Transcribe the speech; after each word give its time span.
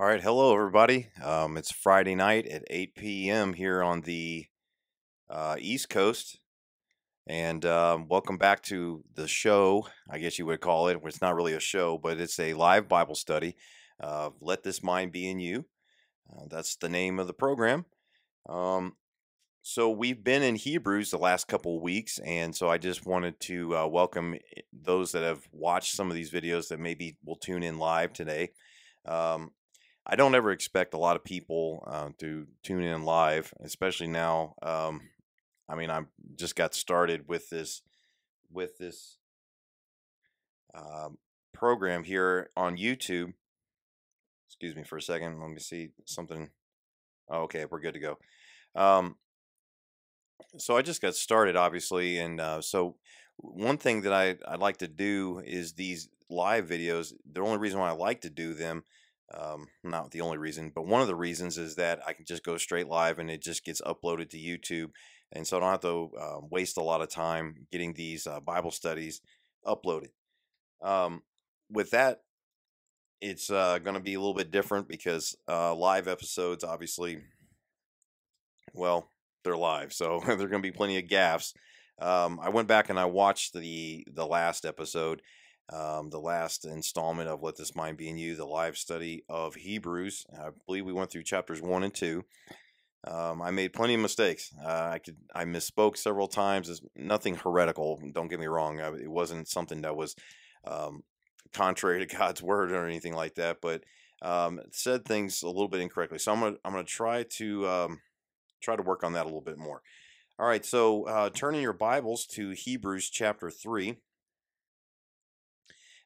All 0.00 0.06
right, 0.06 0.22
hello 0.22 0.54
everybody. 0.54 1.08
Um, 1.24 1.56
it's 1.56 1.72
Friday 1.72 2.14
night 2.14 2.46
at 2.46 2.62
8 2.70 2.94
p.m. 2.94 3.52
here 3.52 3.82
on 3.82 4.02
the 4.02 4.46
uh, 5.28 5.56
East 5.58 5.88
Coast, 5.88 6.38
and 7.26 7.64
um, 7.66 8.06
welcome 8.06 8.38
back 8.38 8.62
to 8.66 9.02
the 9.16 9.26
show. 9.26 9.88
I 10.08 10.18
guess 10.18 10.38
you 10.38 10.46
would 10.46 10.60
call 10.60 10.86
it. 10.86 11.00
It's 11.02 11.20
not 11.20 11.34
really 11.34 11.54
a 11.54 11.58
show, 11.58 11.98
but 11.98 12.20
it's 12.20 12.38
a 12.38 12.54
live 12.54 12.88
Bible 12.88 13.16
study. 13.16 13.56
Uh, 14.00 14.30
Let 14.40 14.62
this 14.62 14.84
mind 14.84 15.10
be 15.10 15.28
in 15.28 15.40
you. 15.40 15.64
Uh, 16.32 16.44
that's 16.48 16.76
the 16.76 16.88
name 16.88 17.18
of 17.18 17.26
the 17.26 17.34
program. 17.34 17.84
Um, 18.48 18.92
so 19.62 19.90
we've 19.90 20.22
been 20.22 20.44
in 20.44 20.54
Hebrews 20.54 21.10
the 21.10 21.18
last 21.18 21.48
couple 21.48 21.82
weeks, 21.82 22.20
and 22.20 22.54
so 22.54 22.68
I 22.68 22.78
just 22.78 23.04
wanted 23.04 23.40
to 23.40 23.76
uh, 23.76 23.86
welcome 23.88 24.34
eh, 24.34 24.60
those 24.72 25.10
that 25.10 25.24
have 25.24 25.48
watched 25.50 25.96
some 25.96 26.08
of 26.08 26.14
these 26.14 26.30
videos 26.30 26.68
that 26.68 26.78
maybe 26.78 27.16
will 27.24 27.34
tune 27.34 27.64
in 27.64 27.80
live 27.80 28.12
today. 28.12 28.50
Um, 29.04 29.50
I 30.08 30.16
don't 30.16 30.34
ever 30.34 30.50
expect 30.50 30.94
a 30.94 30.98
lot 30.98 31.16
of 31.16 31.24
people 31.24 31.84
uh, 31.86 32.08
to 32.18 32.46
tune 32.62 32.82
in 32.82 33.04
live, 33.04 33.52
especially 33.62 34.06
now. 34.06 34.54
Um, 34.62 35.02
I 35.68 35.74
mean, 35.74 35.90
I 35.90 36.04
just 36.36 36.56
got 36.56 36.74
started 36.74 37.28
with 37.28 37.50
this 37.50 37.82
with 38.50 38.78
this 38.78 39.18
um, 40.74 41.18
program 41.52 42.04
here 42.04 42.48
on 42.56 42.78
YouTube. 42.78 43.34
Excuse 44.48 44.74
me 44.74 44.82
for 44.82 44.96
a 44.96 45.02
second. 45.02 45.40
Let 45.40 45.50
me 45.50 45.58
see 45.58 45.90
something. 46.06 46.48
Oh, 47.28 47.42
okay, 47.42 47.66
we're 47.66 47.80
good 47.80 47.94
to 47.94 48.00
go. 48.00 48.18
Um, 48.74 49.16
so 50.56 50.74
I 50.74 50.80
just 50.80 51.02
got 51.02 51.16
started, 51.16 51.54
obviously, 51.54 52.18
and 52.18 52.40
uh, 52.40 52.62
so 52.62 52.96
one 53.36 53.76
thing 53.76 54.00
that 54.02 54.14
I 54.14 54.36
I 54.50 54.56
like 54.56 54.78
to 54.78 54.88
do 54.88 55.42
is 55.44 55.74
these 55.74 56.08
live 56.30 56.66
videos. 56.66 57.12
The 57.30 57.42
only 57.42 57.58
reason 57.58 57.78
why 57.78 57.90
I 57.90 57.92
like 57.92 58.22
to 58.22 58.30
do 58.30 58.54
them 58.54 58.84
um, 59.34 59.66
not 59.84 60.10
the 60.10 60.20
only 60.20 60.38
reason, 60.38 60.72
but 60.74 60.86
one 60.86 61.02
of 61.02 61.06
the 61.06 61.14
reasons 61.14 61.58
is 61.58 61.76
that 61.76 62.00
I 62.06 62.12
can 62.12 62.24
just 62.24 62.44
go 62.44 62.56
straight 62.56 62.88
live 62.88 63.18
and 63.18 63.30
it 63.30 63.42
just 63.42 63.64
gets 63.64 63.80
uploaded 63.82 64.30
to 64.30 64.38
YouTube. 64.38 64.90
And 65.32 65.46
so 65.46 65.58
I 65.58 65.60
don't 65.60 65.70
have 65.70 65.80
to 65.80 66.10
uh, 66.18 66.40
waste 66.50 66.78
a 66.78 66.82
lot 66.82 67.02
of 67.02 67.10
time 67.10 67.66
getting 67.70 67.92
these 67.92 68.26
uh, 68.26 68.40
Bible 68.40 68.70
studies 68.70 69.20
uploaded. 69.66 70.10
Um, 70.82 71.22
with 71.70 71.90
that, 71.90 72.20
it's 73.20 73.50
uh, 73.50 73.78
going 73.78 73.94
to 73.94 74.00
be 74.00 74.14
a 74.14 74.20
little 74.20 74.34
bit 74.34 74.50
different 74.50 74.88
because 74.88 75.36
uh, 75.48 75.74
live 75.74 76.08
episodes, 76.08 76.64
obviously, 76.64 77.18
well, 78.72 79.08
they're 79.44 79.56
live, 79.56 79.92
so 79.92 80.22
there 80.26 80.34
are 80.34 80.36
going 80.36 80.62
to 80.62 80.70
be 80.70 80.70
plenty 80.72 80.98
of 80.98 81.04
gaffes. 81.04 81.52
Um, 82.00 82.38
I 82.40 82.48
went 82.48 82.68
back 82.68 82.90
and 82.90 82.98
I 82.98 83.06
watched 83.06 83.54
the 83.54 84.06
the 84.12 84.26
last 84.26 84.64
episode, 84.64 85.20
um, 85.72 86.10
the 86.10 86.20
last 86.20 86.64
installment 86.64 87.28
of 87.28 87.42
Let 87.42 87.56
This 87.56 87.74
Mind 87.74 87.96
Be 87.96 88.08
in 88.08 88.18
You, 88.18 88.36
the 88.36 88.46
live 88.46 88.78
study 88.78 89.24
of 89.28 89.54
Hebrews. 89.54 90.26
I 90.38 90.48
believe 90.66 90.84
we 90.84 90.92
went 90.92 91.10
through 91.10 91.24
chapters 91.24 91.60
one 91.60 91.82
and 91.82 91.94
two. 91.94 92.24
Um, 93.06 93.40
I 93.42 93.50
made 93.50 93.72
plenty 93.72 93.94
of 93.94 94.00
mistakes. 94.00 94.52
Uh, 94.64 94.90
I 94.92 94.98
could 94.98 95.16
I 95.34 95.44
misspoke 95.44 95.96
several 95.96 96.26
times. 96.26 96.68
It's 96.68 96.80
nothing 96.96 97.36
heretical. 97.36 98.00
Don't 98.12 98.28
get 98.28 98.40
me 98.40 98.46
wrong. 98.46 98.78
It 98.78 99.10
wasn't 99.10 99.48
something 99.48 99.82
that 99.82 99.96
was 99.96 100.16
um, 100.66 101.02
contrary 101.52 102.04
to 102.04 102.16
God's 102.16 102.42
word 102.42 102.72
or 102.72 102.86
anything 102.86 103.14
like 103.14 103.34
that. 103.36 103.58
But 103.60 103.84
um, 104.22 104.60
said 104.72 105.04
things 105.04 105.42
a 105.42 105.46
little 105.46 105.68
bit 105.68 105.80
incorrectly. 105.80 106.18
So 106.18 106.32
I'm 106.32 106.40
gonna 106.40 106.56
I'm 106.64 106.72
gonna 106.72 106.84
try 106.84 107.24
to 107.36 107.68
um, 107.68 108.00
try 108.60 108.74
to 108.74 108.82
work 108.82 109.04
on 109.04 109.12
that 109.12 109.22
a 109.22 109.28
little 109.28 109.40
bit 109.40 109.58
more. 109.58 109.82
All 110.38 110.46
right. 110.46 110.64
So 110.64 111.04
uh, 111.04 111.30
turning 111.30 111.62
your 111.62 111.72
Bibles 111.72 112.26
to 112.32 112.50
Hebrews 112.50 113.10
chapter 113.10 113.50
three 113.50 113.98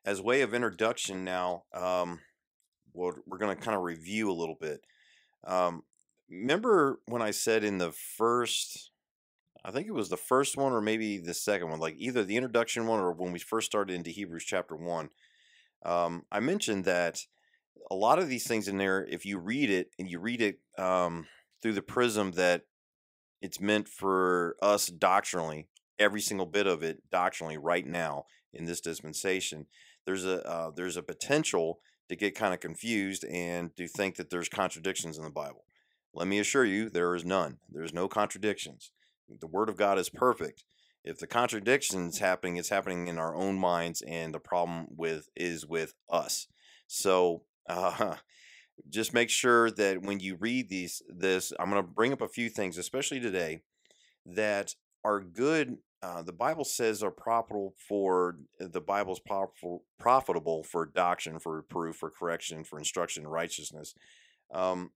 as 0.05 0.21
way 0.21 0.43
of 0.43 0.55
introduction 0.55 1.25
now, 1.25 1.65
um, 1.73 2.21
we're, 2.93 3.15
we're 3.27 3.39
going 3.39 3.57
to 3.57 3.63
kind 3.63 3.77
of 3.77 3.83
review 3.83 4.31
a 4.31 4.35
little 4.35 4.57
bit. 4.61 4.81
Um, 5.45 5.83
remember 6.31 7.01
when 7.07 7.23
I 7.23 7.31
said 7.31 7.65
in 7.65 7.79
the 7.79 7.93
first, 7.93 8.91
I 9.65 9.71
think 9.71 9.87
it 9.87 9.95
was 9.95 10.09
the 10.09 10.17
first 10.17 10.57
one 10.57 10.73
or 10.73 10.81
maybe 10.81 11.19
the 11.19 11.35
second 11.35 11.71
one, 11.71 11.79
like 11.79 11.95
either 11.99 12.25
the 12.25 12.37
introduction 12.37 12.87
one 12.87 13.01
or 13.01 13.13
when 13.13 13.33
we 13.33 13.39
first 13.39 13.67
started 13.67 13.95
into 13.95 14.11
Hebrews 14.11 14.45
chapter 14.45 14.77
one, 14.77 15.11
um, 15.85 16.25
I 16.31 16.41
mentioned 16.41 16.85
that 16.85 17.21
a 17.91 17.95
lot 17.95 18.19
of 18.19 18.29
these 18.29 18.47
things 18.47 18.69
in 18.69 18.79
there, 18.79 19.05
if 19.05 19.27
you 19.27 19.39
read 19.39 19.71
it 19.71 19.91
and 19.99 20.09
you 20.09 20.19
read 20.19 20.41
it 20.41 20.59
um, 20.79 21.27
through 21.61 21.75
the 21.75 21.83
prism 21.83 22.33
that 22.33 22.63
it's 23.41 23.61
meant 23.61 23.89
for 23.89 24.57
us 24.63 24.87
doctrinally, 24.87 25.69
every 25.99 26.21
single 26.21 26.47
bit 26.47 26.67
of 26.67 26.83
it 26.83 27.03
doctrinally 27.11 27.57
right 27.57 27.87
now 27.87 28.25
in 28.53 28.65
this 28.65 28.81
dispensation, 28.81 29.67
there's 30.07 30.25
a 30.25 30.47
uh, 30.49 30.71
there's 30.75 30.97
a 30.97 31.03
potential 31.03 31.81
to 32.09 32.17
get 32.17 32.35
kind 32.35 32.53
of 32.53 32.61
confused 32.61 33.25
and 33.25 33.75
to 33.77 33.89
think 33.89 34.17
that 34.17 34.31
there's 34.31 34.49
contradictions 34.49 35.17
in 35.17 35.25
the 35.25 35.31
Bible. 35.31 35.65
Let 36.15 36.29
me 36.29 36.39
assure 36.39 36.65
you, 36.65 36.91
there 36.91 37.15
is 37.15 37.25
none. 37.25 37.59
There's 37.71 37.95
no 37.95 38.09
contradictions. 38.09 38.91
The 39.41 39.47
Word 39.47 39.69
of 39.69 39.77
God 39.77 39.99
is 39.99 40.11
perfect. 40.11 40.65
If 41.05 41.19
the 41.19 41.27
contradiction 41.27 42.09
is 42.09 42.19
happening, 42.19 42.57
it's 42.57 42.69
happening 42.69 43.09
in 43.09 43.19
our 43.19 43.35
own 43.35 43.59
minds, 43.59 44.03
and 44.03 44.33
the 44.33 44.39
problem 44.39 44.89
with 44.91 45.31
is 45.35 45.67
with 45.67 45.95
us. 46.11 46.49
So 46.87 47.43
uh, 47.69 48.17
just 48.89 49.15
make 49.15 49.31
sure 49.31 49.71
that 49.71 50.03
when 50.03 50.21
you 50.21 50.37
read 50.37 50.69
these, 50.69 51.03
this, 51.09 51.53
I'm 51.59 51.71
going 51.71 51.83
to 51.83 51.89
bring 51.89 52.13
up 52.13 52.21
a 52.21 52.29
few 52.29 52.49
things, 52.49 52.79
especially 52.79 53.21
today, 53.21 53.63
that 54.27 54.75
are 55.05 55.21
good 55.21 55.79
uh, 56.03 56.23
the 56.23 56.33
Bible 56.33 56.65
says 56.65 57.03
are 57.03 57.13
profitable 57.13 57.75
for 57.89 58.37
the 58.59 58.81
Bible's 58.81 59.21
profitable, 59.21 59.85
profitable 60.01 60.65
for 60.65 60.85
doctrine, 60.85 61.39
for 61.39 61.57
reproof, 61.57 61.97
for 61.97 62.11
correction, 62.11 62.65
for 62.65 62.79
instruction, 62.79 63.23
in 63.23 63.29
righteousness. 63.29 63.95
Um, 64.53 64.91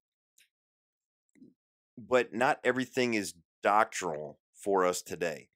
but 1.97 2.35
not 2.35 2.59
everything 2.65 3.15
is 3.15 3.35
doctrinal 3.63 4.39
for 4.55 4.85
us 4.85 5.01
today. 5.01 5.49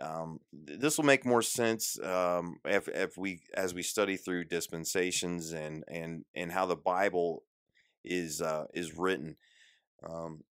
Um, 0.00 0.40
this 0.52 0.98
will 0.98 1.04
make 1.04 1.24
more 1.24 1.42
sense 1.42 1.98
um, 2.02 2.60
if, 2.64 2.86
if 2.86 3.16
we 3.16 3.40
as 3.54 3.74
we 3.74 3.82
study 3.82 4.16
through 4.16 4.44
dispensations 4.44 5.52
and 5.52 5.84
and 5.88 6.24
and 6.34 6.52
how 6.52 6.66
the 6.66 6.76
Bible 6.76 7.42
is 8.04 8.40
uh, 8.40 8.66
is 8.74 8.96
written. 8.96 9.36
Um, 10.08 10.44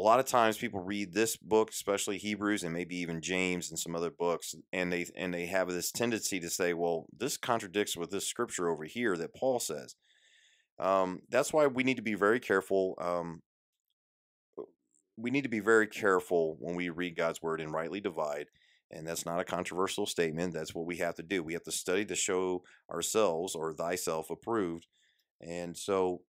a 0.00 0.02
lot 0.02 0.18
of 0.18 0.24
times 0.24 0.56
people 0.56 0.80
read 0.80 1.12
this 1.12 1.36
book 1.36 1.70
especially 1.70 2.16
hebrews 2.16 2.62
and 2.62 2.72
maybe 2.72 2.96
even 2.96 3.20
james 3.20 3.68
and 3.68 3.78
some 3.78 3.94
other 3.94 4.10
books 4.10 4.54
and 4.72 4.90
they 4.90 5.04
and 5.14 5.34
they 5.34 5.44
have 5.44 5.68
this 5.68 5.92
tendency 5.92 6.40
to 6.40 6.48
say 6.48 6.72
well 6.72 7.04
this 7.16 7.36
contradicts 7.36 7.98
with 7.98 8.10
this 8.10 8.26
scripture 8.26 8.70
over 8.70 8.84
here 8.84 9.16
that 9.16 9.34
paul 9.34 9.60
says. 9.60 9.94
Um, 10.78 11.20
that's 11.28 11.52
why 11.52 11.66
we 11.66 11.84
need 11.84 11.98
to 11.98 12.02
be 12.02 12.14
very 12.14 12.40
careful 12.40 12.94
um, 12.98 13.42
we 15.18 15.30
need 15.30 15.42
to 15.42 15.50
be 15.50 15.60
very 15.60 15.86
careful 15.86 16.56
when 16.58 16.74
we 16.74 16.88
read 16.88 17.14
god's 17.14 17.42
word 17.42 17.60
and 17.60 17.70
rightly 17.70 18.00
divide 18.00 18.46
and 18.90 19.06
that's 19.06 19.26
not 19.26 19.38
a 19.38 19.44
controversial 19.44 20.06
statement 20.06 20.54
that's 20.54 20.74
what 20.74 20.86
we 20.86 20.96
have 20.96 21.16
to 21.16 21.22
do. 21.22 21.42
We 21.42 21.52
have 21.52 21.64
to 21.64 21.72
study 21.72 22.06
to 22.06 22.16
show 22.16 22.62
ourselves 22.90 23.54
or 23.54 23.74
thyself 23.74 24.30
approved 24.30 24.86
and 25.42 25.76
so 25.76 26.22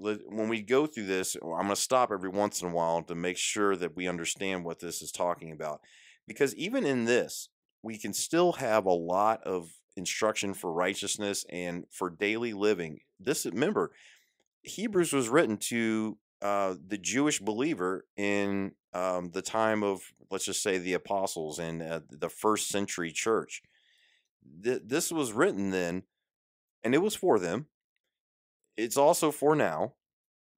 when 0.00 0.48
we 0.48 0.62
go 0.62 0.86
through 0.86 1.06
this, 1.06 1.36
I'm 1.36 1.50
going 1.50 1.68
to 1.68 1.76
stop 1.76 2.10
every 2.10 2.30
once 2.30 2.62
in 2.62 2.68
a 2.68 2.72
while 2.72 3.02
to 3.02 3.14
make 3.14 3.36
sure 3.36 3.76
that 3.76 3.96
we 3.96 4.08
understand 4.08 4.64
what 4.64 4.80
this 4.80 5.02
is 5.02 5.12
talking 5.12 5.52
about. 5.52 5.80
Because 6.26 6.54
even 6.54 6.86
in 6.86 7.04
this, 7.04 7.48
we 7.82 7.98
can 7.98 8.12
still 8.12 8.52
have 8.52 8.86
a 8.86 8.92
lot 8.92 9.42
of 9.44 9.70
instruction 9.96 10.54
for 10.54 10.72
righteousness 10.72 11.44
and 11.50 11.84
for 11.90 12.10
daily 12.10 12.52
living. 12.52 13.00
This, 13.18 13.44
remember, 13.46 13.92
Hebrews 14.62 15.12
was 15.12 15.28
written 15.28 15.56
to 15.56 16.18
uh, 16.42 16.74
the 16.86 16.98
Jewish 16.98 17.40
believer 17.40 18.06
in 18.16 18.72
um, 18.94 19.30
the 19.30 19.42
time 19.42 19.82
of, 19.82 20.00
let's 20.30 20.46
just 20.46 20.62
say, 20.62 20.78
the 20.78 20.94
apostles 20.94 21.58
and 21.58 21.82
uh, 21.82 22.00
the 22.08 22.28
first 22.30 22.68
century 22.68 23.12
church. 23.12 23.62
Th- 24.62 24.82
this 24.84 25.12
was 25.12 25.32
written 25.32 25.70
then, 25.70 26.04
and 26.82 26.94
it 26.94 27.02
was 27.02 27.14
for 27.14 27.38
them 27.38 27.66
it's 28.76 28.96
also 28.96 29.30
for 29.30 29.54
now 29.54 29.94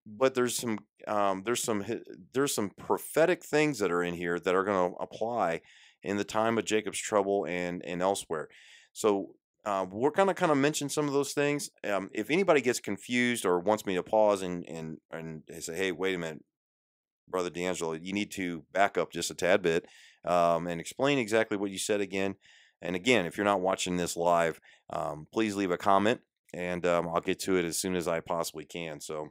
but 0.06 0.34
there's 0.34 0.56
some 0.56 0.78
um, 1.06 1.42
there's 1.44 1.62
some 1.62 1.84
there's 2.32 2.54
some 2.54 2.70
prophetic 2.70 3.44
things 3.44 3.78
that 3.78 3.90
are 3.90 4.02
in 4.02 4.14
here 4.14 4.38
that 4.38 4.54
are 4.54 4.64
going 4.64 4.90
to 4.90 4.96
apply 4.98 5.60
in 6.02 6.16
the 6.16 6.24
time 6.24 6.58
of 6.58 6.64
Jacob's 6.64 6.98
trouble 6.98 7.46
and 7.46 7.84
and 7.84 8.02
elsewhere. 8.02 8.48
So 8.92 9.34
uh, 9.64 9.86
we're 9.88 10.10
going 10.10 10.28
to 10.28 10.34
kind 10.34 10.50
of 10.50 10.58
mention 10.58 10.88
some 10.88 11.06
of 11.06 11.12
those 11.12 11.32
things. 11.32 11.70
Um, 11.88 12.10
if 12.12 12.30
anybody 12.30 12.60
gets 12.60 12.80
confused 12.80 13.46
or 13.46 13.60
wants 13.60 13.86
me 13.86 13.94
to 13.94 14.02
pause 14.02 14.42
and 14.42 14.64
and 14.68 14.98
and 15.10 15.42
say, 15.60 15.76
hey, 15.76 15.92
wait 15.92 16.14
a 16.14 16.18
minute, 16.18 16.44
brother 17.28 17.50
D'Angelo, 17.50 17.92
you 17.92 18.12
need 18.12 18.30
to 18.32 18.64
back 18.72 18.98
up 18.98 19.12
just 19.12 19.30
a 19.30 19.34
tad 19.34 19.62
bit 19.62 19.86
um, 20.24 20.66
and 20.66 20.80
explain 20.80 21.18
exactly 21.18 21.56
what 21.56 21.70
you 21.70 21.78
said 21.78 22.00
again. 22.00 22.34
And 22.80 22.96
again, 22.96 23.26
if 23.26 23.36
you're 23.36 23.44
not 23.44 23.60
watching 23.60 23.96
this 23.96 24.16
live, 24.16 24.60
um, 24.90 25.28
please 25.32 25.54
leave 25.54 25.70
a 25.70 25.78
comment 25.78 26.20
and 26.52 26.86
um, 26.86 27.08
I'll 27.08 27.20
get 27.20 27.40
to 27.40 27.56
it 27.56 27.64
as 27.64 27.78
soon 27.78 27.96
as 27.96 28.08
I 28.08 28.20
possibly 28.20 28.64
can. 28.64 29.00
So, 29.00 29.30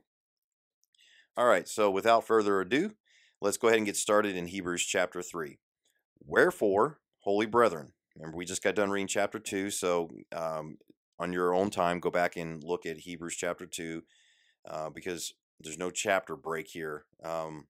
all 1.37 1.47
right. 1.47 1.67
So, 1.67 1.91
without 1.91 2.27
further 2.27 2.61
ado, 2.61 2.91
let's 3.41 3.57
go 3.57 3.67
ahead 3.67 3.77
and 3.79 3.85
get 3.85 3.97
started 3.97 4.35
in 4.35 4.47
Hebrews 4.47 4.83
chapter 4.85 5.21
3. 5.21 5.59
Wherefore, 6.25 6.99
holy 7.19 7.45
brethren, 7.45 7.93
remember 8.15 8.37
we 8.37 8.45
just 8.45 8.63
got 8.63 8.75
done 8.75 8.91
reading 8.91 9.07
chapter 9.07 9.39
2. 9.39 9.71
So, 9.71 10.09
um, 10.35 10.77
on 11.19 11.33
your 11.33 11.53
own 11.53 11.69
time, 11.69 11.99
go 11.99 12.11
back 12.11 12.37
and 12.37 12.63
look 12.63 12.85
at 12.85 12.99
Hebrews 12.99 13.35
chapter 13.35 13.65
2. 13.65 14.03
uh, 14.69 14.89
because 14.89 15.33
there's 15.61 15.77
no 15.77 15.91
chapter 15.91 16.35
break 16.35 16.69
here. 16.69 17.05
Um, 17.23 17.67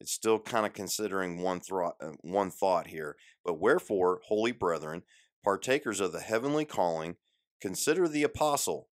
it's 0.00 0.12
still 0.12 0.38
kind 0.40 0.66
of 0.66 0.72
considering 0.72 1.40
one 1.42 1.60
thought, 1.60 1.96
uh, 2.00 2.12
one 2.22 2.50
thought 2.50 2.88
here. 2.88 3.16
But 3.44 3.60
wherefore, 3.60 4.20
holy 4.26 4.52
brethren, 4.52 5.02
partakers 5.44 6.00
of 6.00 6.12
the 6.12 6.20
heavenly 6.20 6.64
calling, 6.64 7.16
consider 7.62 8.08
the 8.08 8.24
apostle 8.24 8.88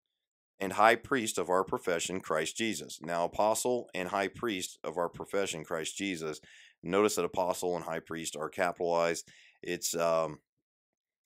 and 0.59 0.73
high 0.73 0.95
priest 0.95 1.37
of 1.37 1.49
our 1.49 1.63
profession, 1.63 2.19
Christ 2.19 2.55
Jesus. 2.55 2.99
Now, 3.01 3.25
apostle 3.25 3.89
and 3.95 4.09
high 4.09 4.27
priest 4.27 4.77
of 4.83 4.97
our 4.97 5.09
profession, 5.09 5.63
Christ 5.63 5.97
Jesus. 5.97 6.39
Notice 6.83 7.15
that 7.15 7.25
apostle 7.25 7.75
and 7.75 7.83
high 7.83 7.99
priest 7.99 8.35
are 8.37 8.49
capitalized. 8.49 9.27
It's 9.63 9.95
um, 9.95 10.39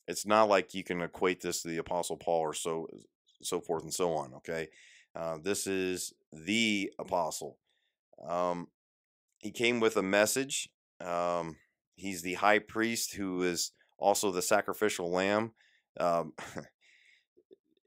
it's 0.08 0.26
not 0.26 0.50
like 0.50 0.74
you 0.74 0.84
can 0.84 1.02
equate 1.02 1.42
this 1.42 1.62
to 1.62 1.68
the 1.68 1.78
apostle 1.78 2.18
Paul 2.18 2.40
or 2.40 2.54
so 2.54 2.88
so 3.42 3.60
forth 3.60 3.84
and 3.84 3.94
so 3.94 4.14
on. 4.14 4.34
Okay, 4.36 4.70
uh, 5.16 5.38
this 5.44 5.68
is 5.68 6.14
the 6.32 6.92
apostle. 6.98 7.58
Um, 8.26 8.68
he 9.40 9.52
came 9.52 9.80
with 9.80 9.98
a 9.98 10.04
message. 10.04 10.70
Um, 11.02 11.58
he's 11.96 12.22
the 12.22 12.36
high 12.36 12.60
priest 12.60 13.14
who 13.14 13.44
is 13.44 13.72
also 14.00 14.32
the 14.32 14.42
sacrificial 14.42 15.12
lamb. 15.12 15.52
Um, 16.00 16.34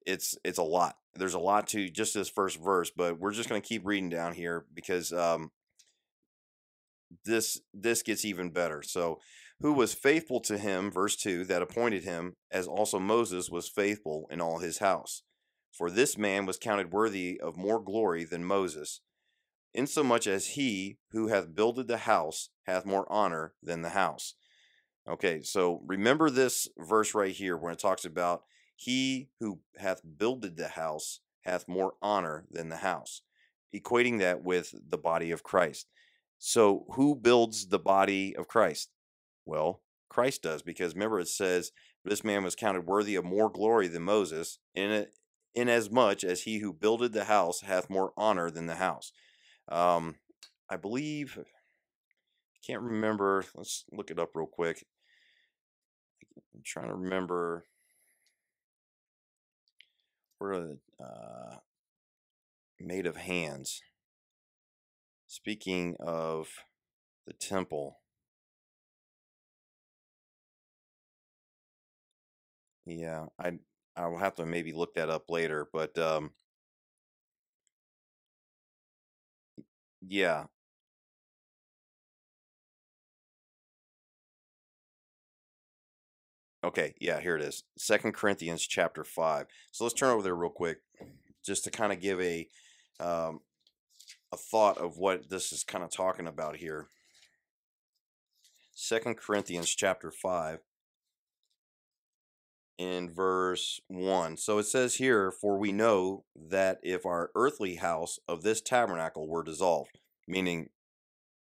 it's 0.06 0.36
it's 0.44 0.58
a 0.58 0.62
lot. 0.62 0.96
There's 1.14 1.34
a 1.34 1.38
lot 1.38 1.66
to 1.68 1.90
just 1.90 2.14
this 2.14 2.28
first 2.28 2.62
verse, 2.62 2.90
but 2.94 3.18
we're 3.18 3.32
just 3.32 3.48
going 3.48 3.60
to 3.60 3.68
keep 3.68 3.84
reading 3.84 4.08
down 4.08 4.34
here 4.34 4.64
because 4.72 5.12
um, 5.12 5.50
this 7.24 7.60
this 7.74 8.02
gets 8.02 8.24
even 8.24 8.50
better. 8.50 8.82
So, 8.82 9.18
who 9.60 9.72
was 9.72 9.94
faithful 9.94 10.40
to 10.42 10.58
him, 10.58 10.90
verse 10.90 11.16
two, 11.16 11.44
that 11.44 11.62
appointed 11.62 12.04
him, 12.04 12.34
as 12.50 12.66
also 12.66 12.98
Moses 12.98 13.50
was 13.50 13.68
faithful 13.68 14.26
in 14.30 14.40
all 14.40 14.58
his 14.58 14.78
house. 14.78 15.22
For 15.72 15.90
this 15.90 16.16
man 16.16 16.46
was 16.46 16.56
counted 16.56 16.92
worthy 16.92 17.38
of 17.38 17.56
more 17.56 17.82
glory 17.82 18.24
than 18.24 18.44
Moses, 18.44 19.00
insomuch 19.74 20.26
as 20.26 20.48
he 20.48 20.98
who 21.10 21.28
hath 21.28 21.54
builded 21.54 21.88
the 21.88 21.98
house 21.98 22.48
hath 22.66 22.86
more 22.86 23.10
honor 23.12 23.52
than 23.62 23.82
the 23.82 23.90
house. 23.90 24.34
Okay, 25.08 25.42
so 25.42 25.82
remember 25.86 26.30
this 26.30 26.66
verse 26.78 27.14
right 27.14 27.34
here 27.34 27.56
when 27.56 27.72
it 27.72 27.78
talks 27.78 28.04
about 28.04 28.42
he 28.76 29.30
who 29.40 29.60
hath 29.78 30.02
builded 30.18 30.56
the 30.56 30.68
house 30.68 31.20
hath 31.44 31.66
more 31.66 31.94
honor 32.02 32.44
than 32.50 32.68
the 32.68 32.76
house, 32.76 33.22
equating 33.74 34.18
that 34.18 34.44
with 34.44 34.74
the 34.88 34.98
body 34.98 35.30
of 35.30 35.42
Christ. 35.42 35.86
So, 36.38 36.84
who 36.92 37.14
builds 37.14 37.68
the 37.68 37.78
body 37.78 38.36
of 38.36 38.46
Christ? 38.46 38.90
Well, 39.46 39.80
Christ 40.10 40.42
does, 40.42 40.62
because 40.62 40.94
remember 40.94 41.18
it 41.20 41.28
says, 41.28 41.72
This 42.04 42.22
man 42.22 42.44
was 42.44 42.54
counted 42.54 42.86
worthy 42.86 43.16
of 43.16 43.24
more 43.24 43.50
glory 43.50 43.88
than 43.88 44.02
Moses, 44.02 44.58
in 44.74 45.06
inasmuch 45.54 46.22
as 46.22 46.42
he 46.42 46.58
who 46.58 46.72
builded 46.72 47.14
the 47.14 47.24
house 47.24 47.62
hath 47.62 47.88
more 47.88 48.12
honor 48.16 48.50
than 48.50 48.66
the 48.66 48.74
house. 48.74 49.12
Um, 49.68 50.16
I 50.68 50.76
believe, 50.76 51.38
I 51.38 52.58
can't 52.64 52.82
remember. 52.82 53.44
Let's 53.54 53.84
look 53.90 54.10
it 54.10 54.18
up 54.18 54.30
real 54.34 54.46
quick. 54.46 54.84
I'm 56.54 56.62
trying 56.62 56.88
to 56.88 56.94
remember 56.94 57.64
where 60.38 60.76
uh, 61.00 61.56
made 62.80 63.06
of 63.06 63.16
hands. 63.16 63.82
Speaking 65.28 65.94
of 66.00 66.64
the 67.26 67.32
temple, 67.34 68.00
yeah, 72.84 73.26
I 73.38 73.58
I 73.96 74.06
will 74.08 74.18
have 74.18 74.34
to 74.36 74.46
maybe 74.46 74.72
look 74.72 74.94
that 74.94 75.10
up 75.10 75.30
later, 75.30 75.68
but 75.72 75.96
um, 75.98 76.32
yeah, 80.08 80.46
Okay, 86.66 86.94
yeah, 87.00 87.20
here 87.20 87.36
it 87.36 87.42
is. 87.42 87.62
Second 87.78 88.12
Corinthians 88.12 88.66
chapter 88.66 89.04
five. 89.04 89.46
So 89.70 89.84
let's 89.84 89.94
turn 89.94 90.10
over 90.10 90.24
there 90.24 90.34
real 90.34 90.50
quick, 90.50 90.78
just 91.44 91.62
to 91.62 91.70
kind 91.70 91.92
of 91.92 92.00
give 92.00 92.20
a 92.20 92.48
um, 92.98 93.38
a 94.32 94.36
thought 94.36 94.76
of 94.76 94.98
what 94.98 95.30
this 95.30 95.52
is 95.52 95.62
kind 95.62 95.84
of 95.84 95.92
talking 95.92 96.26
about 96.26 96.56
here. 96.56 96.88
Second 98.74 99.16
Corinthians 99.16 99.72
chapter 99.72 100.10
five, 100.10 100.58
in 102.78 103.14
verse 103.14 103.80
one. 103.86 104.36
So 104.36 104.58
it 104.58 104.64
says 104.64 104.96
here, 104.96 105.30
"For 105.30 105.56
we 105.56 105.70
know 105.70 106.24
that 106.34 106.80
if 106.82 107.06
our 107.06 107.30
earthly 107.36 107.76
house 107.76 108.18
of 108.26 108.42
this 108.42 108.60
tabernacle 108.60 109.28
were 109.28 109.44
dissolved, 109.44 110.00
meaning 110.26 110.70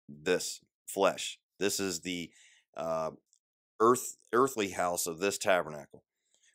this 0.07 0.61
flesh, 0.85 1.39
this 1.57 1.79
is 1.79 2.01
the 2.01 2.29
uh, 2.77 3.09
earth 3.79 4.17
earthly 4.33 4.69
house 4.69 5.07
of 5.07 5.19
this 5.19 5.37
tabernacle 5.37 6.03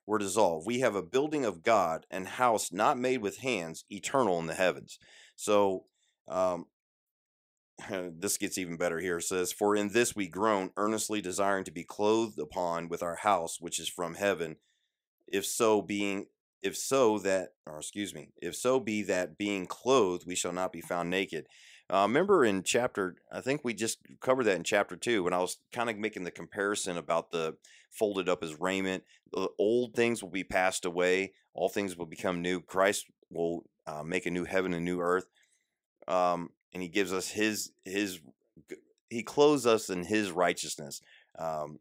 were 0.07 0.19
dissolved. 0.19 0.67
We 0.67 0.81
have 0.81 0.95
a 0.95 1.03
building 1.03 1.45
of 1.45 1.63
God 1.63 2.07
and 2.11 2.27
house 2.27 2.73
not 2.73 2.99
made 2.99 3.23
with 3.23 3.39
hands, 3.39 3.85
eternal 3.91 4.39
in 4.39 4.47
the 4.47 4.55
heavens. 4.55 4.99
So 5.37 5.85
um, 6.29 6.67
this 7.91 8.37
gets 8.37 8.59
even 8.59 8.77
better 8.77 8.99
here. 8.99 9.19
It 9.19 9.25
says, 9.25 9.53
For 9.53 9.77
in 9.77 9.93
this 9.93 10.15
we 10.17 10.29
groan, 10.29 10.71
earnestly 10.77 11.21
desiring 11.21 11.65
to 11.65 11.71
be 11.71 11.85
clothed 11.85 12.39
upon 12.39 12.89
with 12.89 13.03
our 13.03 13.17
house 13.17 13.61
which 13.61 13.79
is 13.79 13.89
from 13.89 14.15
heaven, 14.15 14.57
if 15.29 15.47
so 15.47 15.83
being 15.83 16.27
if 16.63 16.77
so 16.77 17.19
that 17.21 17.51
or 17.67 17.79
excuse 17.79 18.15
me, 18.15 18.33
if 18.43 18.55
so 18.55 18.81
be 18.81 19.03
that 19.03 19.39
being 19.39 19.67
clothed 19.67 20.27
we 20.27 20.35
shall 20.35 20.53
not 20.53 20.73
be 20.73 20.81
found 20.81 21.09
naked. 21.09 21.47
Uh, 21.93 22.03
remember 22.03 22.45
in 22.45 22.63
chapter, 22.63 23.17
I 23.33 23.41
think 23.41 23.65
we 23.65 23.75
just 23.75 23.99
covered 24.21 24.45
that 24.45 24.57
in 24.57 24.63
chapter 24.63 24.97
two 24.97 25.25
when 25.25 25.33
I 25.33 25.39
was 25.39 25.59
kind 25.73 25.91
of 25.91 25.99
making 25.99 26.23
the 26.23 26.31
comparison 26.31 26.97
about 26.97 27.33
the 27.33 27.57
folded 27.91 28.29
up 28.29 28.45
as 28.45 28.61
raiment. 28.61 29.03
The 29.33 29.49
old 29.59 29.95
things 29.95 30.23
will 30.23 30.31
be 30.31 30.45
passed 30.45 30.85
away, 30.85 31.33
all 31.53 31.69
things 31.69 31.97
will 31.97 32.07
become 32.07 32.43
new. 32.43 32.61
Christ 32.61 33.07
will 33.29 33.65
uh, 33.87 34.05
make 34.05 34.27
a 34.27 34.31
new 34.31 34.45
heaven 34.45 34.73
and 34.73 34.85
new 34.85 35.01
earth, 35.01 35.27
um, 36.07 36.51
and 36.73 36.83
He 36.83 36.89
gives 36.89 37.13
us 37.13 37.31
His 37.31 37.73
His 37.85 38.21
He 39.09 39.25
clothes 39.25 39.67
us 39.67 39.91
in 39.91 40.05
His 40.05 40.31
righteousness. 40.31 41.01
Um, 41.39 41.81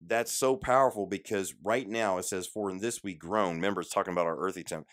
that's 0.00 0.32
so 0.32 0.54
powerful 0.54 1.06
because 1.06 1.54
right 1.64 1.88
now 1.88 2.18
it 2.18 2.24
says, 2.24 2.46
"For 2.46 2.70
in 2.70 2.78
this 2.78 3.02
we 3.02 3.14
groan." 3.14 3.56
Remember, 3.56 3.80
it's 3.80 3.90
talking 3.90 4.12
about 4.12 4.26
our 4.26 4.38
earthly 4.38 4.62
temple. 4.62 4.86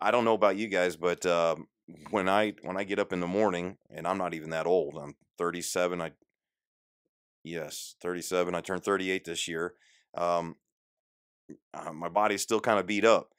I 0.00 0.12
don't 0.12 0.24
know 0.24 0.34
about 0.34 0.56
you 0.56 0.68
guys, 0.68 0.94
but 0.96 1.26
um, 1.26 1.66
when 2.10 2.28
I 2.28 2.54
when 2.62 2.76
I 2.76 2.84
get 2.84 2.98
up 2.98 3.12
in 3.12 3.20
the 3.20 3.26
morning, 3.26 3.76
and 3.90 4.06
I'm 4.06 4.18
not 4.18 4.34
even 4.34 4.50
that 4.50 4.66
old. 4.66 4.96
I'm 4.96 5.14
37. 5.38 6.00
I 6.00 6.12
yes, 7.42 7.96
37. 8.02 8.54
I 8.54 8.60
turned 8.60 8.84
38 8.84 9.24
this 9.24 9.48
year. 9.48 9.74
Um, 10.16 10.56
uh, 11.74 11.92
my 11.92 12.08
body's 12.08 12.42
still 12.42 12.60
kind 12.60 12.78
of 12.78 12.86
beat 12.86 13.04
up, 13.04 13.34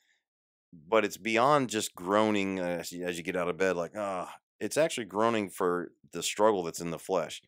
but 0.88 1.04
it's 1.06 1.18
beyond 1.18 1.70
just 1.70 1.96
groaning 1.96 2.60
as 2.60 2.92
you, 2.92 3.06
as 3.06 3.18
you 3.18 3.24
get 3.24 3.36
out 3.36 3.50
of 3.50 3.58
bed. 3.58 3.76
Like 3.76 3.94
ah, 3.98 4.32
it's 4.60 4.78
actually 4.78 5.06
groaning 5.06 5.50
for 5.50 5.92
the 6.12 6.22
struggle 6.22 6.64
that's 6.64 6.82
in 6.82 6.92
the 6.92 7.00
flesh. 7.00 7.42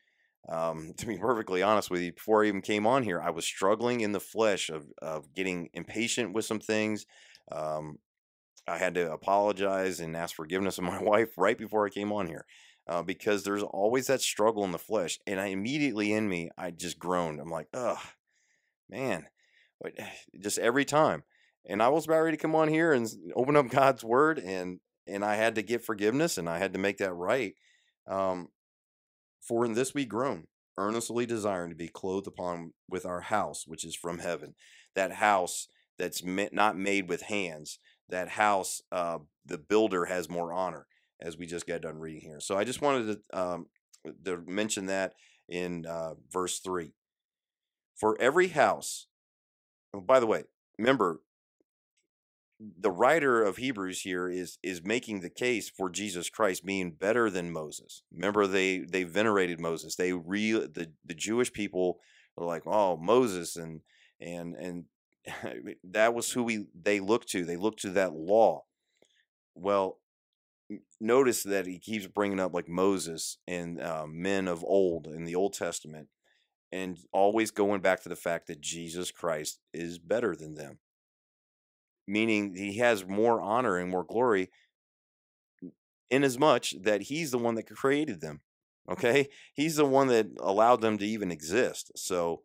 Um, 0.49 0.93
to 0.97 1.05
be 1.05 1.17
perfectly 1.17 1.61
honest 1.61 1.91
with 1.91 2.01
you, 2.01 2.13
before 2.13 2.43
I 2.43 2.47
even 2.47 2.61
came 2.61 2.87
on 2.87 3.03
here, 3.03 3.21
I 3.21 3.29
was 3.29 3.45
struggling 3.45 4.01
in 4.01 4.13
the 4.13 4.19
flesh 4.19 4.69
of 4.69 4.87
of 5.01 5.33
getting 5.35 5.69
impatient 5.73 6.33
with 6.33 6.45
some 6.45 6.59
things. 6.59 7.05
Um, 7.51 7.99
I 8.67 8.77
had 8.77 8.95
to 8.95 9.11
apologize 9.11 9.99
and 9.99 10.15
ask 10.15 10.35
forgiveness 10.35 10.77
of 10.77 10.83
my 10.83 11.01
wife 11.01 11.37
right 11.37 11.57
before 11.57 11.85
I 11.85 11.89
came 11.89 12.11
on 12.11 12.27
here. 12.27 12.45
Uh, 12.89 13.03
because 13.03 13.43
there's 13.43 13.63
always 13.63 14.07
that 14.07 14.21
struggle 14.21 14.63
in 14.63 14.71
the 14.71 14.77
flesh. 14.77 15.19
And 15.27 15.41
I 15.41 15.47
immediately 15.47 16.13
in 16.13 16.29
me, 16.29 16.51
I 16.57 16.71
just 16.71 16.97
groaned. 16.97 17.41
I'm 17.41 17.49
like, 17.49 17.67
ugh, 17.73 17.97
man, 18.89 19.25
but 19.81 19.93
just 20.41 20.57
every 20.57 20.85
time. 20.85 21.23
And 21.69 21.83
I 21.83 21.89
was 21.89 22.05
about 22.05 22.21
ready 22.21 22.37
to 22.37 22.41
come 22.41 22.55
on 22.55 22.69
here 22.69 22.93
and 22.93 23.07
open 23.35 23.57
up 23.57 23.67
God's 23.69 24.03
word, 24.03 24.39
and 24.39 24.79
and 25.05 25.23
I 25.23 25.35
had 25.35 25.55
to 25.55 25.61
get 25.61 25.83
forgiveness, 25.83 26.37
and 26.37 26.49
I 26.49 26.59
had 26.59 26.73
to 26.73 26.79
make 26.79 26.97
that 26.97 27.13
right. 27.13 27.55
Um, 28.07 28.49
for 29.41 29.65
in 29.65 29.73
this 29.73 29.93
we 29.93 30.05
groan, 30.05 30.47
earnestly 30.77 31.25
desiring 31.25 31.69
to 31.69 31.75
be 31.75 31.87
clothed 31.87 32.27
upon 32.27 32.73
with 32.89 33.05
our 33.05 33.21
house, 33.21 33.65
which 33.67 33.85
is 33.85 33.95
from 33.95 34.19
heaven. 34.19 34.55
That 34.95 35.13
house 35.13 35.67
that's 35.97 36.23
not 36.23 36.77
made 36.77 37.09
with 37.09 37.23
hands, 37.23 37.79
that 38.09 38.29
house, 38.29 38.81
uh, 38.91 39.19
the 39.45 39.57
builder 39.57 40.05
has 40.05 40.29
more 40.29 40.53
honor, 40.53 40.87
as 41.21 41.37
we 41.37 41.45
just 41.45 41.67
got 41.67 41.81
done 41.81 41.99
reading 41.99 42.21
here. 42.21 42.39
So 42.39 42.57
I 42.57 42.63
just 42.63 42.81
wanted 42.81 43.19
to, 43.31 43.39
um, 43.39 43.67
to 44.25 44.43
mention 44.45 44.87
that 44.87 45.13
in 45.49 45.85
uh, 45.85 46.15
verse 46.31 46.59
3. 46.59 46.93
For 47.95 48.19
every 48.19 48.49
house, 48.49 49.07
oh, 49.93 50.01
by 50.01 50.19
the 50.19 50.27
way, 50.27 50.43
remember, 50.77 51.21
the 52.59 52.91
writer 52.91 53.43
of 53.43 53.57
Hebrews 53.57 54.01
here 54.01 54.29
is 54.29 54.57
is 54.63 54.83
making 54.83 55.19
the 55.19 55.29
case 55.29 55.69
for 55.69 55.89
Jesus 55.89 56.29
Christ 56.29 56.65
being 56.65 56.91
better 56.91 57.29
than 57.29 57.51
Moses. 57.51 58.01
Remember, 58.11 58.47
they 58.47 58.79
they 58.79 59.03
venerated 59.03 59.59
Moses. 59.59 59.95
They 59.95 60.13
re 60.13 60.53
the 60.53 60.91
the 61.05 61.13
Jewish 61.13 61.53
people 61.53 61.99
are 62.37 62.45
like, 62.45 62.63
oh 62.65 62.97
Moses 62.97 63.55
and 63.55 63.81
and 64.19 64.55
and 64.55 64.85
that 65.83 66.13
was 66.13 66.31
who 66.31 66.43
we 66.43 66.65
they 66.79 66.99
looked 66.99 67.29
to. 67.29 67.45
They 67.45 67.57
looked 67.57 67.81
to 67.81 67.91
that 67.91 68.13
law. 68.13 68.63
Well, 69.55 69.99
notice 70.99 71.43
that 71.43 71.65
he 71.65 71.79
keeps 71.79 72.07
bringing 72.07 72.39
up 72.39 72.53
like 72.53 72.67
Moses 72.67 73.37
and 73.47 73.81
uh, 73.81 74.05
men 74.07 74.47
of 74.47 74.63
old 74.63 75.07
in 75.07 75.25
the 75.25 75.35
Old 75.35 75.53
Testament, 75.53 76.07
and 76.71 76.97
always 77.11 77.51
going 77.51 77.81
back 77.81 78.01
to 78.03 78.09
the 78.09 78.15
fact 78.15 78.47
that 78.47 78.61
Jesus 78.61 79.11
Christ 79.11 79.59
is 79.73 79.99
better 79.99 80.35
than 80.35 80.55
them, 80.55 80.79
meaning 82.07 82.55
he 82.55 82.77
has 82.77 83.05
more 83.05 83.41
honor 83.41 83.77
and 83.77 83.89
more 83.89 84.03
glory, 84.03 84.49
in 86.09 86.23
as 86.23 86.37
much 86.37 86.75
that 86.81 87.03
he's 87.03 87.31
the 87.31 87.37
one 87.37 87.55
that 87.55 87.69
created 87.69 88.21
them. 88.21 88.41
Okay, 88.89 89.27
he's 89.53 89.75
the 89.75 89.85
one 89.85 90.07
that 90.07 90.27
allowed 90.39 90.79
them 90.79 90.97
to 90.97 91.05
even 91.05 91.29
exist. 91.29 91.91
So 91.97 92.43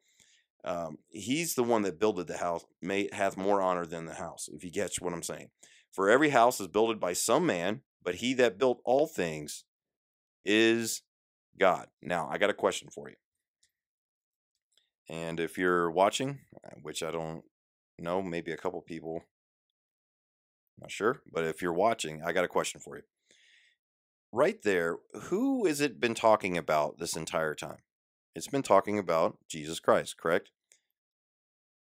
um, 0.65 0.99
he's 1.09 1.55
the 1.55 1.65
one 1.65 1.83
that 1.83 1.99
builded 1.99 2.27
the 2.27 2.39
house, 2.39 2.65
may 2.81 3.09
hath 3.13 3.37
more 3.37 3.61
honor 3.61 3.85
than 3.85 4.07
the 4.07 4.15
house. 4.15 4.49
If 4.53 4.65
you 4.65 4.71
catch 4.71 5.01
what 5.01 5.13
I'm 5.13 5.23
saying, 5.23 5.51
for 5.93 6.09
every 6.09 6.31
house 6.31 6.61
is 6.61 6.69
builded 6.69 7.01
by 7.01 7.13
some 7.13 7.47
man, 7.47 7.83
but 8.03 8.17
he 8.17 8.35
that 8.35 8.59
built 8.59 8.81
all 8.85 9.07
things 9.07 9.65
is 10.45 11.03
God. 11.59 11.89
Now, 12.01 12.29
I 12.31 12.39
got 12.39 12.51
a 12.51 12.55
question 12.55 12.89
for 12.93 13.09
you. 13.09 13.17
And 15.09 15.41
if 15.41 15.59
you're 15.59 15.91
watching, 15.91 16.41
uh, 16.65 16.77
which 16.83 17.03
I 17.03 17.11
don't 17.11 17.43
know, 17.99 18.23
maybe 18.23 18.53
a 18.53 18.57
couple 18.57 18.81
people, 18.81 19.25
not 20.81 20.91
sure, 20.91 21.21
but 21.31 21.45
if 21.45 21.61
you're 21.61 21.73
watching, 21.73 22.23
I 22.23 22.33
got 22.33 22.45
a 22.45 22.49
question 22.49 22.81
for 22.81 22.97
you. 22.97 23.03
Right 24.33 24.63
there, 24.63 24.97
who 25.25 25.67
has 25.67 25.81
it 25.81 26.01
been 26.01 26.15
talking 26.15 26.57
about 26.57 26.99
this 26.99 27.17
entire 27.17 27.55
time? 27.55 27.79
It's 28.35 28.49
been 28.49 28.63
talking 28.63 28.99
about 28.99 29.39
Jesus 29.49 29.81
Christ, 29.81 30.17
correct? 30.17 30.51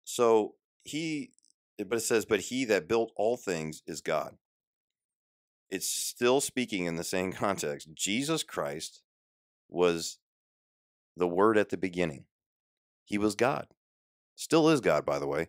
So 0.04 0.54
he, 0.84 1.30
but 1.78 1.98
it 1.98 2.02
says, 2.02 2.24
but 2.24 2.40
he 2.40 2.64
that 2.66 2.88
built 2.88 3.12
all 3.16 3.36
things 3.36 3.82
is 3.86 4.00
God 4.00 4.36
it's 5.70 5.86
still 5.86 6.40
speaking 6.40 6.86
in 6.86 6.96
the 6.96 7.04
same 7.04 7.32
context. 7.32 7.88
Jesus 7.94 8.42
Christ 8.42 9.02
was 9.68 10.18
the 11.16 11.26
Word 11.26 11.56
at 11.56 11.70
the 11.70 11.76
beginning, 11.76 12.24
He 13.04 13.18
was 13.18 13.34
God. 13.34 13.68
Still 14.34 14.68
is 14.68 14.80
God, 14.80 15.06
by 15.06 15.18
the 15.18 15.26
way. 15.26 15.48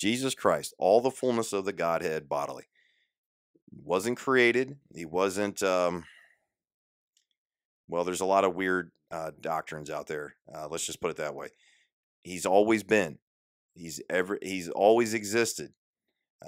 Jesus 0.00 0.34
Christ, 0.34 0.74
all 0.78 1.00
the 1.00 1.10
fullness 1.10 1.52
of 1.52 1.64
the 1.64 1.72
Godhead 1.72 2.28
bodily. 2.28 2.64
Wasn't 3.70 4.18
created. 4.18 4.76
He 4.94 5.04
wasn't, 5.04 5.62
um, 5.62 6.04
well, 7.88 8.04
there's 8.04 8.20
a 8.20 8.26
lot 8.26 8.44
of 8.44 8.54
weird 8.54 8.90
uh, 9.10 9.30
doctrines 9.40 9.90
out 9.90 10.06
there. 10.06 10.36
Uh, 10.52 10.68
let's 10.70 10.86
just 10.86 11.00
put 11.00 11.10
it 11.10 11.16
that 11.16 11.34
way. 11.34 11.48
He's 12.22 12.46
always 12.46 12.82
been. 12.82 13.18
He's 13.74 14.00
ever. 14.08 14.38
He's 14.42 14.68
always 14.68 15.14
existed. 15.14 15.72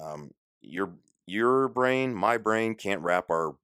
Um, 0.01 0.31
your 0.61 0.95
your 1.27 1.69
brain, 1.69 2.15
my 2.15 2.39
brain 2.39 2.75
can't 2.75 3.03
wrap 3.03 3.31
our 3.31 3.57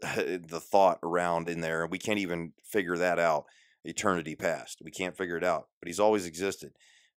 the 0.00 0.60
thought 0.60 0.98
around 1.02 1.48
in 1.48 1.60
there. 1.60 1.86
We 1.86 1.98
can't 1.98 2.18
even 2.18 2.52
figure 2.64 2.96
that 2.98 3.18
out. 3.18 3.46
Eternity 3.84 4.34
past, 4.34 4.80
we 4.84 4.90
can't 4.90 5.16
figure 5.16 5.36
it 5.36 5.44
out. 5.44 5.68
But 5.80 5.86
he's 5.86 6.00
always 6.00 6.26
existed. 6.26 6.72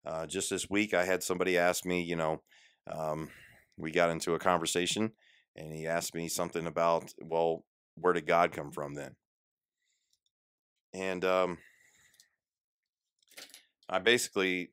Uh, 0.06 0.26
just 0.26 0.50
this 0.50 0.70
week, 0.70 0.94
I 0.94 1.04
had 1.04 1.22
somebody 1.22 1.58
ask 1.58 1.84
me. 1.84 2.02
You 2.02 2.16
know, 2.16 2.42
um, 2.90 3.30
we 3.76 3.90
got 3.90 4.10
into 4.10 4.34
a 4.34 4.38
conversation, 4.38 5.12
and 5.56 5.72
he 5.72 5.86
asked 5.86 6.14
me 6.14 6.28
something 6.28 6.66
about, 6.66 7.12
well, 7.20 7.64
where 7.96 8.12
did 8.12 8.26
God 8.26 8.52
come 8.52 8.70
from 8.70 8.94
then? 8.94 9.16
And 10.92 11.24
um, 11.24 11.58
I 13.88 13.98
basically, 13.98 14.70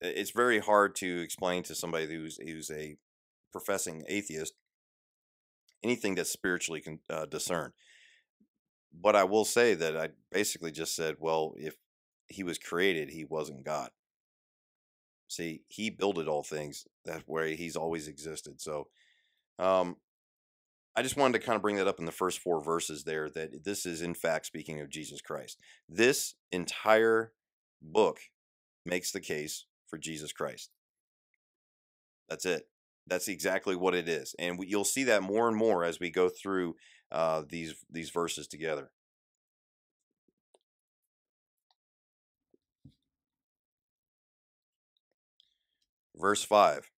it's 0.00 0.30
very 0.30 0.58
hard 0.58 0.94
to 0.96 1.20
explain 1.20 1.62
to 1.64 1.74
somebody 1.74 2.06
who's 2.06 2.38
who's 2.38 2.70
a 2.70 2.96
professing 3.52 4.02
atheist 4.08 4.54
anything 5.82 6.14
that's 6.14 6.30
spiritually 6.30 6.80
con- 6.80 7.00
uh, 7.10 7.26
discerned. 7.26 7.72
But 8.92 9.16
I 9.16 9.24
will 9.24 9.44
say 9.44 9.74
that 9.74 9.96
I 9.96 10.10
basically 10.30 10.70
just 10.70 10.94
said, 10.94 11.16
well, 11.18 11.54
if 11.56 11.76
he 12.28 12.42
was 12.42 12.58
created, 12.58 13.10
he 13.10 13.24
wasn't 13.24 13.64
God. 13.64 13.90
See, 15.28 15.62
he 15.68 15.88
builded 15.88 16.28
all 16.28 16.42
things 16.42 16.84
that 17.04 17.26
way 17.26 17.56
he's 17.56 17.76
always 17.76 18.06
existed. 18.06 18.60
So, 18.60 18.88
um, 19.58 19.96
I 20.94 21.02
just 21.02 21.16
wanted 21.16 21.40
to 21.40 21.46
kind 21.46 21.56
of 21.56 21.62
bring 21.62 21.76
that 21.76 21.88
up 21.88 21.98
in 21.98 22.04
the 22.04 22.12
first 22.12 22.38
four 22.38 22.62
verses 22.62 23.04
there 23.04 23.30
that 23.30 23.64
this 23.64 23.86
is, 23.86 24.02
in 24.02 24.14
fact, 24.14 24.46
speaking 24.46 24.80
of 24.80 24.90
Jesus 24.90 25.20
Christ. 25.20 25.58
This 25.88 26.34
entire 26.50 27.32
book 27.80 28.20
makes 28.84 29.10
the 29.10 29.20
case 29.20 29.66
for 29.88 29.98
Jesus 29.98 30.32
Christ. 30.32 30.70
That's 32.28 32.44
it. 32.44 32.68
That's 33.06 33.26
exactly 33.26 33.74
what 33.74 33.96
it 33.96 34.08
is, 34.08 34.34
and 34.38 34.56
we, 34.56 34.68
you'll 34.68 34.84
see 34.84 35.02
that 35.04 35.24
more 35.24 35.48
and 35.48 35.56
more 35.56 35.82
as 35.82 35.98
we 35.98 36.08
go 36.08 36.28
through 36.28 36.76
uh, 37.10 37.42
these 37.48 37.74
these 37.90 38.10
verses 38.10 38.46
together. 38.46 38.92
Verse 46.14 46.44
five, 46.44 46.90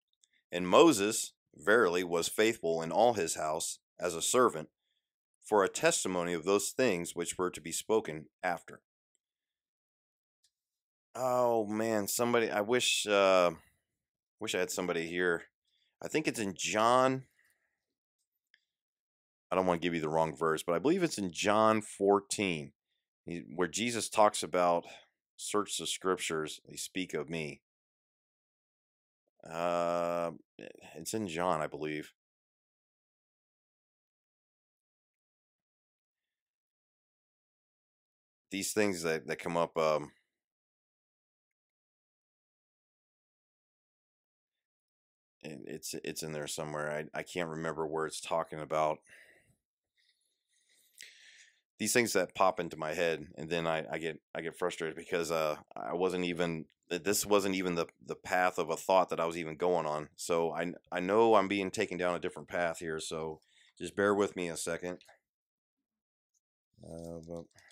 and 0.53 0.69
Moses 0.69 1.33
verily 1.57 2.05
was 2.05 2.29
faithful 2.29 2.83
in 2.83 2.93
all 2.93 3.15
his 3.15 3.37
house 3.37 3.79
as 3.99 4.15
a 4.15 4.23
servant 4.23 4.69
for 5.43 5.63
a 5.63 5.69
testimony 5.69 6.33
of 6.33 6.45
those 6.45 6.71
things 6.71 7.15
which 7.15 7.37
were 7.39 7.51
to 7.51 7.61
be 7.61 7.73
spoken 7.73 8.27
after. 8.43 8.81
Oh 11.15 11.67
man, 11.67 12.09
somebody! 12.09 12.51
I 12.51 12.61
wish 12.61 13.07
uh, 13.07 13.53
wish 14.41 14.55
I 14.55 14.59
had 14.59 14.71
somebody 14.71 15.07
here 15.07 15.45
I 16.05 16.09
think 16.09 16.29
it's 16.29 16.39
in 16.39 16.53
John. 16.55 17.25
I 19.51 19.57
don't 19.57 19.67
want 19.67 19.81
to 19.81 19.87
give 19.87 19.95
you 19.95 20.03
the 20.03 20.09
wrong 20.09 20.37
verse, 20.37 20.63
but 20.63 20.75
I 20.75 20.79
believe 20.79 21.03
it's 21.03 21.17
in 21.17 21.33
John 21.33 21.81
14, 21.81 22.73
where 23.55 23.69
Jesus 23.69 24.11
talks 24.11 24.43
about 24.43 24.85
search 25.37 25.79
the 25.79 25.87
scriptures, 25.87 26.61
they 26.69 26.77
speak 26.77 27.15
of 27.15 27.31
me. 27.31 27.63
Uh, 29.49 30.33
it's 30.97 31.15
in 31.15 31.27
John, 31.27 31.63
I 31.63 31.69
believe. 31.69 32.13
These 38.55 38.73
things 38.73 39.03
that, 39.03 39.27
that 39.27 39.41
come 39.41 39.57
up, 39.57 39.77
um, 39.77 40.13
it's 45.43 45.93
it's 46.05 46.23
in 46.23 46.31
there 46.31 46.47
somewhere. 46.47 46.89
I 46.89 47.19
I 47.19 47.25
can't 47.25 47.49
remember 47.49 47.85
where 47.85 48.07
it's 48.07 48.21
talking 48.21 48.61
about 48.61 48.99
these 51.81 51.93
things 51.93 52.13
that 52.13 52.37
pop 52.37 52.61
into 52.61 52.77
my 52.77 52.95
head, 52.95 53.27
and 53.37 53.51
then 53.51 53.67
I, 53.67 53.87
I 53.91 53.99
get 53.99 54.21
I 54.33 54.41
get 54.41 54.57
frustrated 54.57 54.95
because 54.97 55.33
uh 55.33 55.57
I 55.75 55.95
wasn't 55.95 56.25
even 56.25 56.67
this 56.89 57.27
wasn't 57.27 57.57
even 57.57 57.75
the 57.75 57.87
the 58.07 58.15
path 58.15 58.59
of 58.59 58.71
a 58.71 58.77
thought 58.77 59.09
that 59.09 59.19
I 59.19 59.27
was 59.27 59.37
even 59.37 59.57
going 59.57 59.85
on. 59.85 60.11
So 60.15 60.53
I 60.53 60.75
I 60.93 61.01
know 61.01 61.35
I'm 61.35 61.49
being 61.49 61.73
taken 61.73 61.99
down 61.99 62.15
a 62.15 62.21
different 62.21 62.47
path 62.47 62.79
here. 62.79 63.01
So 63.01 63.41
just 63.77 63.97
bear 63.97 64.15
with 64.15 64.37
me 64.37 64.49
a 64.49 64.57
second. 64.57 64.99
Uh, 66.85 67.19
but 67.27 67.64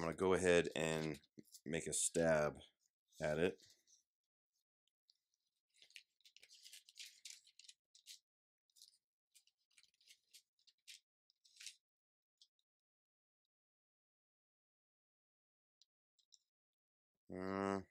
I'm 0.00 0.06
gonna 0.06 0.16
go 0.16 0.32
ahead 0.32 0.70
and 0.74 1.18
make 1.66 1.86
a 1.86 1.92
stab 1.92 2.54
at 3.20 3.38
it. 3.38 3.58
Mm. 17.30 17.89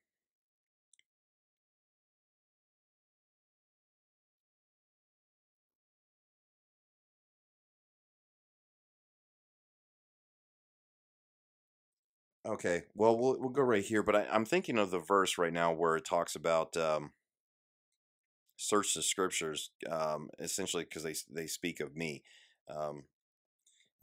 Okay, 12.49 12.85
well, 12.95 13.15
we'll 13.15 13.39
we'll 13.39 13.49
go 13.49 13.61
right 13.61 13.83
here, 13.85 14.01
but 14.01 14.15
I, 14.15 14.25
I'm 14.31 14.43
thinking 14.43 14.79
of 14.79 14.89
the 14.89 14.97
verse 14.97 15.37
right 15.37 15.53
now 15.53 15.71
where 15.71 15.95
it 15.95 16.03
talks 16.03 16.35
about 16.35 16.75
um, 16.75 17.11
search 18.57 18.95
the 18.95 19.03
scriptures, 19.03 19.69
um, 19.87 20.31
essentially 20.39 20.83
because 20.83 21.03
they 21.03 21.13
they 21.31 21.45
speak 21.45 21.79
of 21.79 21.95
me. 21.95 22.23
Um, 22.67 23.03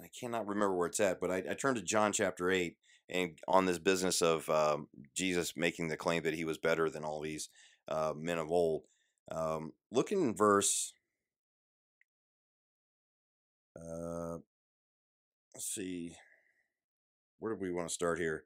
I 0.00 0.07
cannot 0.19 0.47
remember 0.47 0.76
where 0.76 0.87
it's 0.87 1.00
at, 1.00 1.21
but 1.21 1.33
I, 1.33 1.43
I 1.50 1.55
turned 1.55 1.76
to 1.76 1.83
John 1.83 2.12
chapter 2.12 2.49
eight, 2.49 2.76
and 3.09 3.37
on 3.49 3.67
this 3.67 3.81
business 3.81 4.23
of 4.23 4.49
um, 4.49 4.87
Jesus 5.12 5.55
making 5.57 5.88
the 5.88 5.97
claim 5.97 6.23
that 6.23 6.35
he 6.35 6.45
was 6.45 6.59
better 6.59 6.88
than 6.88 7.03
all 7.05 7.21
these 7.21 7.49
uh, 7.88 8.12
men 8.17 8.38
of 8.38 8.53
old. 8.53 8.85
Um, 9.29 9.73
look 9.91 10.12
in 10.12 10.37
verse. 10.37 10.93
Uh, 13.75 14.38
let's 15.53 15.67
see. 15.67 16.15
Where 17.47 17.55
do 17.55 17.61
we 17.61 17.71
want 17.71 17.87
to 17.87 17.95
start 17.95 18.19
here? 18.19 18.43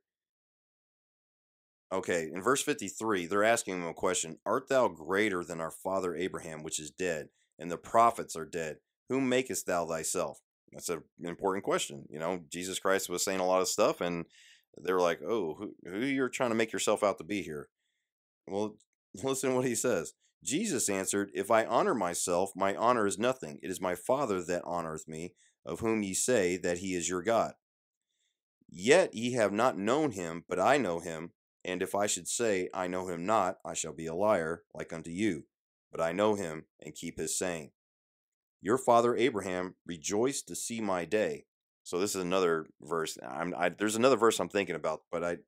Okay, 1.91 2.31
in 2.31 2.43
verse 2.43 2.61
53, 2.61 3.25
they're 3.25 3.43
asking 3.43 3.77
him 3.77 3.87
a 3.87 3.95
question 3.95 4.37
Art 4.45 4.69
thou 4.69 4.89
greater 4.89 5.43
than 5.43 5.59
our 5.59 5.71
father 5.71 6.15
Abraham, 6.15 6.63
which 6.63 6.79
is 6.79 6.91
dead? 6.91 7.31
and 7.59 7.71
the 7.71 7.79
prophets 7.79 8.37
are 8.37 8.45
dead. 8.45 8.77
Whom 9.09 9.27
makest 9.27 9.65
thou 9.65 9.87
thyself? 9.87 10.41
That's 10.71 10.91
an 10.91 11.03
important 11.23 11.65
question. 11.65 12.05
You 12.11 12.19
know, 12.19 12.41
Jesus 12.51 12.79
Christ 12.79 13.09
was 13.09 13.25
saying 13.25 13.41
a 13.41 13.47
lot 13.47 13.63
of 13.63 13.69
stuff, 13.69 14.03
and 14.03 14.27
they're 14.77 15.01
like, 15.01 15.23
"Oh, 15.23 15.55
who, 15.55 15.75
who 15.89 16.01
you're 16.01 16.29
trying 16.29 16.51
to 16.51 16.57
make 16.57 16.71
yourself 16.71 17.03
out 17.03 17.17
to 17.19 17.25
be 17.25 17.41
here?" 17.41 17.71
Well, 18.47 18.77
listen 19.23 19.49
to 19.49 19.57
what 19.57 19.67
he 19.67 19.75
says. 19.75 20.13
Jesus 20.45 20.91
answered, 20.91 21.31
If 21.33 21.51
I 21.51 21.65
honor 21.65 21.95
myself, 21.95 22.53
my 22.55 22.77
honor 22.77 23.07
is 23.07 23.19
nothing. 23.19 23.61
It 23.63 23.71
is 23.71 23.81
my 23.81 23.95
Father 23.95 24.43
that 24.43 24.65
honoreth 24.65 25.09
me, 25.09 25.33
of 25.65 25.81
whom 25.81 26.03
ye 26.03 26.13
say 26.13 26.59
that 26.59 26.79
he 26.79 26.95
is 26.95 27.09
your 27.09 27.23
God. 27.23 27.55
Yet 28.71 29.15
ye 29.15 29.33
have 29.33 29.53
not 29.53 29.77
known 29.77 30.13
him, 30.13 30.45
but 30.49 30.61
I 30.61 30.77
know 30.77 31.01
him. 31.01 31.33
And 31.65 31.83
if 31.83 31.95
I 31.95 32.07
should 32.07 32.29
say, 32.29 32.69
I 32.73 32.87
know 32.87 33.09
him 33.09 33.27
not, 33.27 33.59
I 33.65 33.75
shall 33.75 33.93
be 33.93 34.07
a 34.07 34.15
liar, 34.15 34.63
like 34.73 34.93
unto 34.93 35.11
you. 35.11 35.45
But 35.91 36.01
I 36.01 36.13
know 36.13 36.37
him, 36.37 36.65
and 36.81 36.95
keep 36.95 37.19
his 37.19 37.37
saying. 37.37 37.73
Your 38.63 38.79
father 38.79 39.17
Abraham 39.17 39.75
rejoiced 39.85 40.47
to 40.49 40.55
see 40.55 40.81
my 40.81 41.05
day. 41.05 41.47
So 41.83 41.99
this 41.99 42.15
is 42.15 42.23
another 42.23 42.67
verse. 42.81 43.19
I'm, 43.27 43.55
I, 43.59 43.71
there's 43.71 43.97
another 43.97 44.17
verse 44.17 44.39
I'm 44.39 44.49
thinking 44.49 44.77
about, 44.77 45.03
but 45.11 45.25
I 45.25 45.39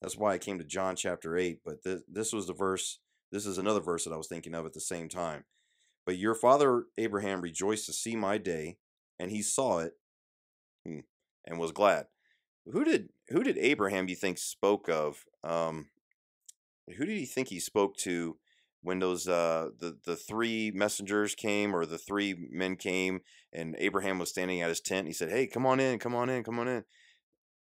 that's 0.00 0.16
why 0.16 0.32
I 0.32 0.38
came 0.38 0.58
to 0.58 0.64
John 0.64 0.96
chapter 0.96 1.36
8. 1.36 1.58
But 1.62 1.82
this, 1.84 2.00
this 2.08 2.32
was 2.32 2.46
the 2.46 2.54
verse 2.54 3.00
this 3.32 3.46
is 3.46 3.58
another 3.58 3.80
verse 3.80 4.04
that 4.04 4.12
I 4.12 4.16
was 4.16 4.28
thinking 4.28 4.54
of 4.54 4.66
at 4.66 4.72
the 4.72 4.80
same 4.80 5.08
time. 5.08 5.44
But 6.06 6.18
your 6.18 6.34
father 6.34 6.84
Abraham 6.98 7.40
rejoiced 7.40 7.86
to 7.86 7.92
see 7.92 8.16
my 8.16 8.38
day, 8.38 8.78
and 9.18 9.30
he 9.30 9.42
saw 9.42 9.78
it 9.78 9.92
hmm, 10.86 11.00
and 11.46 11.58
was 11.58 11.72
glad. 11.72 12.06
Who 12.66 12.84
did 12.84 13.10
who 13.28 13.42
did 13.42 13.58
Abraham 13.58 14.08
you 14.08 14.16
think 14.16 14.38
spoke 14.38 14.88
of? 14.88 15.24
Um, 15.42 15.88
who 16.96 17.04
did 17.04 17.16
he 17.16 17.26
think 17.26 17.48
he 17.48 17.60
spoke 17.60 17.96
to 17.98 18.36
when 18.82 18.98
those 18.98 19.28
uh, 19.28 19.70
the 19.78 19.98
the 20.04 20.16
three 20.16 20.70
messengers 20.74 21.34
came 21.34 21.74
or 21.74 21.86
the 21.86 21.98
three 21.98 22.48
men 22.50 22.76
came 22.76 23.20
and 23.52 23.76
Abraham 23.78 24.18
was 24.18 24.30
standing 24.30 24.60
at 24.62 24.68
his 24.68 24.80
tent? 24.80 25.06
he 25.06 25.12
said, 25.12 25.30
"Hey, 25.30 25.46
come 25.46 25.66
on 25.66 25.80
in, 25.80 25.98
come 25.98 26.14
on 26.14 26.28
in, 26.28 26.44
come 26.44 26.58
on 26.58 26.68
in." 26.68 26.84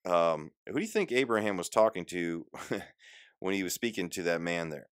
Um, 0.03 0.51
who 0.67 0.75
do 0.75 0.81
you 0.81 0.87
think 0.87 1.11
Abraham 1.11 1.57
was 1.57 1.69
talking 1.69 2.05
to 2.05 2.45
when 3.39 3.53
he 3.53 3.63
was 3.63 3.73
speaking 3.73 4.09
to 4.11 4.23
that 4.23 4.41
man 4.41 4.69
there? 4.69 4.87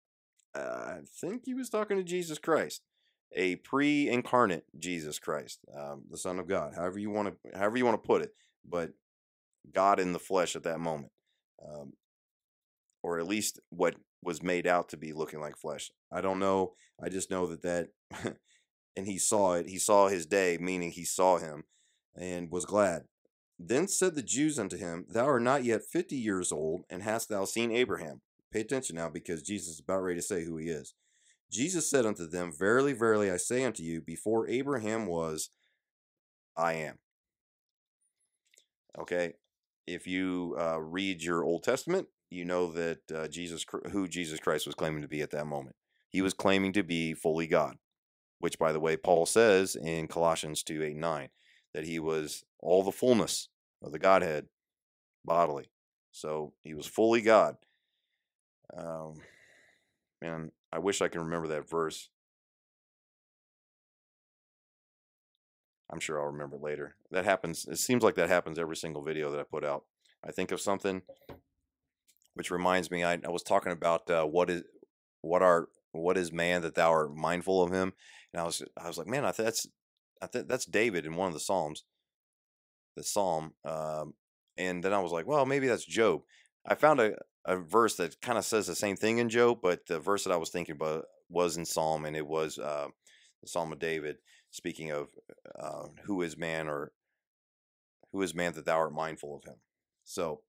I 0.57 1.00
think 1.21 1.43
he 1.45 1.55
was 1.55 1.69
talking 1.69 1.97
to 1.97 2.03
Jesus 2.03 2.38
Christ, 2.38 2.83
a 3.33 3.57
pre-incarnate 3.57 4.65
Jesus 4.79 5.19
Christ, 5.19 5.61
um, 5.76 6.05
the 6.11 6.17
Son 6.17 6.38
of 6.38 6.49
God. 6.49 6.75
However 6.75 6.99
you 6.99 7.11
want 7.11 7.37
to, 7.43 7.59
however 7.59 7.76
you 7.76 7.85
want 7.85 8.03
to 8.03 8.07
put 8.07 8.23
it, 8.23 8.33
but 8.65 8.93
God 9.75 10.01
in 10.01 10.13
the 10.13 10.19
flesh 10.19 10.57
at 10.57 10.65
that 10.65 10.81
moment, 10.81 11.13
um, 11.65 11.93
or 13.03 13.19
at 13.19 13.27
least 13.27 13.61
what 13.71 13.95
was 14.23 14.43
made 14.43 14.67
out 14.67 14.89
to 14.91 14.97
be 14.97 15.13
looking 15.13 15.41
like 15.41 15.57
flesh. 15.57 15.91
I 16.13 16.21
don't 16.21 16.39
know. 16.39 16.75
I 17.03 17.09
just 17.09 17.31
know 17.31 17.47
that 17.47 17.63
that, 17.63 17.89
and 18.97 19.07
he 19.07 19.19
saw 19.19 19.55
it. 19.55 19.69
He 19.69 19.79
saw 19.79 20.09
his 20.09 20.27
day, 20.27 20.59
meaning 20.61 20.91
he 20.91 21.05
saw 21.05 21.39
him, 21.39 21.65
and 22.17 22.51
was 22.51 22.65
glad. 22.65 23.03
Then 23.59 23.89
said 23.89 24.15
the 24.15 24.23
Jews 24.23 24.59
unto 24.59 24.77
him, 24.77 25.07
Thou 25.09 25.27
art 25.27 25.43
not 25.43 25.65
yet 25.65 25.83
fifty 25.91 26.17
years 26.17 26.53
old, 26.53 26.83
and 26.91 27.03
hast 27.03 27.29
thou 27.29 27.45
seen 27.45 27.71
Abraham? 27.71 28.21
Pay 28.53 28.61
attention 28.61 28.97
now 28.97 29.09
because 29.09 29.43
Jesus 29.43 29.75
is 29.75 29.81
about 29.81 30.03
ready 30.03 30.19
to 30.19 30.27
say 30.27 30.45
who 30.45 30.57
he 30.57 30.69
is. 30.69 30.95
Jesus 31.51 31.89
said 31.89 32.07
unto 32.07 32.27
them, 32.27 32.53
Verily, 32.57 32.93
verily, 32.93 33.31
I 33.31 33.37
say 33.37 33.65
unto 33.65 33.83
you, 33.83 34.01
before 34.01 34.49
Abraham 34.49 35.07
was, 35.07 35.51
I 36.57 36.75
am. 36.75 36.99
Okay, 38.99 39.35
if 39.87 40.07
you 40.07 40.57
uh, 40.59 40.81
read 40.81 41.23
your 41.23 41.45
Old 41.45 41.63
Testament, 41.63 42.09
you 42.31 42.45
know 42.45 42.73
that 42.73 43.11
uh, 43.13 43.29
Jesus, 43.29 43.65
who 43.93 44.09
Jesus 44.09 44.41
Christ 44.41 44.67
was 44.67 44.75
claiming 44.75 45.03
to 45.03 45.09
be 45.09 45.23
at 45.23 45.31
that 45.31 45.47
moment. 45.47 45.77
He 46.09 46.23
was 46.23 46.35
claiming 46.35 46.73
to 46.73 46.83
be 46.83 47.15
fully 47.15 47.47
God, 47.47 47.77
which, 48.41 48.59
by 48.59 48.73
the 48.73 48.81
way, 48.81 48.97
Paul 48.97 49.27
says 49.27 49.77
in 49.77 50.09
Colossians 50.09 50.63
2 50.63 50.83
8 50.83 50.97
9, 50.97 51.29
that 51.75 51.85
he 51.85 51.99
was 51.99 52.45
all 52.61 52.83
the 52.83 52.93
fullness 52.93 53.49
of 53.83 53.93
the 53.93 53.99
Godhead 53.99 54.47
bodily. 55.25 55.71
So 56.11 56.55
he 56.65 56.75
was 56.75 56.87
fully 56.87 57.21
God. 57.21 57.57
Um, 58.77 59.21
man, 60.23 60.51
I 60.73 60.79
wish 60.79 61.03
I 61.03 61.09
can 61.09 61.21
remember 61.23 61.49
that 61.49 61.69
verse. 61.69 62.09
I'm 65.91 66.01
sure 66.01 66.21
I'll 66.21 66.27
remember 66.27 66.57
later. 66.57 66.97
That 67.11 67.25
happens. 67.25 67.67
It 67.67 67.79
seems 67.79 68.03
like 68.03 68.17
that 68.17 68.29
happens 68.29 68.59
every 68.59 68.77
single 68.77 69.03
video 69.03 69.31
that 69.31 69.41
I 69.41 69.45
put 69.45 69.65
out. 69.65 69.85
I 70.25 70.33
think 70.33 70.51
of 70.51 70.61
something, 70.61 71.03
which 72.35 72.51
reminds 72.51 72.91
me. 72.91 73.05
I, 73.05 73.15
I 73.25 73.29
was 73.29 73.43
talking 73.43 73.73
about 73.73 74.11
uh, 74.11 74.25
what 74.25 74.51
is 74.51 74.63
what 75.21 75.43
are 75.43 75.69
what 75.93 76.19
is 76.19 76.33
man 76.33 76.63
that 76.63 76.75
thou 76.75 76.91
art 76.91 77.15
mindful 77.15 77.63
of 77.63 77.73
him, 77.73 77.93
and 78.33 78.41
I 78.41 78.45
was 78.45 78.63
I 78.77 78.89
was 78.89 78.99
like, 78.99 79.07
man, 79.07 79.25
I 79.25 79.31
th- 79.31 79.45
that's 79.45 79.67
I 80.21 80.27
think 80.27 80.49
that's 80.49 80.67
David 80.67 81.07
in 81.07 81.15
one 81.15 81.29
of 81.29 81.35
the 81.35 81.41
Psalms, 81.41 81.85
the 82.97 83.05
Psalm, 83.05 83.53
um, 83.65 84.15
and 84.57 84.83
then 84.83 84.93
I 84.93 84.99
was 84.99 85.13
like, 85.13 85.27
well, 85.27 85.47
maybe 85.47 85.69
that's 85.69 85.85
Job. 85.85 86.23
I 86.67 86.75
found 86.75 87.01
a, 87.01 87.15
a 87.45 87.57
verse 87.57 87.97
that 87.97 88.21
kind 88.21 88.39
of 88.39 88.45
says 88.45 88.67
the 88.67 88.75
same 88.75 88.97
thing 88.97 89.19
in 89.19 89.29
Job, 89.29 89.59
but 89.63 89.87
the 89.87 90.01
verse 90.01 90.25
that 90.25 90.33
I 90.33 90.37
was 90.37 90.51
thinking 90.51 90.75
about 90.75 91.05
was 91.29 91.57
in 91.57 91.65
Psalm, 91.65 92.05
and 92.05 92.17
it 92.17 92.27
was 92.27 92.59
uh, 92.59 92.89
the 93.43 93.49
Psalm 93.49 93.73
of 93.73 93.79
David, 93.79 94.17
speaking 94.56 94.90
of 94.90 95.08
uh, 95.58 95.88
who 96.04 96.23
is 96.23 96.36
man 96.36 96.69
or 96.69 96.92
who 98.12 98.23
is 98.23 98.34
man 98.34 98.52
that 98.54 98.64
thou 98.64 98.78
art 98.78 98.95
mindful 98.95 99.36
of 99.36 99.45
him. 99.45 99.56
So, 100.04 100.40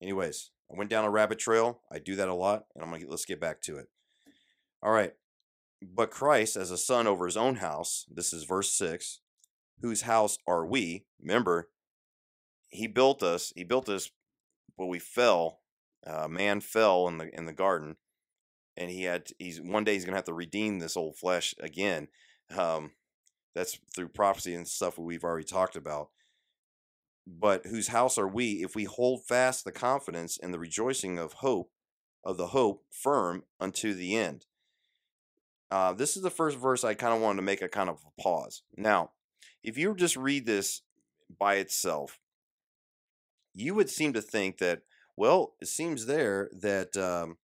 anyways, 0.00 0.50
I 0.70 0.76
went 0.76 0.90
down 0.90 1.04
a 1.04 1.10
rabbit 1.10 1.38
trail. 1.38 1.80
I 1.90 1.98
do 1.98 2.16
that 2.16 2.28
a 2.28 2.34
lot, 2.34 2.64
and 2.74 2.82
I'm 2.82 2.90
gonna 2.90 3.00
get, 3.00 3.10
let's 3.10 3.24
get 3.24 3.40
back 3.40 3.60
to 3.62 3.76
it. 3.78 3.88
All 4.82 4.92
right, 4.92 5.12
but 5.82 6.10
Christ 6.10 6.56
as 6.56 6.70
a 6.70 6.78
son 6.78 7.06
over 7.06 7.26
his 7.26 7.36
own 7.36 7.56
house. 7.56 8.06
This 8.10 8.32
is 8.32 8.44
verse 8.44 8.72
six. 8.72 9.20
Whose 9.80 10.02
house 10.02 10.38
are 10.46 10.64
we? 10.64 11.06
Remember, 11.20 11.68
he 12.68 12.86
built 12.86 13.22
us. 13.22 13.52
He 13.56 13.64
built 13.64 13.88
us, 13.88 14.10
but 14.78 14.86
we 14.86 14.98
fell 14.98 15.62
uh, 16.06 16.28
man 16.28 16.60
fell 16.60 17.08
in 17.08 17.18
the 17.18 17.34
in 17.34 17.46
the 17.46 17.52
garden, 17.52 17.96
and 18.76 18.90
he 18.90 19.04
had 19.04 19.28
he's 19.38 19.60
one 19.60 19.84
day 19.84 19.94
he's 19.94 20.04
gonna 20.04 20.16
have 20.16 20.24
to 20.24 20.34
redeem 20.34 20.78
this 20.78 20.96
old 20.96 21.16
flesh 21.16 21.54
again. 21.60 22.08
Um, 22.56 22.92
that's 23.54 23.78
through 23.94 24.08
prophecy 24.08 24.54
and 24.54 24.66
stuff 24.66 24.98
we've 24.98 25.24
already 25.24 25.44
talked 25.44 25.76
about. 25.76 26.10
But 27.26 27.66
whose 27.66 27.88
house 27.88 28.18
are 28.18 28.28
we 28.28 28.62
if 28.64 28.74
we 28.74 28.84
hold 28.84 29.24
fast 29.24 29.64
the 29.64 29.72
confidence 29.72 30.38
and 30.42 30.52
the 30.52 30.58
rejoicing 30.58 31.18
of 31.18 31.34
hope 31.34 31.70
of 32.24 32.36
the 32.36 32.48
hope 32.48 32.84
firm 32.90 33.44
unto 33.60 33.94
the 33.94 34.16
end? 34.16 34.46
Uh, 35.70 35.92
this 35.92 36.16
is 36.16 36.22
the 36.22 36.30
first 36.30 36.58
verse 36.58 36.84
I 36.84 36.94
kind 36.94 37.14
of 37.14 37.20
wanted 37.20 37.36
to 37.36 37.42
make 37.42 37.62
a 37.62 37.68
kind 37.68 37.88
of 37.88 38.00
a 38.06 38.20
pause. 38.20 38.62
Now, 38.76 39.10
if 39.62 39.78
you 39.78 39.94
just 39.94 40.16
read 40.16 40.44
this 40.44 40.82
by 41.38 41.54
itself, 41.56 42.18
you 43.54 43.74
would 43.74 43.88
seem 43.88 44.12
to 44.12 44.22
think 44.22 44.58
that 44.58 44.82
well, 45.16 45.54
it 45.60 45.68
seems 45.68 46.06
there 46.06 46.50
that 46.60 46.96
um, 46.96 47.36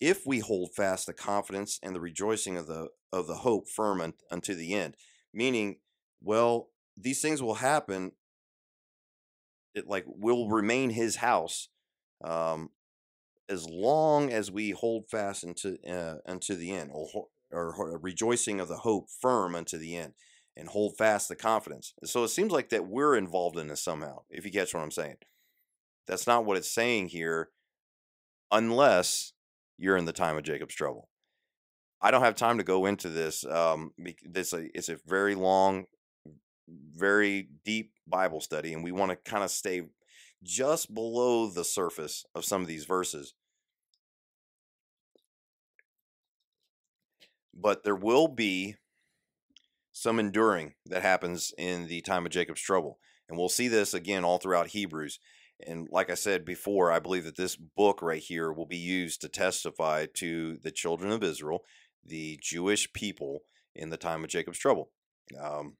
if 0.00 0.26
we 0.26 0.40
hold 0.40 0.74
fast 0.74 1.06
the 1.06 1.12
confidence 1.12 1.78
and 1.82 1.94
the 1.94 2.00
rejoicing 2.00 2.56
of 2.56 2.66
the 2.66 2.88
of 3.12 3.26
the 3.26 3.36
hope 3.36 3.68
firm 3.68 4.00
un, 4.00 4.14
unto 4.30 4.54
the 4.54 4.74
end, 4.74 4.96
meaning, 5.32 5.76
well, 6.22 6.68
these 6.96 7.20
things 7.20 7.42
will 7.42 7.54
happen. 7.54 8.12
It 9.74 9.86
like 9.88 10.04
will 10.06 10.48
remain 10.48 10.90
His 10.90 11.16
house, 11.16 11.68
um, 12.22 12.70
as 13.48 13.66
long 13.68 14.30
as 14.30 14.50
we 14.50 14.70
hold 14.70 15.08
fast 15.10 15.44
unto 15.44 15.76
uh, 15.88 16.16
unto 16.26 16.54
the 16.54 16.72
end, 16.72 16.90
or, 16.92 17.26
or 17.50 17.98
rejoicing 17.98 18.60
of 18.60 18.68
the 18.68 18.78
hope 18.78 19.08
firm 19.20 19.54
unto 19.54 19.78
the 19.78 19.96
end, 19.96 20.12
and 20.56 20.68
hold 20.68 20.96
fast 20.98 21.28
the 21.28 21.36
confidence. 21.36 21.94
So 22.04 22.24
it 22.24 22.28
seems 22.28 22.52
like 22.52 22.68
that 22.68 22.86
we're 22.86 23.16
involved 23.16 23.56
in 23.56 23.68
this 23.68 23.82
somehow. 23.82 24.22
If 24.28 24.44
you 24.44 24.52
catch 24.52 24.74
what 24.74 24.82
I'm 24.82 24.90
saying. 24.90 25.16
That's 26.06 26.26
not 26.26 26.44
what 26.44 26.56
it's 26.56 26.70
saying 26.70 27.08
here, 27.08 27.50
unless 28.50 29.32
you're 29.78 29.96
in 29.96 30.04
the 30.04 30.12
time 30.12 30.36
of 30.36 30.42
Jacob's 30.42 30.74
trouble. 30.74 31.08
I 32.02 32.10
don't 32.10 32.22
have 32.22 32.34
time 32.34 32.58
to 32.58 32.64
go 32.64 32.86
into 32.86 33.08
this. 33.08 33.44
Um, 33.46 33.92
this 34.24 34.52
it's 34.52 34.88
a 34.88 34.98
very 35.06 35.34
long, 35.34 35.84
very 36.68 37.48
deep 37.64 37.92
Bible 38.06 38.40
study, 38.40 38.74
and 38.74 38.82
we 38.82 38.92
want 38.92 39.10
to 39.10 39.30
kind 39.30 39.44
of 39.44 39.50
stay 39.50 39.82
just 40.42 40.92
below 40.92 41.48
the 41.48 41.64
surface 41.64 42.24
of 42.34 42.44
some 42.44 42.60
of 42.60 42.66
these 42.66 42.84
verses. 42.84 43.34
But 47.54 47.84
there 47.84 47.94
will 47.94 48.28
be 48.28 48.76
some 49.92 50.18
enduring 50.18 50.74
that 50.86 51.02
happens 51.02 51.52
in 51.56 51.86
the 51.86 52.00
time 52.00 52.26
of 52.26 52.32
Jacob's 52.32 52.62
trouble. 52.62 52.98
And 53.28 53.38
we'll 53.38 53.48
see 53.48 53.68
this 53.68 53.94
again 53.94 54.24
all 54.24 54.38
throughout 54.38 54.68
Hebrews. 54.68 55.20
And 55.64 55.86
like 55.92 56.10
I 56.10 56.14
said 56.14 56.44
before, 56.44 56.90
I 56.90 56.98
believe 56.98 57.24
that 57.24 57.36
this 57.36 57.56
book 57.56 58.02
right 58.02 58.20
here 58.20 58.52
will 58.52 58.66
be 58.66 58.76
used 58.76 59.20
to 59.20 59.28
testify 59.28 60.06
to 60.14 60.56
the 60.56 60.72
children 60.72 61.12
of 61.12 61.22
Israel, 61.22 61.60
the 62.04 62.38
Jewish 62.42 62.92
people 62.92 63.42
in 63.74 63.90
the 63.90 63.96
time 63.96 64.24
of 64.24 64.30
Jacob's 64.30 64.58
trouble. 64.58 64.90
Um, 65.40 65.76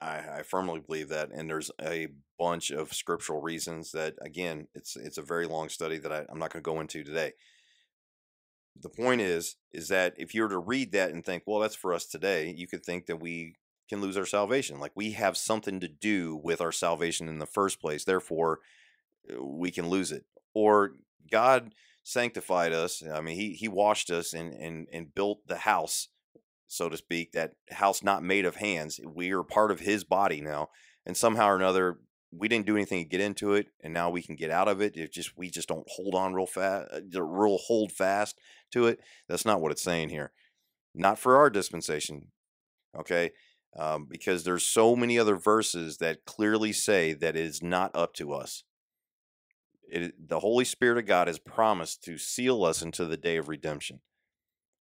I, 0.00 0.38
I, 0.38 0.42
firmly 0.42 0.80
believe 0.80 1.08
that, 1.10 1.30
and 1.32 1.48
there's 1.48 1.70
a 1.80 2.08
bunch 2.38 2.70
of 2.70 2.92
scriptural 2.92 3.40
reasons 3.40 3.92
that, 3.92 4.14
again, 4.20 4.68
it's 4.74 4.96
it's 4.96 5.18
a 5.18 5.22
very 5.22 5.46
long 5.46 5.68
study 5.68 5.98
that 5.98 6.12
I, 6.12 6.24
I'm 6.28 6.38
not 6.38 6.52
going 6.52 6.62
to 6.62 6.70
go 6.70 6.80
into 6.80 7.04
today. 7.04 7.32
the 8.80 8.88
point 8.88 9.20
is 9.20 9.56
is 9.72 9.88
that 9.88 10.14
if 10.16 10.34
you 10.34 10.42
were 10.42 10.48
to 10.48 10.58
read 10.58 10.92
that 10.92 11.10
and 11.10 11.24
think 11.24 11.42
well 11.46 11.60
that's 11.60 11.74
for 11.74 11.94
us 11.94 12.06
today 12.06 12.52
you 12.56 12.66
could 12.66 12.84
think 12.84 13.06
that 13.06 13.20
we 13.20 13.54
can 13.88 14.00
lose 14.00 14.16
our 14.16 14.26
salvation 14.26 14.78
like 14.78 14.92
we 14.94 15.12
have 15.12 15.36
something 15.36 15.80
to 15.80 15.88
do 15.88 16.38
with 16.42 16.60
our 16.60 16.72
salvation 16.72 17.28
in 17.28 17.38
the 17.38 17.46
first 17.46 17.80
place 17.80 18.04
therefore 18.04 18.60
uh, 19.32 19.42
we 19.42 19.70
can 19.70 19.88
lose 19.88 20.12
it 20.12 20.24
or 20.54 20.92
god 21.30 21.72
sanctified 22.06 22.72
us 22.72 23.02
i 23.12 23.20
mean 23.20 23.34
he 23.34 23.52
he 23.54 23.66
washed 23.66 24.12
us 24.12 24.32
and 24.32 24.54
and 24.54 24.86
and 24.92 25.12
built 25.12 25.40
the 25.48 25.56
house 25.56 26.06
so 26.68 26.88
to 26.88 26.96
speak 26.96 27.32
that 27.32 27.54
house 27.72 28.00
not 28.00 28.22
made 28.22 28.44
of 28.44 28.54
hands 28.54 29.00
we 29.04 29.32
are 29.32 29.42
part 29.42 29.72
of 29.72 29.80
his 29.80 30.04
body 30.04 30.40
now 30.40 30.68
and 31.04 31.16
somehow 31.16 31.48
or 31.48 31.56
another 31.56 31.98
we 32.30 32.46
didn't 32.46 32.64
do 32.64 32.76
anything 32.76 33.02
to 33.02 33.08
get 33.08 33.20
into 33.20 33.54
it 33.54 33.66
and 33.82 33.92
now 33.92 34.08
we 34.08 34.22
can 34.22 34.36
get 34.36 34.52
out 34.52 34.68
of 34.68 34.80
it 34.80 34.96
it 34.96 35.12
just 35.12 35.36
we 35.36 35.50
just 35.50 35.66
don't 35.66 35.88
hold 35.88 36.14
on 36.14 36.32
real 36.32 36.46
fast 36.46 36.86
uh, 36.92 37.22
real 37.24 37.58
hold 37.58 37.90
fast 37.90 38.38
to 38.70 38.86
it 38.86 39.00
that's 39.28 39.44
not 39.44 39.60
what 39.60 39.72
it's 39.72 39.82
saying 39.82 40.08
here 40.08 40.30
not 40.94 41.18
for 41.18 41.34
our 41.34 41.50
dispensation 41.50 42.28
okay 42.96 43.32
um, 43.76 44.06
because 44.08 44.44
there's 44.44 44.64
so 44.64 44.94
many 44.94 45.18
other 45.18 45.34
verses 45.34 45.96
that 45.96 46.24
clearly 46.24 46.72
say 46.72 47.12
that 47.14 47.34
it 47.34 47.44
is 47.44 47.64
not 47.64 47.90
up 47.96 48.14
to 48.14 48.32
us 48.32 48.62
it, 49.88 50.28
the 50.28 50.40
holy 50.40 50.64
spirit 50.64 50.98
of 50.98 51.06
god 51.06 51.26
has 51.28 51.38
promised 51.38 52.02
to 52.04 52.18
seal 52.18 52.64
us 52.64 52.82
into 52.82 53.04
the 53.04 53.16
day 53.16 53.36
of 53.36 53.48
redemption 53.48 54.00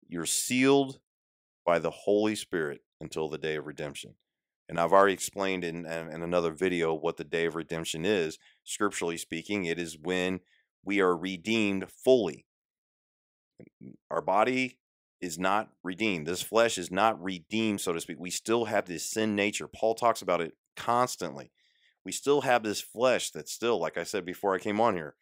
you're 0.07 0.25
sealed 0.25 0.99
by 1.65 1.79
the 1.79 1.91
holy 1.91 2.35
spirit 2.35 2.81
until 3.01 3.27
the 3.29 3.37
day 3.37 3.55
of 3.55 3.65
redemption 3.65 4.15
and 4.67 4.79
I've 4.79 4.93
already 4.93 5.13
explained 5.13 5.63
in, 5.63 5.85
in 5.85 6.23
another 6.23 6.51
video 6.51 6.93
what 6.93 7.17
the 7.17 7.23
day 7.23 7.45
of 7.45 7.55
redemption 7.55 8.03
is. 8.03 8.39
Scripturally 8.63 9.17
speaking, 9.17 9.65
it 9.65 9.77
is 9.77 9.97
when 9.97 10.39
we 10.83 11.01
are 11.01 11.15
redeemed 11.15 11.89
fully. 11.89 12.45
Our 14.09 14.21
body 14.21 14.79
is 15.21 15.37
not 15.37 15.69
redeemed. 15.83 16.25
This 16.25 16.41
flesh 16.41 16.77
is 16.77 16.91
not 16.91 17.21
redeemed, 17.23 17.81
so 17.81 17.93
to 17.93 18.01
speak. 18.01 18.17
We 18.19 18.31
still 18.31 18.65
have 18.65 18.85
this 18.85 19.09
sin 19.09 19.35
nature. 19.35 19.67
Paul 19.67 19.95
talks 19.95 20.21
about 20.21 20.41
it 20.41 20.53
constantly. 20.75 21.51
We 22.05 22.11
still 22.11 22.41
have 22.41 22.63
this 22.63 22.79
flesh 22.79 23.31
that 23.31 23.49
still, 23.49 23.79
like 23.79 23.97
I 23.97 24.03
said 24.03 24.25
before 24.25 24.53
I 24.53 24.59
came 24.59 24.79
on 24.79 24.93
here, 24.93 25.15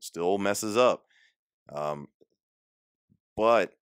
still 0.00 0.38
messes 0.38 0.76
up. 0.76 1.04
Um, 1.72 2.08
but 3.36 3.74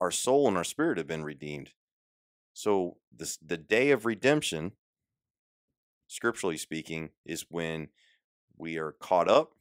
our 0.00 0.10
soul 0.10 0.48
and 0.48 0.56
our 0.56 0.64
spirit 0.64 0.98
have 0.98 1.06
been 1.06 1.24
redeemed. 1.24 1.70
So 2.52 2.96
this 3.16 3.36
the 3.36 3.56
day 3.56 3.92
of 3.92 4.04
redemption, 4.04 4.72
scripturally 6.08 6.56
speaking, 6.56 7.10
is 7.24 7.46
when 7.48 7.88
we 8.56 8.76
are 8.78 8.92
caught 8.92 9.28
up, 9.28 9.52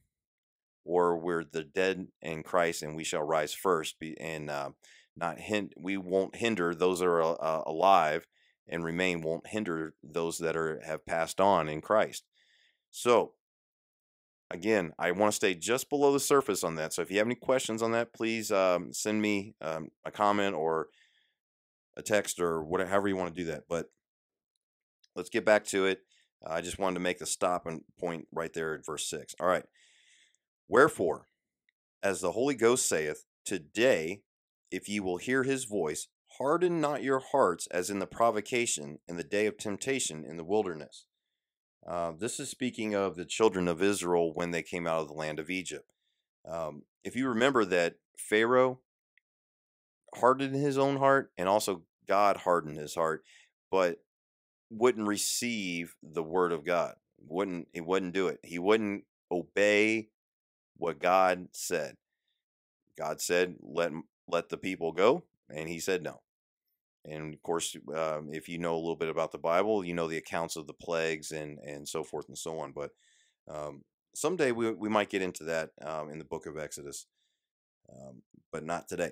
or 0.86 1.18
we're 1.18 1.44
the 1.44 1.64
dead 1.64 2.08
in 2.22 2.44
Christ, 2.44 2.82
and 2.82 2.96
we 2.96 3.04
shall 3.04 3.24
rise 3.24 3.54
first. 3.54 4.00
Be, 4.00 4.20
and 4.20 4.50
uh, 4.50 4.72
not 5.16 5.40
hin- 5.40 5.72
we 5.78 5.98
won't 5.98 6.36
hinder 6.36 6.74
those 6.74 7.00
that 7.00 7.08
are 7.08 7.22
uh, 7.22 7.64
alive 7.66 8.28
and 8.68 8.84
remain. 8.84 9.22
Won't 9.22 9.48
hinder 9.48 9.94
those 10.04 10.38
that 10.40 10.56
are 10.56 10.82
have 10.86 11.06
passed 11.06 11.40
on 11.40 11.70
in 11.70 11.82
Christ. 11.82 12.24
So 12.92 13.34
again, 14.52 14.94
I 15.00 15.12
want 15.12 15.32
to 15.32 15.36
stay 15.36 15.56
just 15.56 15.90
below 15.90 16.14
the 16.14 16.20
surface 16.20 16.64
on 16.64 16.76
that. 16.76 16.94
So 16.94 17.02
if 17.02 17.12
you 17.12 17.18
have 17.18 17.28
any 17.28 17.36
questions 17.36 17.82
on 17.82 17.92
that, 17.92 18.14
please 18.14 18.52
um, 18.52 18.94
send 18.94 19.22
me 19.22 19.56
um, 19.62 19.90
a 20.06 20.12
comment 20.12 20.56
or 20.56 20.88
a 21.98 22.02
text 22.02 22.40
or 22.40 22.64
whatever, 22.64 22.90
however 22.90 23.08
you 23.08 23.18
want 23.18 23.36
to 23.36 23.42
do 23.42 23.52
that. 23.52 23.64
But 23.68 23.88
let's 25.16 25.30
get 25.30 25.46
back 25.46 25.66
to 25.66 25.86
it. 25.86 26.02
I 26.46 26.62
just 26.62 26.80
wanted 26.80 26.96
to 26.96 27.00
make 27.02 27.20
the 27.20 27.26
stop 27.26 27.66
and 27.66 27.82
point 28.00 28.28
right 28.32 28.54
there 28.54 28.76
at 28.76 28.86
verse 28.86 29.08
6. 29.10 29.36
All 29.40 29.48
right. 29.48 29.64
Wherefore, 30.68 31.28
as 32.02 32.22
the 32.22 32.34
Holy 32.34 32.56
Ghost 32.56 32.88
saith, 32.88 33.26
today, 33.46 34.22
if 34.72 34.90
ye 34.90 35.00
will 35.00 35.18
hear 35.18 35.44
his 35.44 35.66
voice, 35.66 36.08
harden 36.44 36.82
not 36.82 37.02
your 37.02 37.20
hearts 37.20 37.68
as 37.72 37.90
in 37.90 38.00
the 38.00 38.06
provocation 38.06 39.00
in 39.08 39.16
the 39.16 39.24
day 39.24 39.46
of 39.46 39.58
temptation 39.58 40.26
in 40.26 40.36
the 40.36 40.44
wilderness. 40.44 41.06
Uh, 41.88 42.12
this 42.20 42.38
is 42.38 42.50
speaking 42.50 42.94
of 42.94 43.16
the 43.16 43.24
children 43.24 43.66
of 43.70 43.82
Israel 43.82 44.34
when 44.34 44.52
they 44.52 44.62
came 44.62 44.86
out 44.86 45.02
of 45.02 45.08
the 45.08 45.14
land 45.14 45.40
of 45.40 45.50
Egypt. 45.50 45.90
Um, 46.46 46.84
if 47.06 47.16
you 47.16 47.30
remember 47.30 47.64
that 47.64 47.96
Pharaoh 48.18 48.80
hardened 50.16 50.54
his 50.54 50.78
own 50.78 50.98
heart 50.98 51.32
and 51.38 51.48
also 51.48 51.84
God 52.10 52.36
hardened 52.36 52.78
his 52.78 52.94
heart, 52.94 53.24
but 53.72 54.00
wouldn't 54.70 55.08
receive 55.08 55.96
the 56.04 56.24
word 56.24 56.52
of 56.52 56.66
God. 56.66 56.96
Wouldn't 57.26 57.70
he 57.72 57.80
wouldn't 57.80 58.14
do 58.14 58.28
it. 58.28 58.40
He 58.44 58.60
wouldn't 58.60 59.06
obey 59.32 60.10
what 60.76 61.00
God 61.00 61.48
said. 61.54 61.96
God 62.98 63.22
said, 63.22 63.56
"Let 63.62 63.94
let 64.28 64.50
the 64.50 64.58
people 64.58 64.92
go," 64.92 65.24
and 65.50 65.70
he 65.70 65.80
said 65.80 66.04
no. 66.04 66.20
And 67.06 67.34
of 67.34 67.42
course, 67.44 67.76
um, 67.96 68.30
if 68.32 68.48
you 68.48 68.58
know 68.58 68.76
a 68.76 68.80
little 68.80 68.96
bit 68.96 69.10
about 69.10 69.32
the 69.32 69.38
Bible, 69.38 69.84
you 69.84 69.94
know 69.94 70.08
the 70.08 70.18
accounts 70.18 70.56
of 70.56 70.68
the 70.68 70.74
plagues 70.74 71.32
and 71.32 71.60
and 71.60 71.88
so 71.88 72.04
forth 72.04 72.28
and 72.28 72.38
so 72.38 72.60
on. 72.60 72.72
But 72.72 72.92
um, 73.50 73.84
someday 74.16 74.52
we 74.52 74.72
we 74.72 74.90
might 74.90 75.10
get 75.10 75.22
into 75.22 75.44
that 75.46 75.72
um, 75.82 76.10
in 76.10 76.20
the 76.20 76.26
book 76.26 76.46
of 76.46 76.58
Exodus, 76.58 77.08
um, 77.92 78.22
but 78.52 78.64
not 78.66 78.88
today. 78.88 79.12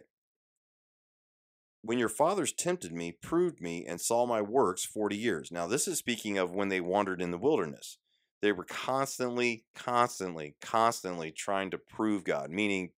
When 1.84 1.98
your 1.98 2.10
fathers 2.10 2.54
tempted 2.54 2.94
me, 2.94 3.12
proved 3.12 3.60
me, 3.60 3.86
and 3.88 4.00
saw 4.00 4.28
my 4.28 4.42
works 4.42 4.86
40 4.86 5.18
years. 5.18 5.52
Now, 5.52 5.66
this 5.66 5.88
is 5.88 5.98
speaking 5.98 6.38
of 6.38 6.54
when 6.54 6.70
they 6.70 6.80
wandered 6.80 7.22
in 7.22 7.32
the 7.32 7.40
wilderness. 7.40 7.98
They 8.42 8.52
were 8.52 8.66
constantly, 8.66 9.66
constantly, 9.76 10.56
constantly 10.62 11.32
trying 11.32 11.72
to 11.72 11.80
prove 11.80 12.24
God, 12.24 12.52
meaning 12.52 12.92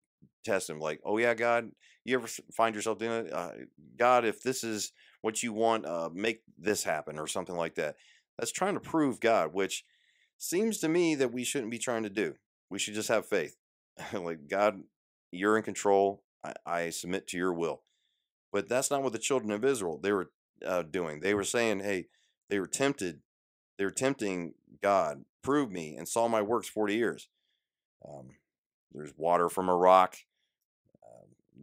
test 0.43 0.69
Him, 0.69 0.79
like, 0.79 0.99
oh, 1.05 1.17
yeah, 1.17 1.33
God, 1.33 1.71
you 2.05 2.15
ever 2.17 2.27
find 2.51 2.75
yourself 2.75 2.99
doing 2.99 3.27
it? 3.27 3.33
Uh, 3.33 3.51
God, 3.97 4.25
if 4.25 4.41
this 4.41 4.63
is 4.63 4.91
what 5.21 5.41
you 5.41 5.53
want, 5.53 5.85
uh, 5.85 6.09
make 6.13 6.41
this 6.57 6.83
happen, 6.83 7.17
or 7.17 7.27
something 7.27 7.55
like 7.55 7.75
that. 7.75 7.95
That's 8.37 8.51
trying 8.51 8.73
to 8.73 8.79
prove 8.79 9.19
God, 9.19 9.53
which 9.53 9.85
seems 10.37 10.79
to 10.79 10.89
me 10.89 11.15
that 11.15 11.31
we 11.31 11.43
shouldn't 11.43 11.71
be 11.71 11.77
trying 11.77 12.03
to 12.03 12.09
do. 12.09 12.35
We 12.69 12.79
should 12.79 12.93
just 12.93 13.09
have 13.09 13.25
faith. 13.25 13.55
like, 14.13 14.47
God, 14.47 14.81
you're 15.31 15.57
in 15.57 15.63
control. 15.63 16.23
I, 16.43 16.53
I 16.65 16.89
submit 16.89 17.27
to 17.27 17.37
your 17.37 17.53
will. 17.53 17.81
But 18.51 18.67
that's 18.67 18.91
not 18.91 19.01
what 19.01 19.13
the 19.13 19.19
children 19.19 19.51
of 19.51 19.63
Israel 19.63 19.99
they 20.01 20.11
were 20.11 20.31
uh, 20.65 20.83
doing. 20.83 21.21
They 21.21 21.33
were 21.33 21.43
saying, 21.43 21.79
"Hey, 21.79 22.07
they 22.49 22.59
were 22.59 22.67
tempted. 22.67 23.21
They 23.77 23.85
were 23.85 23.91
tempting 23.91 24.53
God. 24.81 25.25
Prove 25.41 25.71
me 25.71 25.95
and 25.95 26.07
saw 26.07 26.27
my 26.27 26.41
works 26.41 26.69
forty 26.69 26.95
years." 26.95 27.29
Um, 28.07 28.29
there's 28.91 29.13
water 29.17 29.49
from 29.49 29.69
a 29.69 29.75
rock. 29.75 30.17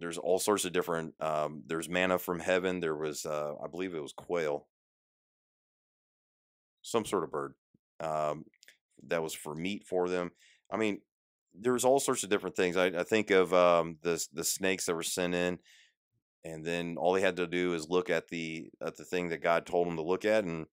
There's 0.01 0.19
all 0.19 0.39
sorts 0.39 0.65
of 0.65 0.73
different. 0.73 1.15
Um, 1.21 1.63
there's 1.67 1.89
manna 1.89 2.19
from 2.19 2.41
heaven. 2.41 2.81
There 2.81 2.97
was, 2.97 3.27
uh, 3.27 3.55
I 3.63 3.69
believe, 3.69 3.95
it 3.95 4.03
was 4.03 4.13
quail, 4.13 4.67
some 6.83 7.05
sort 7.05 7.25
of 7.25 7.31
bird 7.31 7.55
um, 8.01 8.45
that 9.09 9.23
was 9.23 9.35
for 9.35 9.55
meat 9.55 9.85
for 9.87 10.09
them. 10.09 10.31
I 10.73 10.77
mean, 10.77 11.01
there 11.55 11.73
was 11.73 11.85
all 11.85 12.01
sorts 12.01 12.25
of 12.25 12.31
different 12.31 12.57
things. 12.57 12.77
I, 12.77 12.87
I 12.87 13.03
think 13.03 13.31
of 13.31 13.53
um, 13.53 13.99
the 14.03 14.25
the 14.33 14.45
snakes 14.45 14.87
that 14.87 14.95
were 14.95 15.03
sent 15.03 15.35
in 15.35 15.59
and 16.45 16.65
then 16.65 16.97
all 16.97 17.13
they 17.13 17.21
had 17.21 17.37
to 17.37 17.47
do 17.47 17.75
is 17.75 17.89
look 17.89 18.11
at 18.11 18.29
the 18.29 18.71
at 18.81 18.97
the 18.97 19.05
thing 19.05 19.29
that 19.29 19.43
God 19.43 19.67
told 19.67 19.87
them 19.87 19.97
to 19.97 20.03
look 20.03 20.25
at, 20.25 20.45
and 20.45 20.67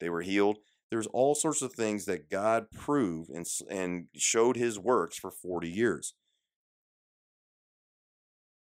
they 0.00 0.10
were 0.10 0.22
healed. 0.22 0.58
There's 0.90 1.06
all 1.08 1.34
sorts 1.34 1.62
of 1.62 1.72
things 1.72 2.04
that 2.04 2.30
God 2.30 2.70
proved 2.70 3.30
and 3.30 3.46
and 3.70 4.06
showed 4.16 4.56
His 4.56 4.78
works 4.78 5.18
for 5.18 5.30
forty 5.30 5.70
years. 5.70 6.14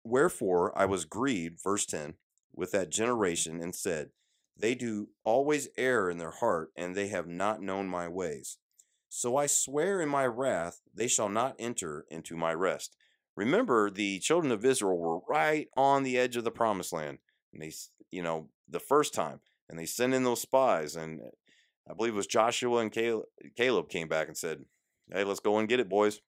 Wherefore 0.07 0.77
I 0.79 0.85
was 0.87 1.05
grieved, 1.05 1.61
verse 1.63 1.85
ten, 1.85 2.15
with 2.55 2.71
that 2.73 2.91
generation, 2.91 3.61
and 3.61 3.75
said, 3.75 4.11
They 4.57 4.77
do 4.77 5.09
always 5.25 5.69
err 5.77 6.09
in 6.09 6.19
their 6.19 6.31
heart, 6.31 6.71
and 6.77 6.95
they 6.95 7.09
have 7.09 7.27
not 7.27 7.61
known 7.61 7.89
my 7.89 8.07
ways. 8.07 8.59
So 9.09 9.37
I 9.37 9.47
swear 9.47 10.01
in 10.01 10.09
my 10.09 10.27
wrath, 10.27 10.81
they 10.95 11.09
shall 11.09 11.29
not 11.29 11.57
enter 11.59 12.07
into 12.09 12.37
my 12.37 12.55
rest. 12.55 12.97
Remember, 13.35 13.91
the 13.91 14.21
children 14.21 14.53
of 14.53 14.65
Israel 14.65 14.97
were 14.97 15.21
right 15.29 15.69
on 15.77 16.05
the 16.05 16.19
edge 16.19 16.37
of 16.37 16.45
the 16.45 16.51
promised 16.51 16.93
land. 16.93 17.19
And 17.53 17.61
they, 17.61 17.73
you 18.11 18.23
know, 18.23 18.49
the 18.69 18.81
first 18.81 19.13
time, 19.13 19.41
and 19.69 19.79
they 19.79 19.87
sent 19.87 20.15
in 20.15 20.23
those 20.23 20.41
spies. 20.41 20.95
And 20.95 21.21
uh, 21.21 21.91
I 21.91 21.95
believe 21.95 22.15
it 22.15 22.17
was 22.17 22.27
Joshua 22.29 22.79
and 22.79 22.93
Caleb 23.57 23.89
came 23.89 24.09
back 24.09 24.29
and 24.29 24.37
said, 24.37 24.65
Hey, 25.13 25.25
let's 25.25 25.41
go 25.41 25.59
and 25.59 25.69
get 25.69 25.81
it, 25.81 25.89
boys. 25.89 26.21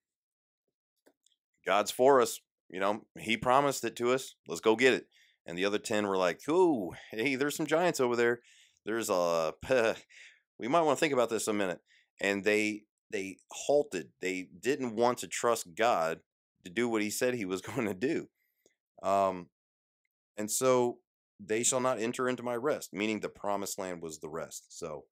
God's 1.64 1.90
for 1.90 2.20
us. 2.20 2.40
You 2.68 2.80
know, 2.80 3.04
He 3.18 3.36
promised 3.36 3.84
it 3.84 3.96
to 3.96 4.12
us. 4.12 4.34
Let's 4.46 4.60
go 4.60 4.76
get 4.76 4.94
it. 4.94 5.06
And 5.46 5.56
the 5.56 5.64
other 5.64 5.78
10 5.78 6.06
were 6.06 6.16
like, 6.16 6.40
Oh, 6.48 6.94
hey, 7.10 7.34
there's 7.34 7.56
some 7.56 7.66
giants 7.66 8.00
over 8.00 8.16
there. 8.16 8.40
There's 8.84 9.10
a, 9.10 9.54
we 10.58 10.68
might 10.68 10.82
want 10.82 10.98
to 10.98 11.00
think 11.00 11.12
about 11.12 11.30
this 11.30 11.48
a 11.48 11.52
minute. 11.52 11.80
And 12.20 12.44
they, 12.44 12.82
they 13.10 13.38
halted. 13.50 14.08
They 14.20 14.48
didn't 14.60 14.94
want 14.94 15.18
to 15.18 15.28
trust 15.28 15.74
God 15.74 16.20
to 16.64 16.70
do 16.70 16.88
what 16.88 17.02
he 17.02 17.10
said 17.10 17.34
he 17.34 17.44
was 17.44 17.60
going 17.62 17.86
to 17.86 17.94
do. 17.94 18.28
Um, 19.02 19.48
and 20.36 20.50
so 20.50 20.98
they 21.40 21.62
shall 21.62 21.80
not 21.80 22.00
enter 22.00 22.28
into 22.28 22.42
my 22.42 22.56
rest, 22.56 22.92
meaning 22.92 23.20
the 23.20 23.28
promised 23.28 23.78
land 23.78 24.02
was 24.02 24.18
the 24.18 24.28
rest. 24.28 24.66
So, 24.76 25.04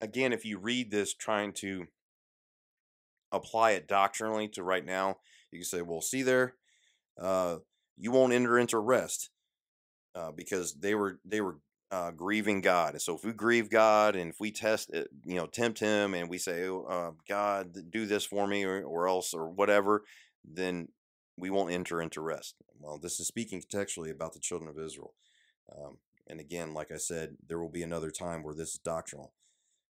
again, 0.00 0.32
if 0.32 0.44
you 0.44 0.58
read 0.58 0.90
this 0.90 1.14
trying 1.14 1.52
to 1.54 1.86
apply 3.32 3.72
it 3.72 3.88
doctrinally 3.88 4.48
to 4.48 4.62
right 4.62 4.84
now, 4.84 5.18
you 5.56 5.62
can 5.62 5.68
say, 5.68 5.82
well, 5.82 6.00
see 6.00 6.22
there, 6.22 6.54
uh, 7.20 7.56
you 7.96 8.10
won't 8.10 8.32
enter 8.32 8.58
into 8.58 8.78
rest 8.78 9.30
uh, 10.14 10.30
because 10.32 10.74
they 10.74 10.94
were 10.94 11.18
they 11.24 11.40
were 11.40 11.56
uh, 11.90 12.10
grieving 12.10 12.60
God. 12.60 12.92
And 12.92 13.02
so 13.02 13.14
if 13.14 13.24
we 13.24 13.32
grieve 13.32 13.70
God 13.70 14.16
and 14.16 14.30
if 14.30 14.40
we 14.40 14.50
test, 14.50 14.90
it, 14.90 15.08
you 15.24 15.36
know, 15.36 15.46
tempt 15.46 15.78
Him 15.78 16.14
and 16.14 16.28
we 16.28 16.38
say, 16.38 16.66
oh, 16.66 16.84
uh, 16.84 17.10
God, 17.28 17.90
do 17.90 18.06
this 18.06 18.24
for 18.24 18.46
me 18.46 18.64
or, 18.64 18.82
or 18.82 19.08
else 19.08 19.32
or 19.32 19.48
whatever, 19.48 20.02
then 20.44 20.88
we 21.38 21.50
won't 21.50 21.72
enter 21.72 22.02
into 22.02 22.20
rest. 22.20 22.56
Well, 22.80 22.98
this 22.98 23.20
is 23.20 23.26
speaking 23.26 23.62
contextually 23.62 24.10
about 24.10 24.32
the 24.32 24.40
children 24.40 24.68
of 24.68 24.78
Israel. 24.78 25.14
Um, 25.74 25.98
and 26.26 26.40
again, 26.40 26.74
like 26.74 26.90
I 26.90 26.96
said, 26.96 27.36
there 27.46 27.58
will 27.58 27.70
be 27.70 27.82
another 27.82 28.10
time 28.10 28.42
where 28.42 28.54
this 28.54 28.70
is 28.74 28.80
doctrinal. 28.84 29.32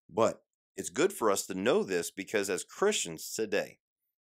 But 0.08 0.42
it's 0.76 0.90
good 0.90 1.12
for 1.12 1.30
us 1.30 1.46
to 1.46 1.54
know 1.54 1.82
this 1.82 2.10
because 2.10 2.50
as 2.50 2.62
Christians 2.62 3.32
today, 3.34 3.78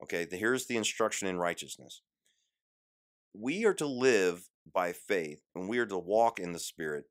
okay, 0.04 0.28
here's 0.30 0.68
the 0.68 0.78
instruction 0.78 1.28
in 1.28 1.38
righteousness. 1.38 2.02
We 3.34 3.66
are 3.66 3.74
to 3.76 3.86
live 3.86 4.50
by 4.72 4.94
faith 4.94 5.42
and 5.54 5.70
we 5.70 5.80
are 5.80 5.86
to 5.86 5.98
walk 5.98 6.40
in 6.40 6.54
the 6.54 6.60
Spirit 6.60 7.06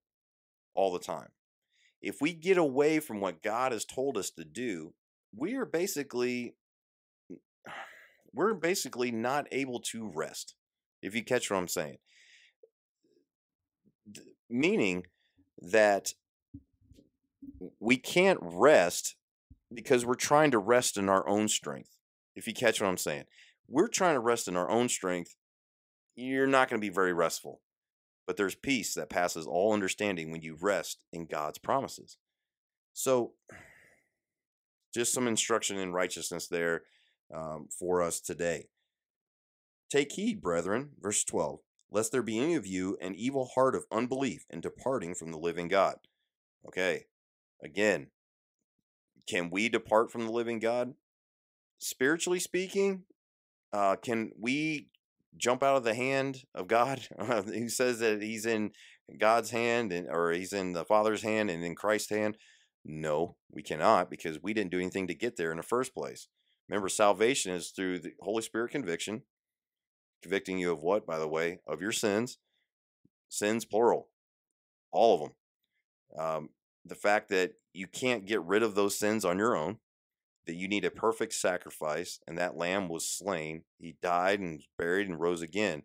all 0.74 0.92
the 0.92 0.98
time. 0.98 1.28
If 2.00 2.20
we 2.20 2.32
get 2.32 2.58
away 2.58 3.00
from 3.00 3.20
what 3.20 3.42
God 3.42 3.72
has 3.72 3.84
told 3.84 4.18
us 4.18 4.30
to 4.30 4.44
do, 4.44 4.94
we 5.34 5.54
are 5.54 5.64
basically 5.64 6.54
we're 8.32 8.54
basically 8.54 9.10
not 9.10 9.46
able 9.52 9.80
to 9.80 10.10
rest. 10.12 10.54
If 11.02 11.14
you 11.14 11.22
catch 11.22 11.50
what 11.50 11.58
I'm 11.58 11.68
saying. 11.68 11.98
Meaning 14.50 15.04
that 15.58 16.12
we 17.80 17.96
can't 17.96 18.38
rest 18.40 19.16
because 19.72 20.04
we're 20.04 20.14
trying 20.14 20.50
to 20.50 20.58
rest 20.58 20.96
in 20.96 21.08
our 21.08 21.26
own 21.28 21.48
strength. 21.48 21.93
If 22.34 22.46
you 22.46 22.54
catch 22.54 22.80
what 22.80 22.88
I'm 22.88 22.96
saying. 22.96 23.24
We're 23.68 23.88
trying 23.88 24.14
to 24.14 24.20
rest 24.20 24.48
in 24.48 24.56
our 24.56 24.70
own 24.70 24.88
strength. 24.88 25.36
You're 26.16 26.46
not 26.46 26.68
going 26.68 26.80
to 26.80 26.86
be 26.86 26.92
very 26.92 27.12
restful. 27.12 27.60
But 28.26 28.36
there's 28.36 28.54
peace 28.54 28.94
that 28.94 29.10
passes 29.10 29.46
all 29.46 29.72
understanding 29.72 30.30
when 30.30 30.42
you 30.42 30.56
rest 30.60 31.04
in 31.12 31.26
God's 31.26 31.58
promises. 31.58 32.18
So, 32.92 33.32
just 34.94 35.12
some 35.12 35.26
instruction 35.26 35.78
in 35.78 35.92
righteousness 35.92 36.46
there 36.46 36.82
um, 37.34 37.68
for 37.78 38.02
us 38.02 38.20
today. 38.20 38.68
Take 39.90 40.12
heed, 40.12 40.40
brethren, 40.40 40.90
verse 41.00 41.24
12, 41.24 41.60
lest 41.90 42.12
there 42.12 42.22
be 42.22 42.38
any 42.38 42.54
of 42.54 42.66
you 42.66 42.96
an 43.00 43.14
evil 43.14 43.50
heart 43.54 43.74
of 43.74 43.84
unbelief 43.92 44.44
in 44.50 44.60
departing 44.60 45.14
from 45.14 45.30
the 45.30 45.38
living 45.38 45.68
God. 45.68 45.96
Okay, 46.66 47.06
again, 47.62 48.08
can 49.28 49.50
we 49.50 49.68
depart 49.68 50.10
from 50.10 50.26
the 50.26 50.32
living 50.32 50.58
God? 50.58 50.94
Spiritually 51.78 52.40
speaking, 52.40 53.04
uh, 53.72 53.96
can 53.96 54.30
we 54.38 54.88
jump 55.36 55.62
out 55.62 55.76
of 55.76 55.84
the 55.84 55.94
hand 55.94 56.44
of 56.54 56.68
God, 56.68 57.00
who 57.18 57.68
says 57.68 57.98
that 57.98 58.22
he's 58.22 58.46
in 58.46 58.70
God's 59.18 59.50
hand 59.50 59.92
and 59.92 60.08
or 60.08 60.32
he's 60.32 60.52
in 60.52 60.72
the 60.72 60.84
Father's 60.84 61.22
hand 61.22 61.50
and 61.50 61.64
in 61.64 61.74
Christ's 61.74 62.10
hand? 62.10 62.36
No, 62.84 63.36
we 63.50 63.62
cannot 63.62 64.10
because 64.10 64.42
we 64.42 64.52
didn't 64.52 64.70
do 64.70 64.78
anything 64.78 65.06
to 65.06 65.14
get 65.14 65.36
there 65.36 65.50
in 65.50 65.56
the 65.56 65.62
first 65.62 65.94
place. 65.94 66.28
Remember, 66.68 66.88
salvation 66.88 67.52
is 67.52 67.70
through 67.70 68.00
the 68.00 68.12
Holy 68.20 68.42
Spirit 68.42 68.70
conviction, 68.70 69.22
convicting 70.22 70.58
you 70.58 70.72
of 70.72 70.82
what, 70.82 71.06
by 71.06 71.18
the 71.18 71.28
way, 71.28 71.60
of 71.66 71.80
your 71.80 71.92
sins, 71.92 72.38
sins 73.28 73.64
plural, 73.64 74.08
all 74.92 75.14
of 75.14 75.20
them. 75.20 75.32
Um, 76.18 76.48
the 76.84 76.94
fact 76.94 77.28
that 77.30 77.52
you 77.72 77.86
can't 77.86 78.26
get 78.26 78.42
rid 78.42 78.62
of 78.62 78.74
those 78.74 78.98
sins 78.98 79.24
on 79.24 79.38
your 79.38 79.56
own, 79.56 79.78
that 80.46 80.56
you 80.56 80.68
need 80.68 80.84
a 80.84 80.90
perfect 80.90 81.34
sacrifice, 81.34 82.20
and 82.26 82.36
that 82.38 82.56
lamb 82.56 82.88
was 82.88 83.08
slain. 83.08 83.62
He 83.78 83.96
died 84.02 84.40
and 84.40 84.62
buried 84.78 85.08
and 85.08 85.20
rose 85.20 85.42
again. 85.42 85.84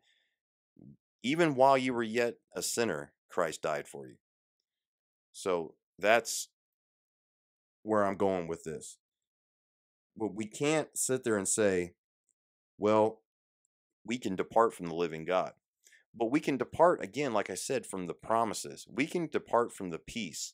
Even 1.23 1.55
while 1.55 1.77
you 1.77 1.93
were 1.93 2.03
yet 2.03 2.35
a 2.55 2.61
sinner, 2.61 3.13
Christ 3.29 3.61
died 3.61 3.87
for 3.87 4.07
you. 4.07 4.15
So 5.31 5.75
that's 5.97 6.49
where 7.83 8.05
I'm 8.05 8.15
going 8.15 8.47
with 8.47 8.63
this. 8.63 8.97
But 10.17 10.35
we 10.35 10.45
can't 10.45 10.97
sit 10.97 11.23
there 11.23 11.37
and 11.37 11.47
say, 11.47 11.93
well, 12.77 13.21
we 14.05 14.17
can 14.17 14.35
depart 14.35 14.73
from 14.73 14.87
the 14.87 14.95
living 14.95 15.25
God. 15.25 15.53
But 16.15 16.31
we 16.31 16.39
can 16.39 16.57
depart, 16.57 17.03
again, 17.03 17.33
like 17.33 17.49
I 17.49 17.53
said, 17.53 17.85
from 17.85 18.07
the 18.07 18.13
promises. 18.13 18.87
We 18.91 19.05
can 19.05 19.27
depart 19.27 19.71
from 19.71 19.91
the 19.91 19.99
peace 19.99 20.53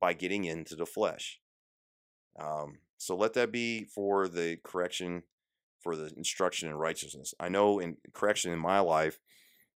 by 0.00 0.12
getting 0.12 0.44
into 0.44 0.74
the 0.74 0.86
flesh. 0.86 1.40
Um, 2.38 2.78
so 2.98 3.16
let 3.16 3.34
that 3.34 3.50
be 3.50 3.84
for 3.84 4.28
the 4.28 4.58
correction, 4.62 5.22
for 5.80 5.96
the 5.96 6.12
instruction 6.16 6.68
in 6.68 6.74
righteousness. 6.74 7.34
I 7.40 7.48
know 7.48 7.78
in 7.78 7.96
correction 8.12 8.52
in 8.52 8.58
my 8.58 8.80
life 8.80 9.18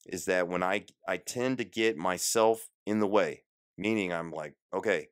is 0.07 0.25
that 0.25 0.47
when 0.47 0.63
I 0.63 0.85
I 1.07 1.17
tend 1.17 1.59
to 1.59 1.63
get 1.63 1.97
myself 1.97 2.69
in 2.85 2.99
the 2.99 3.07
way, 3.07 3.43
meaning 3.77 4.11
I'm 4.11 4.31
like, 4.31 4.55
okay, 4.73 5.07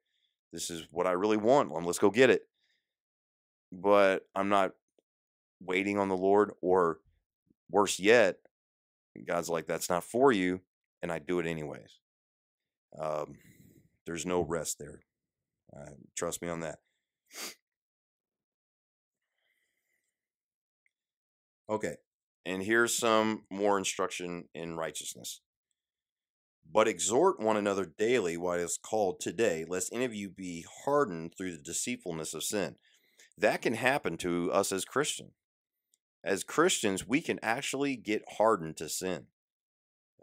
this 0.51 0.69
is 0.69 0.87
what 0.91 1.07
I 1.07 1.11
really 1.11 1.37
want. 1.37 1.71
Well, 1.71 1.81
let's 1.83 1.99
go 1.99 2.09
get 2.09 2.29
it. 2.29 2.47
But 3.71 4.23
I'm 4.35 4.49
not 4.49 4.71
waiting 5.61 5.99
on 5.99 6.09
the 6.09 6.17
Lord, 6.17 6.51
or 6.61 6.99
worse 7.69 7.99
yet, 7.99 8.37
God's 9.27 9.49
like, 9.49 9.67
that's 9.67 9.89
not 9.89 10.03
for 10.03 10.31
you, 10.31 10.61
and 11.01 11.11
I 11.11 11.19
do 11.19 11.39
it 11.39 11.45
anyways. 11.45 11.99
Um, 12.99 13.37
there's 14.05 14.25
no 14.25 14.41
rest 14.41 14.77
there. 14.79 15.01
Uh, 15.75 15.91
trust 16.15 16.41
me 16.41 16.47
on 16.47 16.61
that. 16.61 16.79
Okay, 21.69 21.97
and 22.45 22.63
here's 22.63 22.97
some 22.97 23.43
more 23.51 23.77
instruction 23.77 24.45
in 24.55 24.75
righteousness. 24.75 25.41
But 26.71 26.87
exhort 26.87 27.39
one 27.39 27.57
another 27.57 27.85
daily 27.85 28.35
it 28.35 28.59
is 28.59 28.79
called 28.81 29.19
today, 29.19 29.65
lest 29.67 29.93
any 29.93 30.05
of 30.05 30.13
you 30.13 30.29
be 30.29 30.65
hardened 30.85 31.33
through 31.37 31.51
the 31.51 31.61
deceitfulness 31.61 32.33
of 32.33 32.43
sin. 32.43 32.75
That 33.37 33.61
can 33.61 33.73
happen 33.75 34.17
to 34.17 34.51
us 34.51 34.71
as 34.71 34.83
Christians. 34.83 35.31
As 36.23 36.43
Christians, 36.43 37.07
we 37.07 37.21
can 37.21 37.39
actually 37.41 37.95
get 37.95 38.23
hardened 38.37 38.77
to 38.77 38.89
sin, 38.89 39.27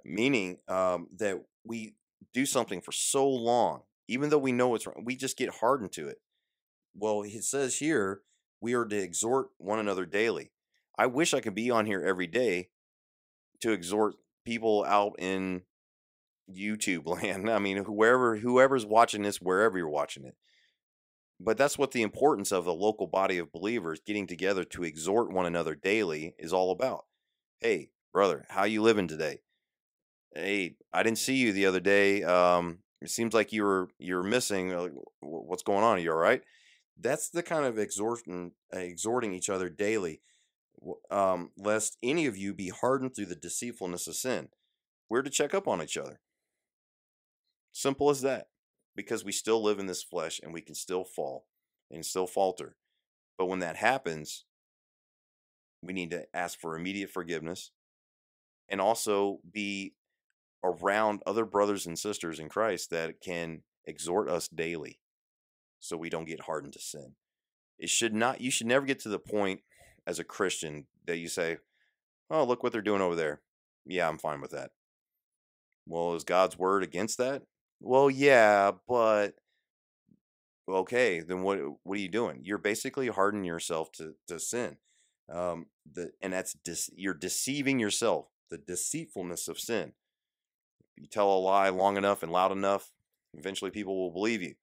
meaning 0.04 0.58
um, 0.68 1.08
that 1.16 1.42
we 1.64 1.94
do 2.34 2.44
something 2.44 2.80
for 2.80 2.92
so 2.92 3.28
long, 3.28 3.82
even 4.08 4.30
though 4.30 4.38
we 4.38 4.52
know 4.52 4.74
it's 4.74 4.86
wrong, 4.86 5.04
we 5.04 5.16
just 5.16 5.38
get 5.38 5.54
hardened 5.60 5.92
to 5.92 6.08
it. 6.08 6.18
Well, 6.94 7.22
it 7.22 7.44
says 7.44 7.78
here, 7.78 8.20
we 8.60 8.74
are 8.74 8.84
to 8.84 8.96
exhort 8.96 9.48
one 9.58 9.78
another 9.78 10.04
daily. 10.04 10.50
I 10.98 11.06
wish 11.06 11.34
I 11.34 11.40
could 11.40 11.54
be 11.54 11.70
on 11.70 11.86
here 11.86 12.02
every 12.02 12.26
day 12.26 12.68
to 13.60 13.72
exhort 13.72 14.14
people 14.44 14.84
out 14.86 15.14
in 15.18 15.62
YouTube 16.50 17.06
land. 17.22 17.50
I 17.50 17.58
mean, 17.58 17.84
whoever 17.84 18.36
whoever's 18.36 18.86
watching 18.86 19.22
this, 19.22 19.40
wherever 19.40 19.76
you're 19.76 19.88
watching 19.88 20.24
it. 20.24 20.36
But 21.38 21.58
that's 21.58 21.76
what 21.76 21.90
the 21.90 22.02
importance 22.02 22.50
of 22.50 22.64
the 22.64 22.72
local 22.72 23.06
body 23.06 23.36
of 23.36 23.52
believers 23.52 24.00
getting 24.04 24.26
together 24.26 24.64
to 24.64 24.84
exhort 24.84 25.30
one 25.30 25.44
another 25.44 25.74
daily 25.74 26.34
is 26.38 26.52
all 26.52 26.70
about. 26.70 27.04
Hey, 27.60 27.90
brother, 28.12 28.46
how 28.48 28.64
you 28.64 28.80
living 28.80 29.06
today? 29.06 29.40
Hey, 30.34 30.76
I 30.94 31.02
didn't 31.02 31.18
see 31.18 31.34
you 31.34 31.52
the 31.52 31.66
other 31.66 31.80
day. 31.80 32.22
Um, 32.22 32.78
it 33.02 33.10
seems 33.10 33.34
like 33.34 33.52
you 33.52 33.64
were 33.64 33.88
you're 33.98 34.22
missing. 34.22 34.70
what's 35.20 35.62
going 35.62 35.84
on? 35.84 35.98
Are 35.98 36.00
you 36.00 36.10
all 36.10 36.16
right? 36.16 36.42
That's 36.98 37.28
the 37.28 37.42
kind 37.42 37.66
of 37.66 37.78
exhorting 37.78 38.52
exhorting 38.72 39.34
each 39.34 39.50
other 39.50 39.68
daily 39.68 40.22
um, 41.10 41.50
lest 41.56 41.96
any 42.02 42.26
of 42.26 42.36
you 42.36 42.54
be 42.54 42.68
hardened 42.68 43.14
through 43.14 43.26
the 43.26 43.36
deceitfulness 43.36 44.06
of 44.06 44.16
sin. 44.16 44.48
We're 45.08 45.22
to 45.22 45.30
check 45.30 45.54
up 45.54 45.68
on 45.68 45.82
each 45.82 45.96
other. 45.96 46.20
Simple 47.72 48.10
as 48.10 48.22
that. 48.22 48.48
Because 48.94 49.24
we 49.24 49.32
still 49.32 49.62
live 49.62 49.78
in 49.78 49.86
this 49.86 50.02
flesh 50.02 50.40
and 50.42 50.54
we 50.54 50.62
can 50.62 50.74
still 50.74 51.04
fall 51.04 51.46
and 51.90 52.04
still 52.04 52.26
falter. 52.26 52.76
But 53.36 53.46
when 53.46 53.58
that 53.58 53.76
happens, 53.76 54.44
we 55.82 55.92
need 55.92 56.10
to 56.10 56.26
ask 56.34 56.58
for 56.58 56.76
immediate 56.76 57.10
forgiveness 57.10 57.70
and 58.68 58.80
also 58.80 59.40
be 59.52 59.94
around 60.64 61.22
other 61.26 61.44
brothers 61.44 61.86
and 61.86 61.98
sisters 61.98 62.40
in 62.40 62.48
Christ 62.48 62.90
that 62.90 63.20
can 63.20 63.62
exhort 63.84 64.28
us 64.28 64.48
daily 64.48 64.98
so 65.78 65.96
we 65.96 66.10
don't 66.10 66.24
get 66.26 66.40
hardened 66.40 66.72
to 66.72 66.80
sin. 66.80 67.12
It 67.78 67.90
should 67.90 68.14
not, 68.14 68.40
you 68.40 68.50
should 68.50 68.66
never 68.66 68.86
get 68.86 68.98
to 69.00 69.08
the 69.08 69.18
point 69.18 69.60
as 70.06 70.18
a 70.18 70.24
Christian 70.24 70.86
that 71.06 71.18
you 71.18 71.28
say, 71.28 71.58
oh, 72.30 72.44
look 72.44 72.62
what 72.62 72.72
they're 72.72 72.82
doing 72.82 73.02
over 73.02 73.14
there. 73.14 73.40
Yeah, 73.84 74.08
I'm 74.08 74.18
fine 74.18 74.40
with 74.40 74.52
that. 74.52 74.70
Well, 75.86 76.14
is 76.14 76.24
God's 76.24 76.58
word 76.58 76.82
against 76.82 77.18
that? 77.18 77.42
Well, 77.80 78.10
yeah, 78.10 78.72
but 78.88 79.34
okay, 80.68 81.20
then 81.20 81.42
what 81.42 81.58
what 81.84 81.98
are 81.98 82.00
you 82.00 82.08
doing? 82.08 82.40
You're 82.42 82.58
basically 82.58 83.08
hardening 83.08 83.44
yourself 83.44 83.92
to 83.92 84.14
to 84.28 84.40
sin. 84.40 84.76
Um, 85.32 85.66
the 85.90 86.10
and 86.20 86.32
that's 86.32 86.54
dis, 86.64 86.90
you're 86.96 87.14
deceiving 87.14 87.78
yourself. 87.78 88.26
The 88.50 88.58
deceitfulness 88.58 89.48
of 89.48 89.58
sin. 89.58 89.92
You 90.96 91.06
tell 91.06 91.32
a 91.32 91.38
lie 91.38 91.68
long 91.68 91.96
enough 91.96 92.22
and 92.22 92.32
loud 92.32 92.52
enough, 92.52 92.92
eventually 93.34 93.70
people 93.70 93.96
will 93.96 94.12
believe 94.12 94.42
you. 94.42 94.54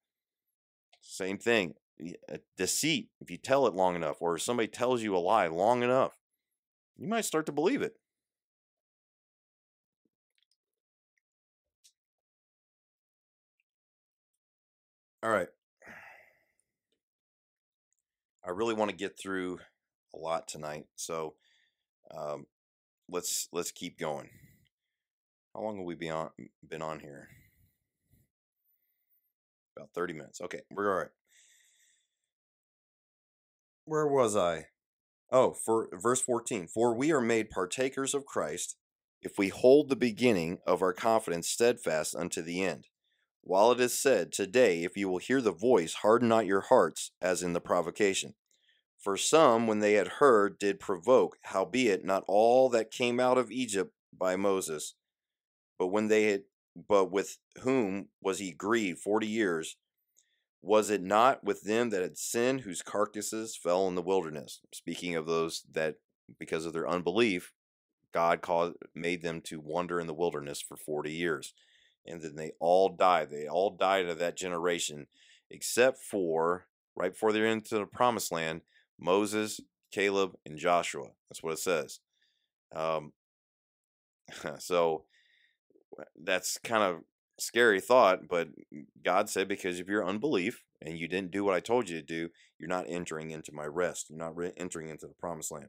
Same 1.00 1.38
thing 1.38 1.74
uh, 2.02 2.38
deceit, 2.56 3.08
if 3.20 3.30
you 3.30 3.36
tell 3.36 3.66
it 3.66 3.74
long 3.74 3.94
enough, 3.94 4.16
or 4.20 4.36
somebody 4.38 4.66
tells 4.68 5.02
you 5.02 5.16
a 5.16 5.18
lie 5.18 5.46
long 5.46 5.82
enough, 5.82 6.18
you 6.96 7.06
might 7.08 7.24
start 7.24 7.46
to 7.46 7.52
believe 7.52 7.82
it. 7.82 7.96
All 15.22 15.30
right. 15.30 15.48
I 18.46 18.50
really 18.50 18.74
want 18.74 18.90
to 18.90 18.96
get 18.96 19.18
through 19.18 19.58
a 20.14 20.18
lot 20.18 20.46
tonight, 20.48 20.84
so 20.96 21.34
um, 22.14 22.46
let's 23.08 23.48
let's 23.52 23.70
keep 23.70 23.98
going. 23.98 24.28
How 25.54 25.62
long 25.62 25.78
have 25.78 25.86
we 25.86 25.94
been 25.94 26.12
on, 26.12 26.30
been 26.68 26.82
on 26.82 27.00
here? 27.00 27.28
About 29.76 29.90
30 29.94 30.12
minutes. 30.12 30.40
Okay, 30.42 30.60
we're 30.70 30.92
all 30.92 30.98
right. 30.98 31.10
Where 33.86 34.06
was 34.06 34.34
I? 34.34 34.66
Oh, 35.30 35.52
for 35.52 35.88
verse 35.92 36.20
fourteen. 36.20 36.66
For 36.66 36.94
we 36.94 37.12
are 37.12 37.20
made 37.20 37.50
partakers 37.50 38.14
of 38.14 38.24
Christ 38.24 38.76
if 39.20 39.38
we 39.38 39.48
hold 39.48 39.88
the 39.88 39.96
beginning 39.96 40.58
of 40.66 40.82
our 40.82 40.92
confidence 40.92 41.48
steadfast 41.48 42.14
unto 42.14 42.42
the 42.42 42.62
end. 42.62 42.86
While 43.42 43.72
it 43.72 43.80
is 43.80 43.98
said, 43.98 44.32
Today, 44.32 44.84
if 44.84 44.96
you 44.96 45.08
will 45.08 45.18
hear 45.18 45.42
the 45.42 45.52
voice, 45.52 45.94
harden 45.94 46.28
not 46.28 46.46
your 46.46 46.62
hearts, 46.62 47.12
as 47.20 47.42
in 47.42 47.52
the 47.52 47.60
provocation. 47.60 48.34
For 48.98 49.18
some, 49.18 49.66
when 49.66 49.80
they 49.80 49.94
had 49.94 50.08
heard, 50.08 50.58
did 50.58 50.80
provoke, 50.80 51.36
howbeit 51.42 52.04
not 52.04 52.24
all 52.26 52.70
that 52.70 52.90
came 52.90 53.20
out 53.20 53.36
of 53.36 53.50
Egypt 53.50 53.92
by 54.18 54.34
Moses. 54.34 54.94
But 55.78 55.88
when 55.88 56.08
they 56.08 56.24
had, 56.24 56.42
but 56.88 57.10
with 57.10 57.36
whom 57.60 58.08
was 58.22 58.38
he 58.38 58.52
grieved 58.52 59.00
forty 59.00 59.26
years? 59.26 59.76
Was 60.64 60.88
it 60.90 61.02
not 61.02 61.44
with 61.44 61.62
them 61.62 61.90
that 61.90 62.02
had 62.02 62.16
sinned, 62.16 62.62
whose 62.62 62.80
carcasses 62.82 63.56
fell 63.56 63.86
in 63.86 63.94
the 63.94 64.02
wilderness? 64.02 64.60
Speaking 64.72 65.14
of 65.14 65.26
those 65.26 65.64
that, 65.72 65.96
because 66.38 66.64
of 66.64 66.72
their 66.72 66.88
unbelief, 66.88 67.52
God 68.12 68.40
caused 68.40 68.76
made 68.94 69.22
them 69.22 69.40
to 69.42 69.60
wander 69.60 70.00
in 70.00 70.06
the 70.06 70.14
wilderness 70.14 70.62
for 70.62 70.76
forty 70.76 71.12
years 71.12 71.52
and 72.06 72.20
then 72.20 72.36
they 72.36 72.52
all 72.60 72.88
died. 72.88 73.30
They 73.30 73.46
all 73.46 73.70
died 73.70 74.06
of 74.06 74.18
that 74.18 74.36
generation, 74.36 75.06
except 75.50 75.98
for 75.98 76.66
right 76.94 77.12
before 77.12 77.32
they're 77.32 77.46
into 77.46 77.78
the 77.78 77.86
promised 77.86 78.32
land, 78.32 78.62
Moses, 78.98 79.60
Caleb, 79.90 80.32
and 80.44 80.58
Joshua. 80.58 81.08
That's 81.28 81.42
what 81.42 81.54
it 81.54 81.58
says. 81.58 82.00
Um, 82.74 83.12
so 84.58 85.04
that's 86.22 86.58
kind 86.58 86.82
of 86.82 87.02
scary 87.38 87.80
thought, 87.80 88.28
but 88.28 88.48
God 89.04 89.28
said, 89.28 89.48
because 89.48 89.80
of 89.80 89.88
your 89.88 90.06
unbelief 90.06 90.64
and 90.80 90.98
you 90.98 91.08
didn't 91.08 91.30
do 91.30 91.44
what 91.44 91.54
I 91.54 91.60
told 91.60 91.88
you 91.88 91.96
to 92.00 92.06
do, 92.06 92.28
you're 92.58 92.68
not 92.68 92.86
entering 92.88 93.30
into 93.30 93.52
my 93.52 93.64
rest. 93.66 94.10
You're 94.10 94.18
not 94.18 94.36
re- 94.36 94.52
entering 94.56 94.88
into 94.88 95.06
the 95.06 95.14
promised 95.14 95.50
land. 95.50 95.68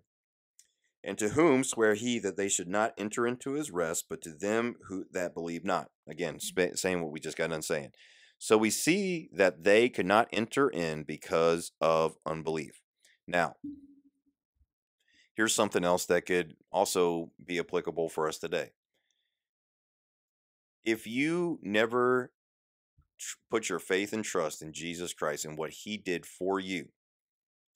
And 1.03 1.17
to 1.19 1.29
whom 1.29 1.63
swear 1.63 1.93
he 1.93 2.17
that 2.19 2.35
they 2.35 2.49
should 2.49 2.67
not 2.67 2.93
enter 2.97 3.27
into 3.27 3.53
his 3.53 3.69
rest, 3.71 4.05
but 4.09 4.21
to 4.23 4.31
them 4.31 4.75
who 4.87 5.05
that 5.11 5.33
believe 5.33 5.63
not. 5.63 5.89
Again, 6.07 6.35
mm. 6.35 6.41
sp- 6.41 6.75
saying 6.75 7.01
what 7.01 7.11
we 7.11 7.19
just 7.19 7.37
got 7.37 7.51
done 7.51 7.61
saying. 7.61 7.91
So 8.39 8.57
we 8.57 8.69
see 8.69 9.29
that 9.33 9.63
they 9.63 9.87
could 9.87 10.05
not 10.05 10.27
enter 10.33 10.67
in 10.67 11.03
because 11.03 11.71
of 11.79 12.17
unbelief. 12.25 12.81
Now, 13.27 13.55
mm. 13.65 13.71
here's 15.35 15.53
something 15.53 15.83
else 15.83 16.05
that 16.07 16.25
could 16.25 16.55
also 16.71 17.31
be 17.43 17.59
applicable 17.59 18.09
for 18.09 18.27
us 18.27 18.37
today. 18.37 18.71
If 20.85 21.07
you 21.07 21.59
never 21.61 22.31
tr- 23.19 23.37
put 23.49 23.69
your 23.69 23.79
faith 23.79 24.13
and 24.13 24.23
trust 24.23 24.61
in 24.61 24.71
Jesus 24.71 25.13
Christ 25.13 25.43
and 25.43 25.57
what 25.57 25.71
he 25.71 25.97
did 25.97 26.25
for 26.25 26.59
you, 26.59 26.89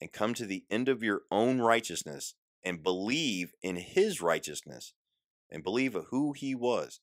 and 0.00 0.12
come 0.12 0.32
to 0.34 0.46
the 0.46 0.64
end 0.70 0.88
of 0.88 1.02
your 1.02 1.22
own 1.30 1.60
righteousness 1.60 2.34
and 2.64 2.82
believe 2.82 3.52
in 3.62 3.76
his 3.76 4.22
righteousness 4.22 4.94
and 5.50 5.62
believe 5.62 5.96
who 6.08 6.32
he 6.32 6.54
was. 6.54 7.00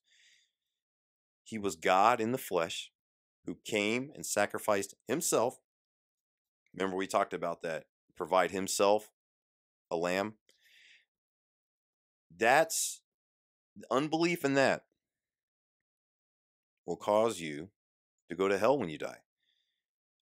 He 1.43 1.57
was 1.57 1.75
God 1.75 2.19
in 2.19 2.31
the 2.31 2.37
flesh 2.37 2.91
who 3.45 3.59
came 3.63 4.11
and 4.15 4.25
sacrificed 4.25 4.95
himself. 5.07 5.59
Remember, 6.73 6.97
we 6.97 7.07
talked 7.07 7.33
about 7.33 7.61
that. 7.61 7.85
Provide 8.15 8.51
himself 8.51 9.11
a 9.91 9.95
lamb. 9.95 10.33
That's 12.35 13.01
unbelief 13.91 14.43
in 14.43 14.55
that 14.55 14.86
will 16.87 16.97
cause 16.97 17.39
you 17.39 17.69
to 18.29 18.35
go 18.35 18.47
to 18.47 18.57
hell 18.57 18.79
when 18.79 18.89
you 18.89 18.97
die. 18.97 19.19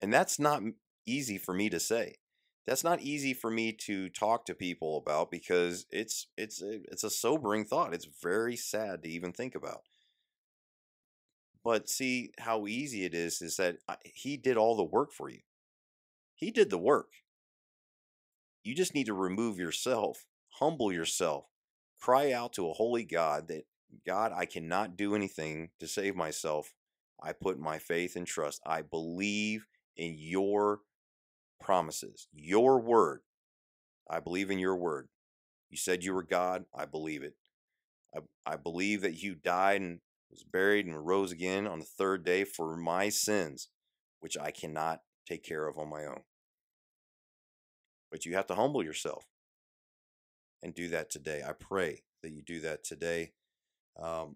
And 0.02 0.12
that's 0.12 0.40
not 0.40 0.64
easy 1.06 1.38
for 1.38 1.54
me 1.54 1.70
to 1.70 1.80
say 1.80 2.16
that's 2.66 2.84
not 2.84 3.02
easy 3.02 3.34
for 3.34 3.52
me 3.52 3.72
to 3.72 4.10
talk 4.10 4.46
to 4.46 4.56
people 4.56 4.98
about 4.98 5.30
because 5.30 5.86
it's 5.92 6.28
it's 6.36 6.62
it's 6.64 7.04
a 7.04 7.10
sobering 7.10 7.64
thought. 7.64 7.94
It's 7.94 8.08
very 8.24 8.56
sad 8.56 9.04
to 9.04 9.10
even 9.10 9.32
think 9.32 9.54
about. 9.54 9.82
But 11.64 11.90
see 11.90 12.32
how 12.40 12.68
easy 12.68 13.06
it 13.06 13.14
is 13.14 13.42
is 13.42 13.58
that 13.58 13.78
uh, 13.88 13.96
he 14.04 14.38
did 14.38 14.58
all 14.58 14.76
the 14.76 14.84
work 14.84 15.12
for 15.12 15.30
you. 15.30 15.42
He 16.36 16.52
did 16.52 16.70
the 16.70 16.78
work. 16.78 17.10
You 18.64 18.76
just 18.76 18.96
need 18.96 19.06
to 19.08 19.14
remove 19.14 19.60
yourself, 19.60 20.26
humble 20.60 20.92
yourself, 20.92 21.46
cry 22.02 22.32
out 22.32 22.54
to 22.54 22.70
a 22.70 22.74
holy 22.74 23.04
God 23.04 23.48
that 23.48 23.66
God, 24.06 24.32
I 24.36 24.46
cannot 24.46 24.98
do 24.98 25.16
anything 25.16 25.70
to 25.80 25.88
save 25.88 26.16
myself. 26.16 26.74
I 27.22 27.34
put 27.34 27.60
my 27.60 27.78
faith 27.80 28.16
and 28.16 28.28
trust. 28.28 28.62
I 28.66 28.82
believe 28.82 29.68
in 29.96 30.16
your 30.18 30.80
promises, 31.60 32.28
your 32.34 32.80
word. 32.80 33.22
I 34.10 34.20
believe 34.20 34.52
in 34.52 34.60
your 34.60 34.76
word. 34.76 35.08
You 35.70 35.78
said 35.78 36.04
you 36.04 36.14
were 36.14 36.24
God. 36.24 36.66
I 36.74 36.86
believe 36.86 37.24
it. 37.24 37.36
I, 38.16 38.20
I 38.46 38.56
believe 38.56 39.02
that 39.02 39.22
you 39.22 39.36
died 39.36 39.82
and 39.82 40.00
was 40.30 40.44
buried 40.44 40.86
and 40.86 41.06
rose 41.06 41.32
again 41.32 41.68
on 41.68 41.80
the 41.80 41.86
third 41.86 42.24
day 42.24 42.44
for 42.44 42.76
my 42.76 43.10
sins, 43.10 43.70
which 44.20 44.38
I 44.38 44.52
cannot 44.52 45.02
take 45.28 45.44
care 45.44 45.68
of 45.68 45.78
on 45.78 45.90
my 45.90 46.06
own. 46.06 46.22
But 48.12 48.26
you 48.26 48.36
have 48.36 48.48
to 48.48 48.56
humble 48.56 48.84
yourself 48.84 49.26
and 50.62 50.74
do 50.74 50.90
that 50.90 51.10
today. 51.10 51.42
I 51.46 51.54
pray 51.54 52.04
that 52.22 52.32
you 52.32 52.42
do 52.42 52.60
that 52.62 52.84
today 52.84 53.34
um, 54.02 54.36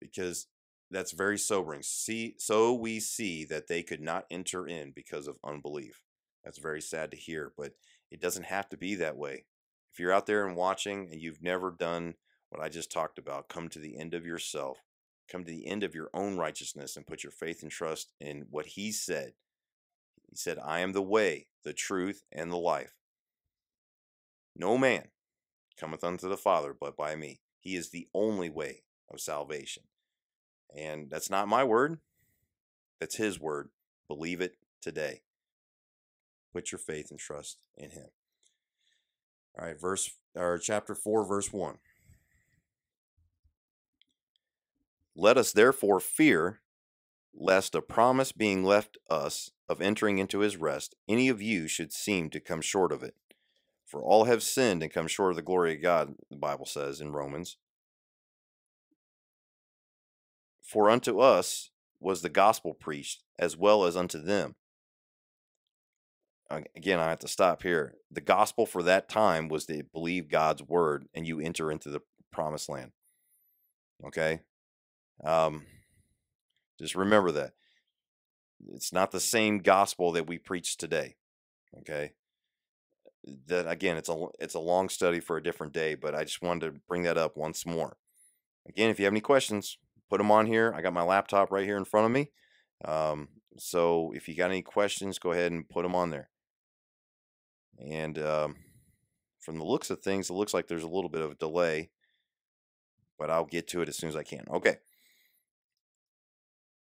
because 0.00 0.46
that's 0.90 1.12
very 1.12 1.38
sobering. 1.38 1.82
See, 1.82 2.34
so 2.38 2.74
we 2.74 3.00
see 3.00 3.44
that 3.44 3.68
they 3.68 3.82
could 3.82 4.00
not 4.00 4.26
enter 4.30 4.66
in 4.66 4.92
because 4.92 5.28
of 5.28 5.38
unbelief. 5.44 6.02
That's 6.44 6.58
very 6.58 6.80
sad 6.80 7.10
to 7.10 7.16
hear, 7.16 7.52
but 7.56 7.72
it 8.10 8.20
doesn't 8.20 8.46
have 8.46 8.68
to 8.70 8.76
be 8.76 8.94
that 8.96 9.16
way. 9.16 9.44
If 9.92 9.98
you're 9.98 10.12
out 10.12 10.26
there 10.26 10.46
and 10.46 10.56
watching 10.56 11.08
and 11.10 11.20
you've 11.20 11.42
never 11.42 11.70
done 11.70 12.14
what 12.48 12.62
I 12.62 12.68
just 12.68 12.90
talked 12.90 13.18
about, 13.18 13.48
come 13.48 13.68
to 13.68 13.78
the 13.78 13.98
end 13.98 14.14
of 14.14 14.26
yourself, 14.26 14.78
come 15.30 15.44
to 15.44 15.50
the 15.50 15.66
end 15.66 15.84
of 15.84 15.94
your 15.94 16.10
own 16.12 16.36
righteousness 16.36 16.96
and 16.96 17.06
put 17.06 17.22
your 17.22 17.32
faith 17.32 17.62
and 17.62 17.70
trust 17.70 18.12
in 18.20 18.46
what 18.50 18.66
he 18.66 18.90
said. 18.90 19.34
He 20.28 20.36
said, 20.36 20.58
I 20.64 20.80
am 20.80 20.92
the 20.92 21.02
way, 21.02 21.46
the 21.64 21.72
truth, 21.72 22.24
and 22.32 22.50
the 22.50 22.56
life. 22.56 22.94
No 24.56 24.78
man 24.78 25.08
cometh 25.80 26.04
unto 26.04 26.28
the 26.28 26.36
Father 26.36 26.74
but 26.78 26.96
by 26.96 27.16
me. 27.16 27.40
He 27.58 27.76
is 27.76 27.90
the 27.90 28.08
only 28.14 28.50
way 28.50 28.82
of 29.10 29.20
salvation. 29.20 29.84
And 30.76 31.10
that's 31.10 31.30
not 31.30 31.48
my 31.48 31.64
word, 31.64 31.98
that's 33.00 33.16
his 33.16 33.40
word. 33.40 33.70
Believe 34.08 34.40
it 34.40 34.56
today. 34.80 35.22
Put 36.52 36.72
your 36.72 36.78
faith 36.78 37.10
and 37.10 37.18
trust 37.18 37.58
in 37.76 37.90
him. 37.90 38.08
All 39.58 39.66
right, 39.66 39.80
verse 39.80 40.10
or 40.34 40.58
chapter 40.58 40.94
4 40.94 41.24
verse 41.26 41.52
1. 41.52 41.78
Let 45.16 45.36
us 45.36 45.52
therefore 45.52 46.00
fear 46.00 46.60
lest 47.34 47.74
a 47.74 47.82
promise 47.82 48.32
being 48.32 48.64
left 48.64 48.98
us 49.08 49.50
of 49.68 49.80
entering 49.80 50.18
into 50.18 50.40
his 50.40 50.56
rest 50.56 50.94
any 51.08 51.28
of 51.28 51.40
you 51.40 51.68
should 51.68 51.92
seem 51.92 52.30
to 52.30 52.40
come 52.40 52.60
short 52.60 52.92
of 52.92 53.02
it. 53.02 53.14
For 53.90 54.00
all 54.00 54.24
have 54.24 54.44
sinned 54.44 54.84
and 54.84 54.92
come 54.92 55.08
short 55.08 55.32
of 55.32 55.36
the 55.36 55.42
glory 55.42 55.74
of 55.74 55.82
God, 55.82 56.14
the 56.30 56.36
Bible 56.36 56.64
says 56.64 57.00
in 57.00 57.10
Romans. 57.10 57.56
For 60.62 60.88
unto 60.88 61.18
us 61.18 61.70
was 61.98 62.22
the 62.22 62.28
gospel 62.28 62.72
preached, 62.72 63.24
as 63.36 63.56
well 63.56 63.84
as 63.84 63.96
unto 63.96 64.22
them. 64.22 64.54
Again, 66.76 67.00
I 67.00 67.10
have 67.10 67.18
to 67.20 67.28
stop 67.28 67.64
here. 67.64 67.96
The 68.12 68.20
gospel 68.20 68.64
for 68.64 68.84
that 68.84 69.08
time 69.08 69.48
was 69.48 69.66
to 69.66 69.82
believe 69.92 70.28
God's 70.28 70.62
word 70.62 71.06
and 71.12 71.26
you 71.26 71.40
enter 71.40 71.72
into 71.72 71.90
the 71.90 72.00
promised 72.30 72.68
land. 72.68 72.92
Okay? 74.06 74.40
Um, 75.24 75.66
just 76.78 76.94
remember 76.94 77.32
that. 77.32 77.54
It's 78.72 78.92
not 78.92 79.10
the 79.10 79.20
same 79.20 79.58
gospel 79.58 80.12
that 80.12 80.28
we 80.28 80.38
preach 80.38 80.76
today. 80.76 81.16
Okay? 81.80 82.12
That 83.46 83.70
again, 83.70 83.96
it's 83.96 84.08
a 84.08 84.26
it's 84.38 84.54
a 84.54 84.60
long 84.60 84.88
study 84.88 85.20
for 85.20 85.36
a 85.36 85.42
different 85.42 85.72
day, 85.72 85.94
but 85.94 86.14
I 86.14 86.24
just 86.24 86.42
wanted 86.42 86.66
to 86.66 86.80
bring 86.88 87.02
that 87.02 87.18
up 87.18 87.36
once 87.36 87.66
more. 87.66 87.96
Again, 88.68 88.90
if 88.90 88.98
you 88.98 89.04
have 89.04 89.12
any 89.12 89.20
questions, 89.20 89.78
put 90.08 90.18
them 90.18 90.30
on 90.30 90.46
here. 90.46 90.72
I 90.74 90.80
got 90.80 90.92
my 90.92 91.02
laptop 91.02 91.50
right 91.50 91.64
here 91.64 91.76
in 91.76 91.84
front 91.84 92.06
of 92.06 92.12
me. 92.12 92.30
Um, 92.84 93.28
so 93.58 94.12
if 94.14 94.28
you 94.28 94.34
got 94.34 94.50
any 94.50 94.62
questions, 94.62 95.18
go 95.18 95.32
ahead 95.32 95.52
and 95.52 95.68
put 95.68 95.82
them 95.82 95.94
on 95.94 96.10
there. 96.10 96.30
And 97.78 98.18
um, 98.18 98.56
from 99.40 99.58
the 99.58 99.64
looks 99.64 99.90
of 99.90 100.00
things, 100.00 100.30
it 100.30 100.34
looks 100.34 100.54
like 100.54 100.68
there's 100.68 100.82
a 100.82 100.88
little 100.88 101.10
bit 101.10 101.22
of 101.22 101.32
a 101.32 101.36
delay, 101.36 101.90
but 103.18 103.30
I'll 103.30 103.44
get 103.44 103.68
to 103.68 103.82
it 103.82 103.88
as 103.88 103.96
soon 103.96 104.08
as 104.08 104.16
I 104.16 104.22
can. 104.22 104.44
Okay. 104.50 104.76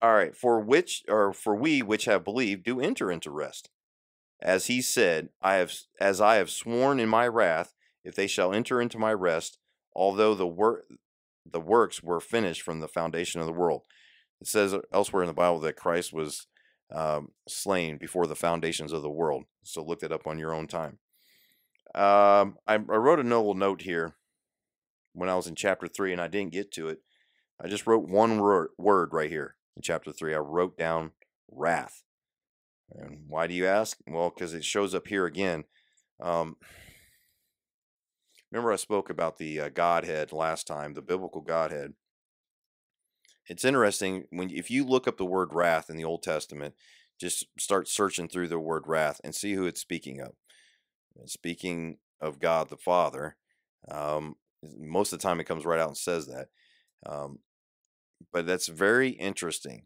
All 0.01 0.13
right, 0.13 0.35
for 0.35 0.59
which 0.59 1.03
or 1.07 1.33
for 1.33 1.55
we 1.55 1.81
which 1.81 2.05
have 2.05 2.23
believed 2.23 2.63
do 2.63 2.79
enter 2.79 3.11
into 3.11 3.31
rest. 3.31 3.69
As 4.41 4.67
he 4.67 4.81
said, 4.81 5.29
I 5.41 5.55
have 5.55 5.73
as 5.99 6.21
I 6.21 6.35
have 6.35 6.49
sworn 6.49 6.99
in 6.99 7.09
my 7.09 7.27
wrath, 7.27 7.73
if 8.03 8.15
they 8.15 8.27
shall 8.27 8.53
enter 8.53 8.81
into 8.81 8.97
my 8.97 9.13
rest, 9.13 9.57
although 9.93 10.35
the 10.35 10.47
work 10.47 10.85
the 11.45 11.59
works 11.59 12.03
were 12.03 12.19
finished 12.19 12.61
from 12.61 12.79
the 12.79 12.87
foundation 12.87 13.39
of 13.39 13.47
the 13.47 13.53
world. 13.53 13.83
It 14.41 14.47
says 14.47 14.75
elsewhere 14.91 15.23
in 15.23 15.27
the 15.27 15.33
Bible 15.33 15.59
that 15.61 15.75
Christ 15.77 16.11
was 16.11 16.47
um, 16.93 17.29
slain 17.47 17.97
before 17.97 18.27
the 18.27 18.35
foundations 18.35 18.91
of 18.91 19.01
the 19.01 19.09
world. 19.09 19.45
So 19.63 19.83
look 19.83 19.99
that 19.99 20.11
up 20.11 20.27
on 20.27 20.39
your 20.39 20.53
own 20.53 20.67
time. 20.67 20.99
Um, 21.93 22.57
I, 22.67 22.73
I 22.73 22.77
wrote 22.77 23.19
a 23.19 23.23
noble 23.23 23.53
note 23.53 23.83
here 23.83 24.15
when 25.13 25.29
I 25.29 25.35
was 25.35 25.47
in 25.47 25.55
chapter 25.55 25.87
three, 25.87 26.11
and 26.11 26.21
I 26.21 26.27
didn't 26.27 26.51
get 26.51 26.71
to 26.73 26.89
it. 26.89 26.99
I 27.63 27.67
just 27.67 27.87
wrote 27.87 28.07
one 28.07 28.39
word, 28.39 28.69
word 28.77 29.13
right 29.13 29.29
here 29.29 29.55
in 29.75 29.81
chapter 29.81 30.11
3. 30.11 30.35
I 30.35 30.39
wrote 30.39 30.77
down 30.77 31.11
wrath. 31.49 32.03
And 32.91 33.25
why 33.27 33.47
do 33.47 33.53
you 33.53 33.65
ask? 33.65 33.97
Well, 34.07 34.29
because 34.29 34.53
it 34.53 34.63
shows 34.63 34.93
up 34.93 35.07
here 35.07 35.25
again. 35.25 35.65
Um, 36.21 36.57
remember, 38.51 38.71
I 38.71 38.77
spoke 38.77 39.09
about 39.09 39.37
the 39.37 39.59
uh, 39.59 39.69
Godhead 39.69 40.31
last 40.31 40.67
time, 40.67 40.93
the 40.93 41.01
biblical 41.01 41.41
Godhead. 41.41 41.93
It's 43.47 43.65
interesting 43.65 44.25
when 44.29 44.49
if 44.49 44.71
you 44.71 44.85
look 44.85 45.07
up 45.07 45.17
the 45.17 45.25
word 45.25 45.53
wrath 45.53 45.89
in 45.89 45.97
the 45.97 46.05
Old 46.05 46.23
Testament, 46.23 46.73
just 47.19 47.45
start 47.59 47.87
searching 47.87 48.27
through 48.27 48.47
the 48.47 48.59
word 48.59 48.83
wrath 48.87 49.21
and 49.23 49.35
see 49.35 49.53
who 49.53 49.65
it's 49.65 49.81
speaking 49.81 50.19
of. 50.19 50.33
Speaking 51.25 51.97
of 52.19 52.39
God 52.39 52.69
the 52.69 52.77
Father. 52.77 53.37
Um, 53.89 54.35
most 54.79 55.13
of 55.13 55.19
the 55.19 55.23
time, 55.23 55.39
it 55.39 55.45
comes 55.45 55.65
right 55.65 55.79
out 55.79 55.89
and 55.89 55.97
says 55.97 56.27
that. 56.27 56.47
Um, 57.05 57.39
but 58.33 58.45
that's 58.45 58.67
very 58.67 59.09
interesting. 59.09 59.85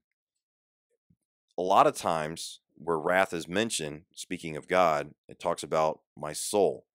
A 1.58 1.62
lot 1.62 1.88
of 1.88 1.96
times 1.96 2.62
where 2.80 2.98
wrath 2.98 3.34
is 3.34 3.48
mentioned, 3.48 4.04
speaking 4.14 4.56
of 4.56 4.68
God, 4.68 5.12
it 5.28 5.40
talks 5.40 5.64
about 5.64 6.00
my 6.18 6.34
soul. 6.34 6.86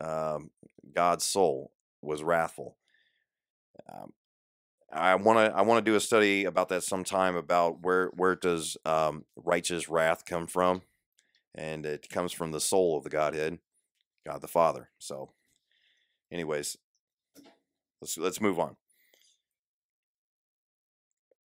Um, 0.00 0.50
God's 0.92 1.24
soul 1.24 1.72
was 2.02 2.22
wrathful. 2.22 2.76
Um, 3.92 4.12
I 4.92 5.14
want 5.14 5.38
to 5.38 5.56
I 5.56 5.62
want 5.62 5.84
to 5.84 5.90
do 5.90 5.96
a 5.96 6.00
study 6.00 6.44
about 6.44 6.68
that 6.68 6.82
sometime 6.82 7.36
about 7.36 7.80
where 7.82 8.08
where 8.08 8.34
does 8.34 8.76
um, 8.84 9.24
righteous 9.36 9.88
wrath 9.88 10.24
come 10.26 10.46
from, 10.46 10.82
and 11.54 11.86
it 11.86 12.10
comes 12.10 12.32
from 12.32 12.52
the 12.52 12.60
soul 12.60 12.98
of 12.98 13.04
the 13.04 13.10
Godhead, 13.10 13.58
God 14.26 14.42
the 14.42 14.48
Father. 14.48 14.90
So, 14.98 15.30
anyways, 16.30 16.76
let's 18.02 18.18
let's 18.18 18.40
move 18.40 18.58
on. 18.58 18.76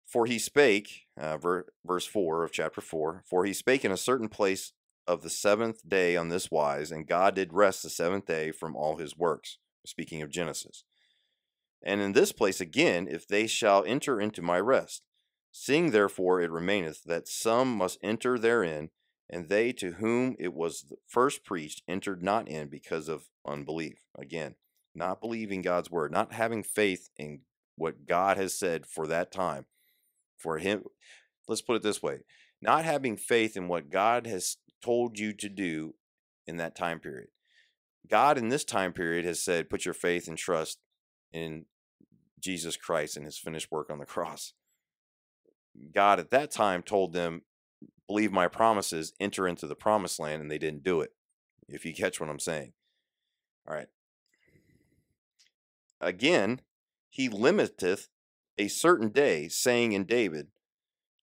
For 0.08 0.24
he 0.24 0.38
spake, 0.38 1.06
uh, 1.20 1.36
ver, 1.36 1.66
verse 1.84 2.06
4 2.06 2.42
of 2.42 2.50
chapter 2.50 2.80
4, 2.80 3.24
for 3.28 3.44
he 3.44 3.52
spake 3.52 3.84
in 3.84 3.92
a 3.92 3.98
certain 3.98 4.30
place 4.30 4.72
of 5.06 5.20
the 5.20 5.28
seventh 5.28 5.86
day 5.86 6.16
on 6.16 6.30
this 6.30 6.50
wise, 6.50 6.90
and 6.90 7.06
God 7.06 7.34
did 7.34 7.52
rest 7.52 7.82
the 7.82 7.90
seventh 7.90 8.24
day 8.24 8.50
from 8.50 8.74
all 8.74 8.96
his 8.96 9.18
works. 9.18 9.58
Speaking 9.84 10.22
of 10.22 10.30
Genesis. 10.30 10.84
And 11.82 12.00
in 12.00 12.12
this 12.12 12.32
place 12.32 12.60
again, 12.60 13.06
if 13.08 13.28
they 13.28 13.46
shall 13.46 13.84
enter 13.84 14.18
into 14.18 14.42
my 14.42 14.58
rest. 14.58 15.02
Seeing 15.52 15.90
therefore 15.90 16.40
it 16.40 16.50
remaineth 16.50 17.04
that 17.04 17.28
some 17.28 17.76
must 17.76 17.98
enter 18.02 18.38
therein, 18.38 18.90
and 19.28 19.48
they 19.48 19.72
to 19.74 19.92
whom 19.92 20.36
it 20.38 20.54
was 20.54 20.90
first 21.06 21.44
preached 21.44 21.82
entered 21.86 22.22
not 22.22 22.48
in 22.48 22.68
because 22.68 23.08
of 23.08 23.28
unbelief. 23.46 24.04
Again, 24.18 24.54
not 24.94 25.20
believing 25.20 25.62
God's 25.62 25.90
word, 25.90 26.12
not 26.12 26.32
having 26.32 26.62
faith 26.62 27.10
in 27.16 27.40
what 27.76 28.06
God 28.06 28.36
has 28.38 28.58
said 28.58 28.86
for 28.86 29.06
that 29.06 29.30
time 29.30 29.66
for 30.38 30.58
him 30.58 30.84
let's 31.48 31.62
put 31.62 31.76
it 31.76 31.82
this 31.82 32.02
way 32.02 32.20
not 32.62 32.84
having 32.84 33.16
faith 33.16 33.56
in 33.56 33.68
what 33.68 33.90
god 33.90 34.26
has 34.26 34.56
told 34.82 35.18
you 35.18 35.32
to 35.32 35.48
do 35.48 35.94
in 36.46 36.56
that 36.56 36.76
time 36.76 37.00
period. 37.00 37.28
God 38.08 38.38
in 38.38 38.48
this 38.48 38.64
time 38.64 38.92
period 38.92 39.24
has 39.24 39.42
said 39.42 39.70
put 39.70 39.84
your 39.84 39.94
faith 39.94 40.28
and 40.28 40.38
trust 40.38 40.78
in 41.32 41.66
jesus 42.40 42.76
christ 42.76 43.16
and 43.16 43.26
his 43.26 43.36
finished 43.38 43.70
work 43.70 43.90
on 43.90 43.98
the 43.98 44.06
cross. 44.06 44.54
God 45.94 46.18
at 46.18 46.30
that 46.30 46.50
time 46.50 46.82
told 46.82 47.12
them 47.12 47.42
believe 48.06 48.32
my 48.32 48.48
promises 48.48 49.12
enter 49.20 49.46
into 49.46 49.66
the 49.66 49.76
promised 49.76 50.18
land 50.18 50.40
and 50.40 50.50
they 50.50 50.58
didn't 50.58 50.82
do 50.82 51.00
it 51.00 51.10
if 51.68 51.84
you 51.84 51.94
catch 51.94 52.20
what 52.20 52.30
i'm 52.30 52.38
saying. 52.38 52.72
All 53.68 53.74
right. 53.74 53.88
Again 56.00 56.62
he 57.10 57.28
limiteth 57.28 58.08
a 58.58 58.68
certain 58.68 59.08
day, 59.08 59.48
saying 59.48 59.92
in 59.92 60.04
David, 60.04 60.48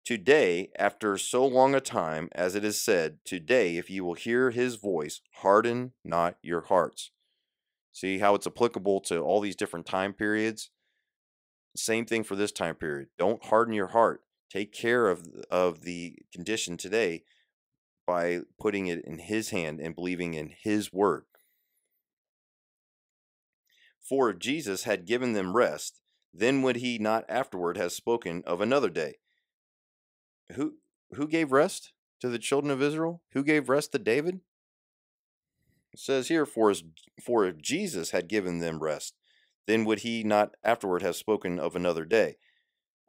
Today, 0.05 0.69
after 0.77 1.17
so 1.17 1.45
long 1.45 1.73
a 1.73 1.81
time, 1.81 2.29
as 2.33 2.53
it 2.53 2.63
is 2.63 2.79
said, 2.79 3.17
Today, 3.25 3.77
if 3.77 3.89
you 3.89 4.05
will 4.05 4.13
hear 4.13 4.51
his 4.51 4.75
voice, 4.75 5.21
harden 5.41 5.93
not 6.03 6.38
your 6.43 6.61
hearts. 6.61 7.11
See 7.91 8.19
how 8.19 8.36
it's 8.36 8.45
applicable 8.45 8.99
to 9.01 9.19
all 9.19 9.41
these 9.41 9.55
different 9.55 9.86
time 9.86 10.13
periods? 10.13 10.69
Same 11.75 12.05
thing 12.05 12.23
for 12.23 12.36
this 12.36 12.51
time 12.51 12.75
period. 12.75 13.07
Don't 13.17 13.43
harden 13.45 13.73
your 13.73 13.88
heart. 13.88 14.21
Take 14.51 14.71
care 14.71 15.07
of, 15.07 15.27
of 15.49 15.81
the 15.81 16.19
condition 16.31 16.77
today 16.77 17.23
by 18.05 18.41
putting 18.59 18.88
it 18.88 19.03
in 19.03 19.17
his 19.17 19.49
hand 19.49 19.79
and 19.79 19.95
believing 19.95 20.36
in 20.36 20.53
his 20.55 20.93
word. 20.93 21.23
For 24.07 24.29
if 24.29 24.38
Jesus 24.38 24.83
had 24.83 25.07
given 25.07 25.33
them 25.33 25.55
rest, 25.55 26.01
then 26.38 26.61
would 26.61 26.77
he 26.77 26.97
not 26.97 27.25
afterward 27.29 27.77
have 27.77 27.91
spoken 27.91 28.43
of 28.45 28.61
another 28.61 28.89
day? 28.89 29.15
Who 30.53 30.75
who 31.13 31.27
gave 31.27 31.51
rest 31.51 31.93
to 32.19 32.29
the 32.29 32.39
children 32.39 32.71
of 32.71 32.81
Israel? 32.81 33.21
Who 33.31 33.43
gave 33.43 33.69
rest 33.69 33.91
to 33.93 33.99
David? 33.99 34.41
It 35.93 35.99
says 35.99 36.27
here, 36.27 36.45
for, 36.45 36.73
for 37.23 37.45
if 37.45 37.61
Jesus 37.61 38.11
had 38.11 38.27
given 38.27 38.59
them 38.59 38.83
rest, 38.83 39.13
then 39.65 39.86
would 39.86 39.99
he 39.99 40.23
not 40.23 40.55
afterward 40.61 41.01
have 41.01 41.15
spoken 41.15 41.57
of 41.57 41.75
another 41.75 42.03
day? 42.03 42.36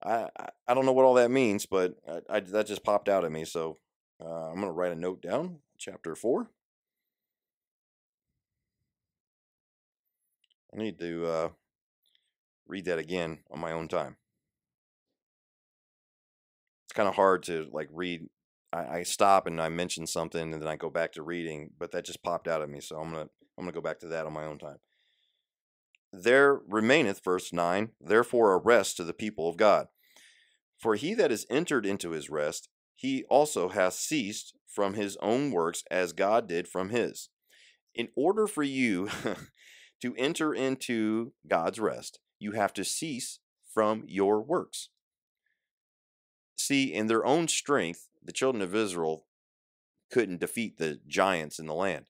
I, 0.03 0.29
I, 0.39 0.49
I 0.69 0.75
don't 0.75 0.87
know 0.87 0.93
what 0.93 1.05
all 1.05 1.15
that 1.15 1.31
means, 1.31 1.67
but 1.67 1.95
I, 2.09 2.37
I, 2.37 2.41
that 2.41 2.67
just 2.69 2.85
popped 2.85 3.09
out 3.09 3.25
at 3.25 3.33
me. 3.33 3.45
So 3.45 3.79
uh, 4.23 4.51
I'm 4.51 4.55
going 4.55 4.67
to 4.67 4.73
write 4.73 4.93
a 4.93 4.97
note 4.97 5.21
down, 5.21 5.59
chapter 5.79 6.15
4. 6.15 6.49
I 10.73 10.79
need 10.79 10.99
to 11.01 11.27
uh, 11.27 11.49
read 12.67 12.85
that 12.87 12.99
again 12.99 13.39
on 13.51 13.61
my 13.61 13.73
own 13.73 13.89
time. 13.89 14.17
It's 16.87 16.93
kind 16.93 17.09
of 17.09 17.15
hard 17.15 17.43
to 17.45 17.69
like 17.73 17.89
read. 17.93 18.29
I, 18.73 18.99
I 18.99 19.03
stop 19.03 19.47
and 19.47 19.61
I 19.61 19.69
mention 19.69 20.07
something 20.07 20.53
and 20.53 20.63
then 20.63 20.69
I 20.69 20.77
go 20.77 20.91
back 20.91 21.13
to 21.13 21.23
reading, 21.23 21.71
but 21.79 21.93
that 21.93 22.05
just 22.05 22.23
popped 22.23 22.49
out 22.49 22.63
at 22.63 22.69
me, 22.69 22.81
so 22.81 22.97
I'm 22.97 23.11
gonna 23.11 23.29
I'm 23.59 23.65
gonna 23.65 23.73
go 23.73 23.81
back 23.81 24.01
to 24.01 24.09
that 24.09 24.27
on 24.27 24.33
my 24.33 24.45
own 24.45 24.59
time. 24.59 24.79
There 26.13 26.61
remaineth, 26.69 27.23
verse 27.23 27.53
9, 27.53 27.91
therefore 28.01 28.53
a 28.53 28.59
rest 28.59 28.97
to 28.97 29.05
the 29.05 29.13
people 29.13 29.49
of 29.49 29.57
God. 29.57 29.89
For 30.79 30.95
he 30.95 31.15
that 31.15 31.33
is 31.33 31.47
entered 31.51 31.87
into 31.87 32.11
his 32.11 32.31
rest, 32.31 32.69
he 32.95 33.25
also 33.25 33.69
hath 33.69 33.95
ceased 33.95 34.55
from 34.67 34.95
his 34.95 35.17
own 35.21 35.51
works 35.51 35.85
as 35.91 36.13
God 36.13 36.49
did 36.49 36.69
from 36.69 36.91
his. 36.91 37.29
In 37.95 38.09
order 38.15 38.47
for 38.47 38.63
you 38.63 39.09
to 40.03 40.15
enter 40.17 40.55
into 40.55 41.33
God's 41.47 41.81
rest, 41.81 42.19
you 42.39 42.53
have 42.53 42.73
to 42.75 42.85
cease 42.85 43.41
from 43.73 44.05
your 44.07 44.41
works. 44.43 44.89
See, 46.57 46.93
in 46.93 47.07
their 47.07 47.25
own 47.25 47.49
strength, 47.49 48.09
the 48.25 48.33
children 48.33 48.63
of 48.63 48.75
Israel 48.75 49.27
couldn't 50.11 50.41
defeat 50.41 50.79
the 50.79 51.01
giants 51.07 51.59
in 51.59 51.67
the 51.67 51.75
land. 51.75 52.07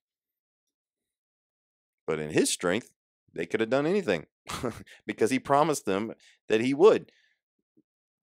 But 2.07 2.21
in 2.21 2.31
his 2.31 2.51
strength, 2.51 2.91
they 3.35 3.47
could 3.47 3.61
have 3.61 3.71
done 3.71 3.87
anything 3.87 4.27
because 5.07 5.31
he 5.31 5.39
promised 5.39 5.85
them 5.85 6.15
that 6.49 6.61
he 6.61 6.73
would. 6.73 7.11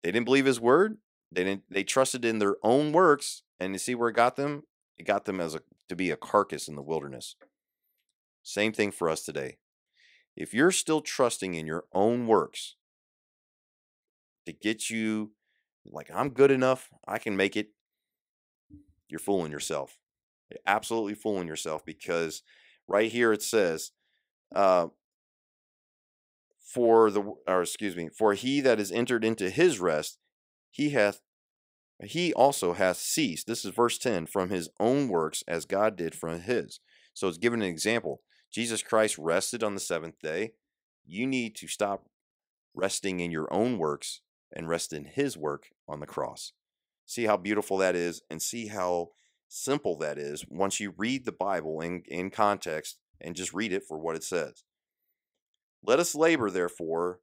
They 0.03 0.11
didn't 0.11 0.25
believe 0.25 0.45
his 0.45 0.59
word. 0.59 0.97
They 1.31 1.43
didn't 1.43 1.63
they 1.69 1.83
trusted 1.83 2.23
in 2.25 2.39
their 2.39 2.55
own 2.63 2.91
works 2.91 3.43
and 3.59 3.73
you 3.73 3.79
see 3.79 3.95
where 3.95 4.09
it 4.09 4.15
got 4.15 4.35
them? 4.35 4.63
It 4.97 5.03
got 5.03 5.25
them 5.25 5.39
as 5.39 5.55
a 5.55 5.61
to 5.89 5.95
be 5.95 6.11
a 6.11 6.15
carcass 6.15 6.67
in 6.67 6.75
the 6.75 6.81
wilderness. 6.81 7.35
Same 8.43 8.71
thing 8.73 8.91
for 8.91 9.09
us 9.09 9.23
today. 9.23 9.57
If 10.35 10.53
you're 10.53 10.71
still 10.71 11.01
trusting 11.01 11.53
in 11.53 11.67
your 11.67 11.85
own 11.93 12.27
works 12.27 12.75
to 14.45 14.53
get 14.53 14.89
you, 14.89 15.31
like, 15.85 16.09
I'm 16.13 16.29
good 16.29 16.51
enough, 16.51 16.89
I 17.07 17.19
can 17.19 17.37
make 17.37 17.55
it, 17.55 17.69
you're 19.07 19.19
fooling 19.19 19.51
yourself. 19.51 19.97
You're 20.49 20.59
absolutely 20.65 21.13
fooling 21.13 21.47
yourself 21.47 21.85
because 21.85 22.41
right 22.87 23.11
here 23.11 23.31
it 23.31 23.43
says, 23.43 23.91
uh, 24.55 24.87
for 26.59 27.11
the, 27.11 27.21
or 27.47 27.61
excuse 27.61 27.95
me, 27.95 28.09
for 28.09 28.33
he 28.33 28.59
that 28.61 28.79
is 28.79 28.91
entered 28.91 29.23
into 29.23 29.49
his 29.49 29.79
rest, 29.79 30.17
he 30.71 30.89
hath 30.91 31.21
he 32.01 32.33
also 32.33 32.73
hath 32.73 32.97
ceased. 32.97 33.47
This 33.47 33.63
is 33.63 33.71
verse 33.71 33.97
10 33.97 34.25
from 34.25 34.49
his 34.49 34.69
own 34.79 35.07
works 35.07 35.43
as 35.47 35.65
God 35.65 35.95
did 35.95 36.15
from 36.15 36.41
his. 36.41 36.79
So 37.13 37.27
it's 37.27 37.37
given 37.37 37.61
an 37.61 37.69
example. 37.69 38.21
Jesus 38.53 38.83
Christ 38.83 39.17
rested 39.17 39.63
on 39.63 39.73
the 39.73 39.79
seventh 39.79 40.19
day. 40.21 40.51
You 41.05 41.25
need 41.25 41.55
to 41.55 41.67
stop 41.67 42.05
resting 42.73 43.19
in 43.19 43.31
your 43.31 43.51
own 43.51 43.77
works 43.77 44.21
and 44.55 44.69
rest 44.69 44.93
in 44.93 45.05
his 45.05 45.35
work 45.35 45.69
on 45.87 45.99
the 45.99 46.05
cross. 46.05 46.53
See 47.05 47.25
how 47.25 47.35
beautiful 47.35 47.77
that 47.77 47.95
is 47.95 48.21
and 48.29 48.41
see 48.41 48.67
how 48.67 49.09
simple 49.47 49.97
that 49.97 50.17
is 50.17 50.45
once 50.47 50.79
you 50.79 50.93
read 50.97 51.25
the 51.25 51.31
Bible 51.31 51.81
in, 51.81 52.03
in 52.07 52.29
context 52.29 52.99
and 53.19 53.35
just 53.35 53.53
read 53.53 53.73
it 53.73 53.83
for 53.87 53.97
what 53.97 54.15
it 54.15 54.23
says. 54.23 54.63
Let 55.83 55.99
us 55.99 56.15
labor, 56.15 56.49
therefore. 56.49 57.19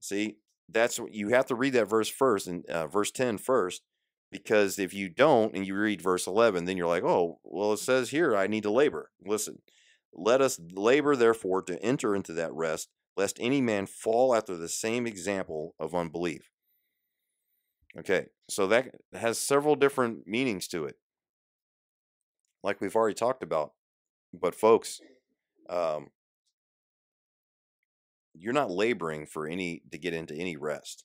See, 0.00 0.36
that's 0.68 0.98
what 0.98 1.12
you 1.12 1.28
have 1.28 1.46
to 1.46 1.54
read 1.54 1.72
that 1.74 1.90
verse 1.90 2.08
first 2.08 2.46
and 2.46 2.64
uh, 2.66 2.86
verse 2.86 3.10
10 3.10 3.38
first 3.38 3.82
because 4.30 4.78
if 4.78 4.94
you 4.94 5.08
don't 5.08 5.54
and 5.54 5.66
you 5.66 5.74
read 5.74 6.00
verse 6.00 6.26
11 6.26 6.64
then 6.64 6.76
you're 6.76 6.86
like 6.86 7.02
oh 7.02 7.40
well 7.42 7.72
it 7.72 7.78
says 7.78 8.10
here 8.10 8.36
i 8.36 8.46
need 8.46 8.62
to 8.62 8.70
labor 8.70 9.10
listen 9.24 9.60
let 10.12 10.40
us 10.40 10.60
labor 10.72 11.16
therefore 11.16 11.62
to 11.62 11.82
enter 11.82 12.14
into 12.14 12.32
that 12.32 12.52
rest 12.52 12.88
lest 13.16 13.38
any 13.40 13.60
man 13.60 13.86
fall 13.86 14.34
after 14.34 14.56
the 14.56 14.68
same 14.68 15.06
example 15.06 15.74
of 15.78 15.94
unbelief. 15.94 16.50
Okay 17.98 18.26
so 18.48 18.66
that 18.66 18.94
has 19.12 19.38
several 19.38 19.76
different 19.76 20.26
meanings 20.26 20.66
to 20.68 20.84
it. 20.84 20.96
Like 22.62 22.80
we've 22.80 22.96
already 22.96 23.14
talked 23.14 23.42
about 23.42 23.72
but 24.32 24.54
folks 24.54 25.00
um, 25.68 26.08
you're 28.34 28.52
not 28.52 28.70
laboring 28.70 29.26
for 29.26 29.46
any 29.46 29.82
to 29.90 29.98
get 29.98 30.14
into 30.14 30.34
any 30.34 30.56
rest. 30.56 31.04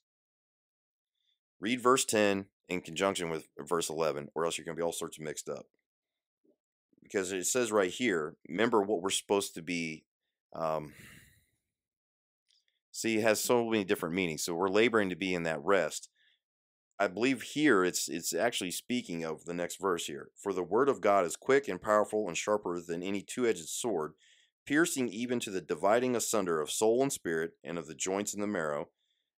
Read 1.60 1.82
verse 1.82 2.06
10 2.06 2.46
in 2.68 2.82
conjunction 2.82 3.30
with 3.30 3.48
verse 3.60 3.90
11, 3.90 4.30
or 4.36 4.46
else 4.46 4.58
you're 4.58 4.66
going 4.66 4.76
to 4.76 4.80
be 4.80 4.84
all 4.84 4.92
sorts 4.92 5.18
of 5.18 5.24
mixed 5.24 5.50
up. 5.50 5.66
Because 7.06 7.32
it 7.32 7.46
says 7.46 7.72
right 7.72 7.92
here, 7.92 8.36
remember 8.50 8.82
what 8.82 9.04
we're 9.04 9.12
supposed 9.12 9.54
to 9.54 9.62
be. 9.62 10.06
Um, 10.54 10.94
see, 12.92 13.18
it 13.18 13.22
has 13.22 13.40
so 13.40 13.70
many 13.70 13.84
different 13.84 14.16
meanings. 14.16 14.44
So 14.44 14.56
we're 14.56 14.70
laboring 14.70 15.12
to 15.12 15.16
be 15.16 15.36
in 15.36 15.44
that 15.44 15.64
rest. 15.64 16.10
I 16.98 17.08
believe 17.08 17.44
here 17.44 17.86
it's 17.86 18.10
it's 18.10 18.34
actually 18.34 18.72
speaking 18.72 19.24
of 19.24 19.46
the 19.46 19.54
next 19.54 19.80
verse 19.80 20.08
here. 20.08 20.30
For 20.42 20.52
the 20.52 20.64
word 20.64 20.90
of 20.90 21.00
God 21.00 21.26
is 21.26 21.36
quick 21.36 21.68
and 21.68 21.80
powerful 21.80 22.28
and 22.28 22.36
sharper 22.36 22.82
than 22.82 23.04
any 23.04 23.22
two-edged 23.22 23.70
sword, 23.70 24.14
piercing 24.66 25.08
even 25.10 25.40
to 25.42 25.52
the 25.52 25.62
dividing 25.62 26.16
asunder 26.16 26.60
of 26.60 26.72
soul 26.72 27.04
and 27.04 27.14
spirit 27.14 27.52
and 27.64 27.78
of 27.78 27.86
the 27.86 27.94
joints 27.94 28.34
and 28.34 28.42
the 28.42 28.48
marrow, 28.48 28.90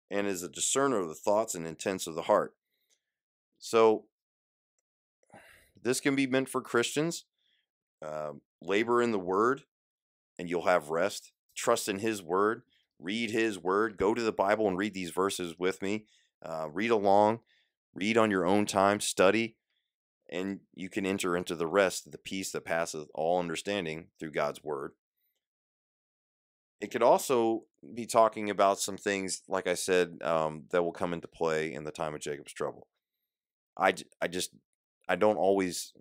and 0.09 0.29
is 0.29 0.45
a 0.45 0.49
discerner 0.49 1.01
of 1.01 1.09
the 1.09 1.15
thoughts 1.15 1.57
and 1.57 1.67
intents 1.67 2.07
of 2.07 2.15
the 2.15 2.23
heart. 2.23 2.55
So 3.59 4.05
this 5.83 5.99
can 5.99 6.15
be 6.15 6.29
meant 6.29 6.49
for 6.49 6.61
Christians. 6.61 7.25
Uh, 8.05 8.33
labor 8.63 9.03
in 9.03 9.13
the 9.13 9.19
Word, 9.19 9.63
and 10.39 10.49
you'll 10.49 10.67
have 10.67 10.91
rest. 10.91 11.33
Trust 11.57 11.89
in 11.89 11.99
His 11.99 12.23
Word. 12.23 12.63
Read 12.99 13.31
His 13.31 13.59
Word. 13.59 13.97
Go 13.97 14.15
to 14.15 14.23
the 14.23 14.33
Bible 14.33 14.69
and 14.69 14.77
read 14.77 14.95
these 14.95 15.11
verses 15.11 15.59
with 15.59 15.83
me. 15.83 16.05
Uh, 16.45 16.69
read 16.73 16.91
along. 16.91 17.41
Read 17.95 18.17
on 18.19 18.31
your 18.31 18.47
own 18.47 18.67
time. 18.67 19.01
Study. 19.01 19.57
And 20.29 20.61
you 20.75 20.89
can 20.89 21.07
enter 21.07 21.37
into 21.37 21.55
the 21.55 21.67
rest, 21.67 22.11
the 22.11 22.19
peace 22.19 22.51
that 22.53 22.65
passeth 22.65 23.09
all 23.15 23.39
understanding 23.39 24.09
through 24.19 24.33
God's 24.33 24.63
Word. 24.63 24.93
It 26.81 26.91
could 26.91 27.03
also 27.03 27.65
be 27.95 28.05
talking 28.05 28.51
about 28.51 28.79
some 28.81 28.99
things, 28.99 29.43
like 29.49 29.67
I 29.67 29.75
said, 29.75 30.19
um, 30.23 30.65
that 30.71 30.83
will 30.83 30.93
come 30.93 31.15
into 31.15 31.29
play 31.29 31.73
in 31.73 31.85
the 31.85 31.91
time 31.91 32.15
of 32.15 32.21
Jacob's 32.21 32.53
trouble. 32.53 32.87
I, 33.79 33.95
I 34.21 34.29
just 34.29 34.51
I 35.09 35.17
don't 35.17 35.37
always 35.37 35.93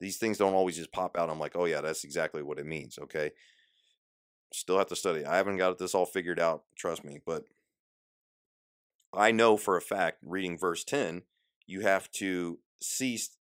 these 0.00 0.16
things 0.16 0.38
don't 0.38 0.54
always 0.54 0.76
just 0.76 0.92
pop 0.92 1.16
out. 1.16 1.30
I'm 1.30 1.38
like, 1.38 1.56
oh 1.56 1.64
yeah, 1.64 1.80
that's 1.80 2.04
exactly 2.04 2.42
what 2.42 2.58
it 2.58 2.66
means. 2.66 2.98
Okay, 2.98 3.32
still 4.52 4.78
have 4.78 4.88
to 4.88 4.96
study. 4.96 5.24
I 5.24 5.36
haven't 5.36 5.56
got 5.56 5.78
this 5.78 5.94
all 5.94 6.06
figured 6.06 6.40
out. 6.40 6.64
Trust 6.76 7.04
me, 7.04 7.20
but 7.24 7.44
I 9.12 9.30
know 9.30 9.56
for 9.56 9.76
a 9.76 9.82
fact, 9.82 10.18
reading 10.22 10.58
verse 10.58 10.84
ten, 10.84 11.22
you 11.66 11.80
have 11.80 12.10
to 12.12 12.58
cease 12.82 13.36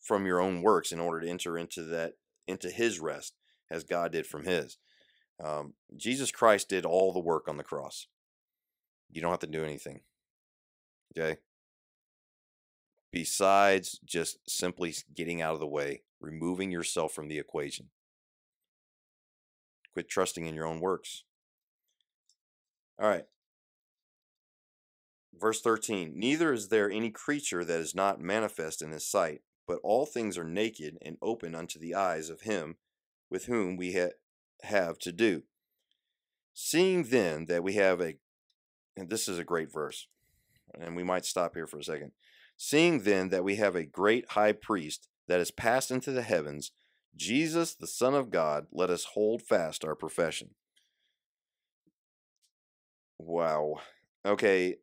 from 0.00 0.26
your 0.26 0.40
own 0.40 0.62
works 0.62 0.92
in 0.92 1.00
order 1.00 1.20
to 1.20 1.28
enter 1.28 1.58
into 1.58 1.82
that 1.84 2.14
into 2.46 2.70
His 2.70 3.00
rest, 3.00 3.34
as 3.70 3.84
God 3.84 4.12
did 4.12 4.26
from 4.26 4.44
His. 4.44 4.78
Um, 5.42 5.74
Jesus 5.96 6.30
Christ 6.30 6.68
did 6.68 6.86
all 6.86 7.12
the 7.12 7.20
work 7.20 7.48
on 7.48 7.56
the 7.56 7.64
cross. 7.64 8.06
You 9.10 9.20
don't 9.20 9.30
have 9.30 9.40
to 9.40 9.46
do 9.46 9.64
anything. 9.64 10.00
Okay 11.16 11.38
besides 13.16 13.98
just 14.04 14.38
simply 14.46 14.94
getting 15.14 15.40
out 15.40 15.54
of 15.54 15.60
the 15.60 15.66
way, 15.66 16.02
removing 16.20 16.70
yourself 16.70 17.14
from 17.14 17.28
the 17.28 17.38
equation. 17.38 17.86
Quit 19.94 20.06
trusting 20.06 20.44
in 20.44 20.54
your 20.54 20.66
own 20.66 20.80
works. 20.80 21.24
All 23.00 23.08
right. 23.08 23.24
Verse 25.34 25.62
13 25.62 26.12
Neither 26.14 26.52
is 26.52 26.68
there 26.68 26.90
any 26.90 27.08
creature 27.08 27.64
that 27.64 27.80
is 27.80 27.94
not 27.94 28.20
manifest 28.20 28.82
in 28.82 28.90
his 28.90 29.08
sight, 29.08 29.40
but 29.66 29.80
all 29.82 30.04
things 30.04 30.36
are 30.36 30.44
naked 30.44 30.98
and 31.00 31.16
open 31.22 31.54
unto 31.54 31.78
the 31.78 31.94
eyes 31.94 32.28
of 32.28 32.42
him 32.42 32.76
with 33.30 33.46
whom 33.46 33.78
we 33.78 33.94
ha- 33.94 34.12
have 34.62 34.98
to 34.98 35.10
do. 35.10 35.44
Seeing 36.52 37.04
then 37.04 37.46
that 37.46 37.62
we 37.62 37.72
have 37.76 38.02
a, 38.02 38.16
and 38.94 39.08
this 39.08 39.26
is 39.26 39.38
a 39.38 39.44
great 39.44 39.72
verse, 39.72 40.06
and 40.78 40.94
we 40.94 41.02
might 41.02 41.24
stop 41.24 41.54
here 41.54 41.66
for 41.66 41.78
a 41.78 41.82
second. 41.82 42.12
Seeing 42.56 43.00
then 43.00 43.28
that 43.28 43.44
we 43.44 43.56
have 43.56 43.76
a 43.76 43.84
great 43.84 44.30
high 44.30 44.52
priest 44.52 45.08
that 45.28 45.40
is 45.40 45.50
passed 45.50 45.90
into 45.90 46.10
the 46.12 46.22
heavens, 46.22 46.72
Jesus, 47.14 47.74
the 47.74 47.86
Son 47.86 48.14
of 48.14 48.30
God, 48.30 48.66
let 48.72 48.90
us 48.90 49.04
hold 49.14 49.42
fast 49.42 49.84
our 49.84 49.94
profession. 49.94 50.50
Wow. 53.18 53.76
Okay, 54.24 54.76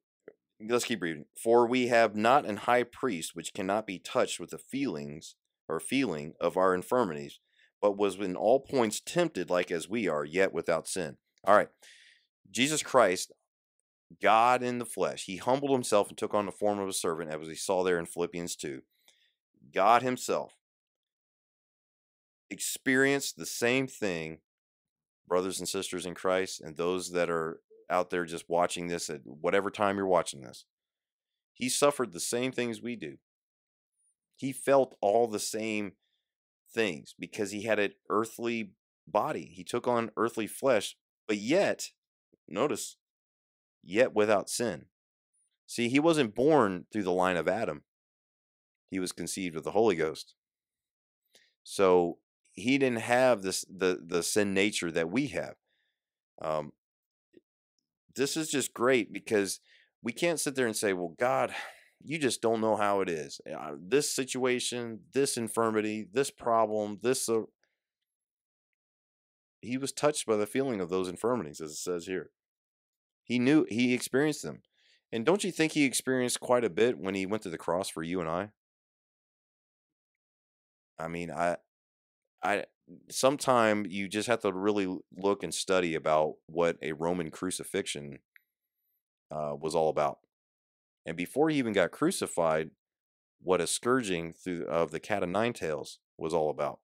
let's 0.59 0.85
keep 0.85 1.01
reading. 1.01 1.25
For 1.41 1.67
we 1.67 1.87
have 1.87 2.15
not 2.15 2.45
an 2.45 2.57
high 2.57 2.83
priest 2.83 3.35
which 3.35 3.53
cannot 3.53 3.85
be 3.85 3.99
touched 3.99 4.39
with 4.39 4.51
the 4.51 4.57
feelings 4.57 5.35
or 5.67 5.79
feeling 5.79 6.33
of 6.39 6.57
our 6.57 6.73
infirmities, 6.73 7.39
but 7.81 7.97
was 7.97 8.15
in 8.15 8.35
all 8.35 8.59
points 8.59 8.99
tempted 8.99 9.49
like 9.49 9.71
as 9.71 9.89
we 9.89 10.07
are, 10.07 10.25
yet 10.25 10.53
without 10.53 10.87
sin. 10.87 11.17
All 11.43 11.55
right. 11.55 11.69
Jesus 12.49 12.83
Christ 12.83 13.31
God 14.21 14.63
in 14.63 14.79
the 14.79 14.85
flesh. 14.85 15.25
He 15.25 15.37
humbled 15.37 15.71
himself 15.71 16.09
and 16.09 16.17
took 16.17 16.33
on 16.33 16.45
the 16.45 16.51
form 16.51 16.79
of 16.79 16.87
a 16.87 16.93
servant, 16.93 17.31
as 17.31 17.47
we 17.47 17.55
saw 17.55 17.83
there 17.83 17.99
in 17.99 18.05
Philippians 18.05 18.55
2. 18.55 18.81
God 19.73 20.01
himself 20.01 20.57
experienced 22.49 23.37
the 23.37 23.45
same 23.45 23.87
thing, 23.87 24.39
brothers 25.27 25.59
and 25.59 25.67
sisters 25.67 26.05
in 26.05 26.13
Christ, 26.13 26.61
and 26.61 26.75
those 26.75 27.11
that 27.11 27.29
are 27.29 27.59
out 27.89 28.09
there 28.09 28.25
just 28.25 28.49
watching 28.49 28.87
this 28.87 29.09
at 29.09 29.21
whatever 29.25 29.69
time 29.69 29.97
you're 29.97 30.05
watching 30.07 30.41
this. 30.41 30.65
He 31.53 31.69
suffered 31.69 32.13
the 32.13 32.19
same 32.19 32.51
things 32.51 32.81
we 32.81 32.95
do. 32.95 33.17
He 34.35 34.51
felt 34.51 34.95
all 35.01 35.27
the 35.27 35.39
same 35.39 35.93
things 36.73 37.13
because 37.17 37.51
he 37.51 37.63
had 37.63 37.79
an 37.79 37.93
earthly 38.09 38.71
body. 39.07 39.51
He 39.53 39.63
took 39.63 39.87
on 39.87 40.11
earthly 40.17 40.47
flesh, 40.47 40.95
but 41.27 41.37
yet, 41.37 41.91
notice, 42.47 42.97
yet 43.83 44.13
without 44.13 44.49
sin. 44.49 44.85
See, 45.67 45.89
he 45.89 45.99
wasn't 45.99 46.35
born 46.35 46.85
through 46.91 47.03
the 47.03 47.11
line 47.11 47.37
of 47.37 47.47
Adam. 47.47 47.83
He 48.89 48.99
was 48.99 49.11
conceived 49.11 49.55
with 49.55 49.63
the 49.63 49.71
Holy 49.71 49.95
Ghost. 49.95 50.35
So 51.63 52.19
he 52.51 52.77
didn't 52.77 53.01
have 53.01 53.41
this 53.41 53.65
the 53.69 53.99
the 54.05 54.21
sin 54.21 54.53
nature 54.53 54.91
that 54.91 55.09
we 55.09 55.27
have. 55.27 55.55
Um, 56.41 56.73
this 58.15 58.37
is 58.37 58.49
just 58.49 58.73
great 58.73 59.11
because 59.11 59.59
we 60.03 60.11
can't 60.11 60.39
sit 60.39 60.55
there 60.55 60.67
and 60.67 60.75
say, 60.75 60.93
"Well, 60.93 61.15
God, 61.17 61.53
you 62.03 62.19
just 62.19 62.41
don't 62.41 62.61
know 62.61 62.75
how 62.75 63.01
it 63.01 63.09
is. 63.09 63.41
Uh, 63.51 63.71
this 63.79 64.11
situation, 64.11 64.99
this 65.13 65.37
infirmity, 65.37 66.07
this 66.11 66.29
problem, 66.29 66.99
this." 67.01 67.27
Uh, 67.27 67.43
he 69.61 69.77
was 69.77 69.93
touched 69.93 70.27
by 70.27 70.35
the 70.35 70.45
feeling 70.45 70.81
of 70.81 70.89
those 70.89 71.07
infirmities, 71.07 71.61
as 71.61 71.71
it 71.71 71.77
says 71.77 72.05
here. 72.05 72.29
He 73.23 73.39
knew 73.39 73.65
he 73.69 73.93
experienced 73.93 74.43
them. 74.43 74.61
And 75.11 75.25
don't 75.25 75.43
you 75.43 75.51
think 75.51 75.73
he 75.73 75.85
experienced 75.85 76.39
quite 76.39 76.63
a 76.63 76.69
bit 76.69 76.97
when 76.97 77.15
he 77.15 77.25
went 77.25 77.43
to 77.43 77.49
the 77.49 77.57
cross 77.57 77.89
for 77.89 78.03
you 78.03 78.19
and 78.19 78.29
I? 78.29 78.49
I 80.97 81.07
mean, 81.07 81.31
I 81.31 81.57
I 82.41 82.65
sometime 83.09 83.85
you 83.87 84.07
just 84.07 84.27
have 84.27 84.41
to 84.41 84.51
really 84.51 84.87
look 85.15 85.43
and 85.43 85.53
study 85.53 85.95
about 85.95 86.35
what 86.47 86.77
a 86.81 86.93
Roman 86.93 87.31
crucifixion 87.31 88.19
uh, 89.31 89.55
was 89.59 89.75
all 89.75 89.89
about. 89.89 90.19
And 91.05 91.15
before 91.15 91.49
he 91.49 91.57
even 91.57 91.73
got 91.73 91.91
crucified, 91.91 92.71
what 93.41 93.61
a 93.61 93.67
scourging 93.67 94.33
through 94.33 94.65
of 94.65 94.91
the 94.91 94.99
cat 94.99 95.23
of 95.23 95.29
nine 95.29 95.53
tails 95.53 95.99
was 96.17 96.33
all 96.33 96.49
about 96.49 96.79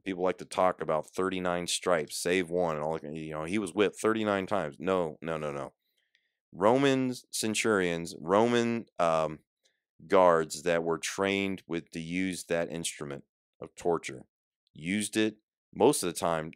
people 0.00 0.24
like 0.24 0.38
to 0.38 0.44
talk 0.44 0.80
about 0.80 1.06
39 1.08 1.66
stripes, 1.66 2.16
save 2.16 2.50
one, 2.50 2.76
and 2.76 2.84
all. 2.84 2.98
You 3.02 3.32
know, 3.32 3.44
he 3.44 3.58
was 3.58 3.74
whipped 3.74 4.00
39 4.00 4.46
times. 4.46 4.76
No, 4.78 5.18
no, 5.20 5.36
no, 5.36 5.52
no. 5.52 5.72
Roman 6.52 7.14
centurions, 7.30 8.14
Roman 8.20 8.86
um, 8.98 9.40
guards 10.06 10.62
that 10.62 10.82
were 10.84 10.98
trained 10.98 11.62
with 11.66 11.90
to 11.92 12.00
use 12.00 12.44
that 12.44 12.70
instrument 12.70 13.24
of 13.60 13.74
torture, 13.76 14.24
used 14.74 15.16
it 15.16 15.36
most 15.74 16.02
of 16.02 16.08
the 16.12 16.18
time 16.18 16.52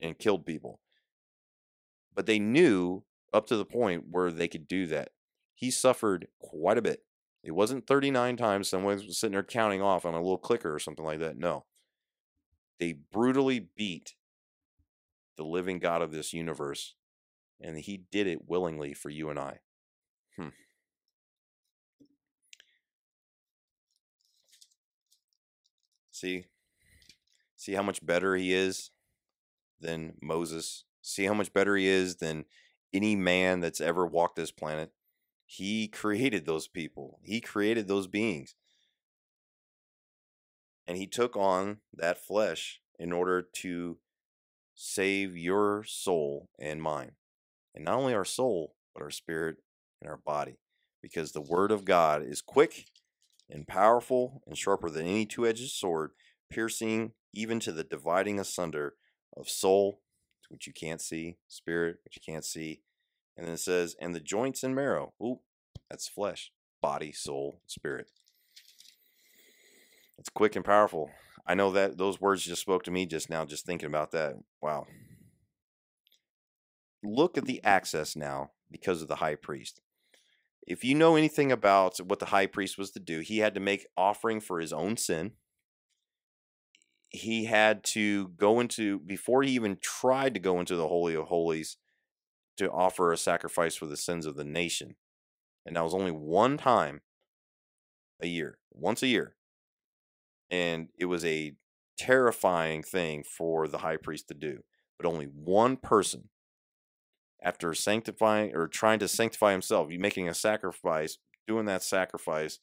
and 0.00 0.18
killed 0.18 0.44
people. 0.46 0.80
But 2.14 2.26
they 2.26 2.38
knew 2.38 3.04
up 3.32 3.46
to 3.46 3.56
the 3.56 3.64
point 3.64 4.04
where 4.10 4.30
they 4.30 4.48
could 4.48 4.68
do 4.68 4.86
that. 4.88 5.10
he 5.54 5.70
suffered 5.70 6.28
quite 6.40 6.78
a 6.78 6.82
bit. 6.82 7.02
It 7.42 7.52
wasn't 7.52 7.86
39 7.86 8.36
times 8.36 8.68
someone 8.68 8.96
was 8.96 9.18
sitting 9.18 9.32
there 9.32 9.42
counting 9.42 9.82
off 9.82 10.04
on 10.04 10.14
a 10.14 10.18
little 10.20 10.38
clicker 10.38 10.72
or 10.74 10.78
something 10.78 11.04
like 11.04 11.18
that. 11.20 11.36
No. 11.36 11.64
They 12.78 12.92
brutally 12.92 13.68
beat 13.76 14.14
the 15.36 15.44
living 15.44 15.78
God 15.78 16.02
of 16.02 16.12
this 16.12 16.32
universe, 16.32 16.94
and 17.60 17.78
he 17.78 17.96
did 18.10 18.26
it 18.26 18.48
willingly 18.48 18.94
for 18.94 19.10
you 19.10 19.30
and 19.30 19.38
I. 19.38 19.58
Hmm. 20.36 20.48
See? 26.10 26.46
See 27.56 27.72
how 27.72 27.82
much 27.82 28.04
better 28.04 28.36
he 28.36 28.52
is 28.52 28.90
than 29.80 30.14
Moses? 30.20 30.84
See 31.02 31.24
how 31.24 31.34
much 31.34 31.52
better 31.52 31.76
he 31.76 31.86
is 31.86 32.16
than 32.16 32.44
any 32.92 33.16
man 33.16 33.60
that's 33.60 33.80
ever 33.80 34.06
walked 34.06 34.36
this 34.36 34.50
planet? 34.50 34.92
He 35.46 35.88
created 35.88 36.44
those 36.44 36.68
people, 36.68 37.18
he 37.22 37.40
created 37.40 37.88
those 37.88 38.06
beings. 38.06 38.54
And 40.88 40.96
he 40.96 41.06
took 41.06 41.36
on 41.36 41.78
that 41.92 42.18
flesh 42.18 42.80
in 42.98 43.12
order 43.12 43.42
to 43.42 43.98
save 44.74 45.36
your 45.36 45.84
soul 45.84 46.48
and 46.58 46.82
mine. 46.82 47.12
And 47.74 47.84
not 47.84 47.96
only 47.96 48.14
our 48.14 48.24
soul, 48.24 48.74
but 48.94 49.02
our 49.02 49.10
spirit 49.10 49.56
and 50.00 50.10
our 50.10 50.16
body. 50.16 50.58
Because 51.02 51.32
the 51.32 51.42
word 51.42 51.70
of 51.70 51.84
God 51.84 52.22
is 52.24 52.40
quick 52.40 52.86
and 53.50 53.68
powerful 53.68 54.42
and 54.46 54.56
sharper 54.56 54.88
than 54.88 55.06
any 55.06 55.26
two 55.26 55.46
edged 55.46 55.70
sword, 55.70 56.12
piercing 56.50 57.12
even 57.34 57.60
to 57.60 57.70
the 57.70 57.84
dividing 57.84 58.40
asunder 58.40 58.94
of 59.36 59.48
soul, 59.48 60.00
which 60.48 60.66
you 60.66 60.72
can't 60.72 61.02
see, 61.02 61.36
spirit, 61.48 61.98
which 62.02 62.16
you 62.16 62.32
can't 62.32 62.46
see. 62.46 62.80
And 63.36 63.46
then 63.46 63.54
it 63.54 63.60
says, 63.60 63.94
and 64.00 64.14
the 64.14 64.20
joints 64.20 64.62
and 64.62 64.74
marrow. 64.74 65.12
Ooh, 65.22 65.40
that's 65.90 66.08
flesh, 66.08 66.50
body, 66.80 67.12
soul, 67.12 67.60
spirit. 67.66 68.08
It's 70.18 70.28
quick 70.28 70.56
and 70.56 70.64
powerful. 70.64 71.10
I 71.46 71.54
know 71.54 71.70
that 71.70 71.96
those 71.96 72.20
words 72.20 72.44
just 72.44 72.60
spoke 72.60 72.82
to 72.84 72.90
me 72.90 73.06
just 73.06 73.30
now, 73.30 73.44
just 73.44 73.64
thinking 73.64 73.86
about 73.86 74.10
that. 74.10 74.34
Wow. 74.60 74.86
Look 77.02 77.38
at 77.38 77.46
the 77.46 77.62
access 77.64 78.16
now 78.16 78.50
because 78.70 79.00
of 79.00 79.08
the 79.08 79.16
high 79.16 79.36
priest. 79.36 79.80
If 80.66 80.84
you 80.84 80.94
know 80.94 81.16
anything 81.16 81.50
about 81.50 81.98
what 81.98 82.18
the 82.18 82.26
high 82.26 82.46
priest 82.46 82.76
was 82.76 82.90
to 82.90 83.00
do, 83.00 83.20
he 83.20 83.38
had 83.38 83.54
to 83.54 83.60
make 83.60 83.86
offering 83.96 84.40
for 84.40 84.60
his 84.60 84.72
own 84.72 84.98
sin. 84.98 85.32
He 87.08 87.46
had 87.46 87.84
to 87.84 88.28
go 88.36 88.60
into, 88.60 88.98
before 88.98 89.42
he 89.42 89.52
even 89.52 89.78
tried 89.80 90.34
to 90.34 90.40
go 90.40 90.60
into 90.60 90.76
the 90.76 90.88
Holy 90.88 91.14
of 91.14 91.28
Holies, 91.28 91.78
to 92.58 92.70
offer 92.70 93.12
a 93.12 93.16
sacrifice 93.16 93.76
for 93.76 93.86
the 93.86 93.96
sins 93.96 94.26
of 94.26 94.36
the 94.36 94.44
nation. 94.44 94.96
And 95.64 95.76
that 95.76 95.84
was 95.84 95.94
only 95.94 96.10
one 96.10 96.58
time 96.58 97.00
a 98.20 98.26
year, 98.26 98.58
once 98.70 99.02
a 99.02 99.06
year. 99.06 99.36
And 100.50 100.88
it 100.98 101.06
was 101.06 101.24
a 101.24 101.52
terrifying 101.98 102.82
thing 102.82 103.24
for 103.24 103.68
the 103.68 103.78
high 103.78 103.96
priest 103.96 104.28
to 104.28 104.34
do. 104.34 104.60
But 104.98 105.06
only 105.06 105.26
one 105.26 105.76
person, 105.76 106.28
after 107.42 107.72
sanctifying 107.74 108.54
or 108.54 108.66
trying 108.66 108.98
to 109.00 109.08
sanctify 109.08 109.52
himself, 109.52 109.88
making 109.90 110.28
a 110.28 110.34
sacrifice, 110.34 111.18
doing 111.46 111.66
that 111.66 111.82
sacrifice, 111.82 112.58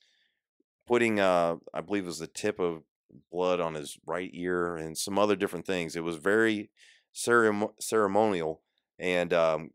putting, 0.85 1.19
uh, 1.19 1.55
I 1.73 1.81
believe 1.81 2.03
it 2.03 2.07
was 2.07 2.19
the 2.19 2.27
tip 2.27 2.59
of 2.59 2.83
blood 3.31 3.59
on 3.59 3.75
his 3.75 3.97
right 4.05 4.29
ear 4.33 4.75
and 4.75 4.97
some 4.97 5.17
other 5.17 5.35
different 5.35 5.65
things. 5.65 5.95
It 5.95 6.03
was 6.03 6.17
very 6.17 6.69
ceremonial. 7.13 8.61
And 8.99 9.33
um, 9.33 9.69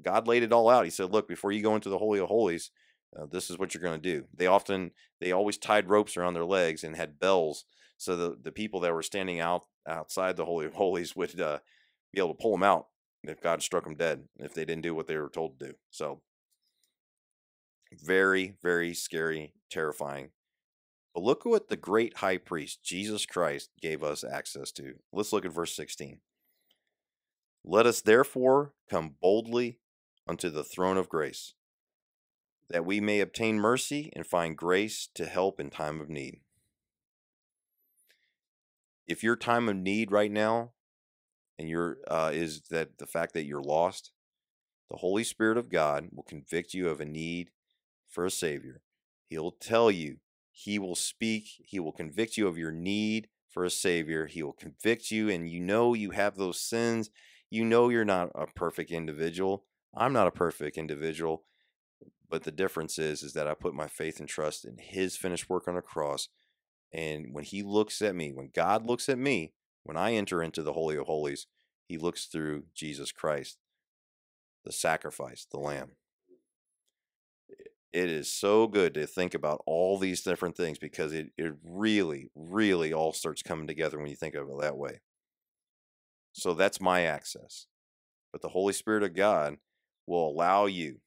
God 0.00 0.28
laid 0.28 0.42
it 0.42 0.52
all 0.52 0.68
out. 0.68 0.84
He 0.84 0.90
said, 0.90 1.12
"Look, 1.12 1.28
before 1.28 1.52
you 1.52 1.62
go 1.62 1.74
into 1.74 1.88
the 1.88 1.98
holy 1.98 2.20
of 2.20 2.28
holies, 2.28 2.70
uh, 3.14 3.26
this 3.30 3.50
is 3.50 3.58
what 3.58 3.74
you're 3.74 3.82
going 3.82 4.00
to 4.00 4.12
do." 4.14 4.26
They 4.34 4.46
often 4.46 4.92
they 5.20 5.32
always 5.32 5.58
tied 5.58 5.88
ropes 5.88 6.16
around 6.16 6.34
their 6.34 6.44
legs 6.44 6.84
and 6.84 6.96
had 6.96 7.18
bells, 7.18 7.64
so 7.96 8.16
the 8.16 8.36
the 8.40 8.52
people 8.52 8.80
that 8.80 8.94
were 8.94 9.02
standing 9.02 9.40
out 9.40 9.64
outside 9.86 10.36
the 10.36 10.44
holy 10.44 10.66
of 10.66 10.74
holies 10.76 11.14
would 11.16 11.40
uh, 11.40 11.58
be 12.12 12.20
able 12.20 12.34
to 12.34 12.42
pull 12.42 12.52
them 12.52 12.62
out 12.62 12.86
if 13.22 13.40
God 13.40 13.62
struck 13.62 13.84
them 13.84 13.96
dead 13.96 14.24
if 14.38 14.54
they 14.54 14.64
didn't 14.64 14.82
do 14.82 14.94
what 14.94 15.06
they 15.06 15.16
were 15.16 15.28
told 15.28 15.58
to 15.58 15.66
do. 15.68 15.74
So 15.90 16.22
very 17.92 18.54
very 18.62 18.94
scary, 18.94 19.54
terrifying. 19.70 20.30
But 21.14 21.22
look 21.22 21.46
at 21.46 21.50
what 21.50 21.68
the 21.68 21.76
great 21.76 22.18
high 22.18 22.36
priest 22.36 22.84
Jesus 22.84 23.24
Christ 23.24 23.70
gave 23.80 24.02
us 24.02 24.22
access 24.22 24.70
to. 24.72 24.96
Let's 25.12 25.32
look 25.32 25.46
at 25.46 25.52
verse 25.52 25.74
16. 25.74 26.20
Let 27.64 27.86
us 27.86 28.02
therefore 28.02 28.74
come 28.90 29.14
boldly 29.20 29.80
unto 30.28 30.50
the 30.50 30.62
throne 30.62 30.98
of 30.98 31.08
grace, 31.08 31.54
that 32.68 32.84
we 32.84 33.00
may 33.00 33.20
obtain 33.20 33.58
mercy 33.58 34.12
and 34.14 34.26
find 34.26 34.56
grace 34.56 35.08
to 35.14 35.26
help 35.26 35.60
in 35.60 35.70
time 35.70 36.00
of 36.00 36.08
need. 36.08 36.40
If 39.06 39.22
your 39.22 39.36
time 39.36 39.68
of 39.68 39.76
need 39.76 40.10
right 40.10 40.30
now 40.30 40.72
and 41.58 41.68
your 41.68 41.98
uh, 42.08 42.32
is 42.34 42.62
that 42.70 42.98
the 42.98 43.06
fact 43.06 43.34
that 43.34 43.44
you're 43.44 43.62
lost, 43.62 44.10
the 44.90 44.98
Holy 44.98 45.24
Spirit 45.24 45.58
of 45.58 45.68
God 45.68 46.08
will 46.12 46.24
convict 46.24 46.74
you 46.74 46.88
of 46.88 47.00
a 47.00 47.04
need 47.04 47.50
for 48.08 48.24
a 48.24 48.30
Savior. 48.30 48.82
He'll 49.28 49.52
tell 49.52 49.90
you, 49.90 50.16
He 50.50 50.78
will 50.78 50.96
speak, 50.96 51.48
He 51.64 51.78
will 51.78 51.92
convict 51.92 52.36
you 52.36 52.48
of 52.48 52.58
your 52.58 52.72
need 52.72 53.28
for 53.48 53.64
a 53.64 53.70
Savior. 53.70 54.26
He 54.26 54.42
will 54.42 54.52
convict 54.52 55.10
you, 55.10 55.28
and 55.28 55.48
you 55.48 55.60
know 55.60 55.94
you 55.94 56.10
have 56.10 56.36
those 56.36 56.60
sins. 56.60 57.10
You 57.48 57.64
know 57.64 57.88
you're 57.88 58.04
not 58.04 58.30
a 58.34 58.46
perfect 58.46 58.90
individual. 58.90 59.64
I'm 59.94 60.12
not 60.12 60.26
a 60.26 60.32
perfect 60.32 60.76
individual, 60.76 61.44
but 62.28 62.44
the 62.44 62.50
difference 62.50 62.98
is 62.98 63.22
is 63.22 63.32
that 63.34 63.46
I 63.46 63.54
put 63.54 63.74
my 63.74 63.86
faith 63.86 64.20
and 64.20 64.28
trust 64.28 64.64
in 64.64 64.78
his 64.78 65.16
finished 65.16 65.48
work 65.48 65.68
on 65.68 65.74
the 65.74 65.82
cross. 65.82 66.28
And 66.92 67.32
when 67.32 67.44
he 67.44 67.62
looks 67.62 68.00
at 68.02 68.14
me, 68.14 68.32
when 68.32 68.50
God 68.54 68.86
looks 68.86 69.08
at 69.08 69.18
me, 69.18 69.52
when 69.82 69.96
I 69.96 70.14
enter 70.14 70.42
into 70.42 70.62
the 70.62 70.72
holy 70.72 70.96
of 70.96 71.06
holies, 71.06 71.46
he 71.88 71.98
looks 71.98 72.26
through 72.26 72.64
Jesus 72.74 73.12
Christ, 73.12 73.58
the 74.64 74.72
sacrifice, 74.72 75.46
the 75.50 75.58
lamb. 75.58 75.92
It 77.92 78.10
is 78.10 78.30
so 78.30 78.66
good 78.66 78.92
to 78.94 79.06
think 79.06 79.32
about 79.32 79.62
all 79.64 79.98
these 79.98 80.22
different 80.22 80.56
things 80.56 80.78
because 80.78 81.12
it, 81.12 81.30
it 81.38 81.54
really, 81.64 82.30
really 82.34 82.92
all 82.92 83.12
starts 83.12 83.42
coming 83.42 83.66
together 83.66 83.98
when 83.98 84.08
you 84.08 84.16
think 84.16 84.34
of 84.34 84.48
it 84.48 84.60
that 84.60 84.76
way. 84.76 85.00
So 86.32 86.52
that's 86.52 86.80
my 86.80 87.02
access. 87.02 87.66
But 88.32 88.42
the 88.42 88.48
Holy 88.48 88.74
Spirit 88.74 89.02
of 89.02 89.14
God 89.14 89.56
will 90.06 90.28
allow 90.28 90.66
you 90.66 91.00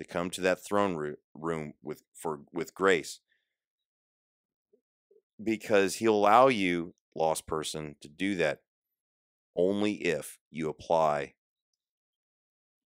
to 0.00 0.06
come 0.06 0.30
to 0.30 0.40
that 0.40 0.64
throne 0.64 1.14
room 1.34 1.74
with 1.82 2.02
for 2.14 2.40
with 2.54 2.74
grace 2.74 3.20
because 5.42 5.96
he'll 5.96 6.14
allow 6.14 6.48
you 6.48 6.94
lost 7.14 7.46
person 7.46 7.96
to 8.00 8.08
do 8.08 8.34
that 8.34 8.60
only 9.54 9.92
if 9.92 10.38
you 10.50 10.70
apply 10.70 11.34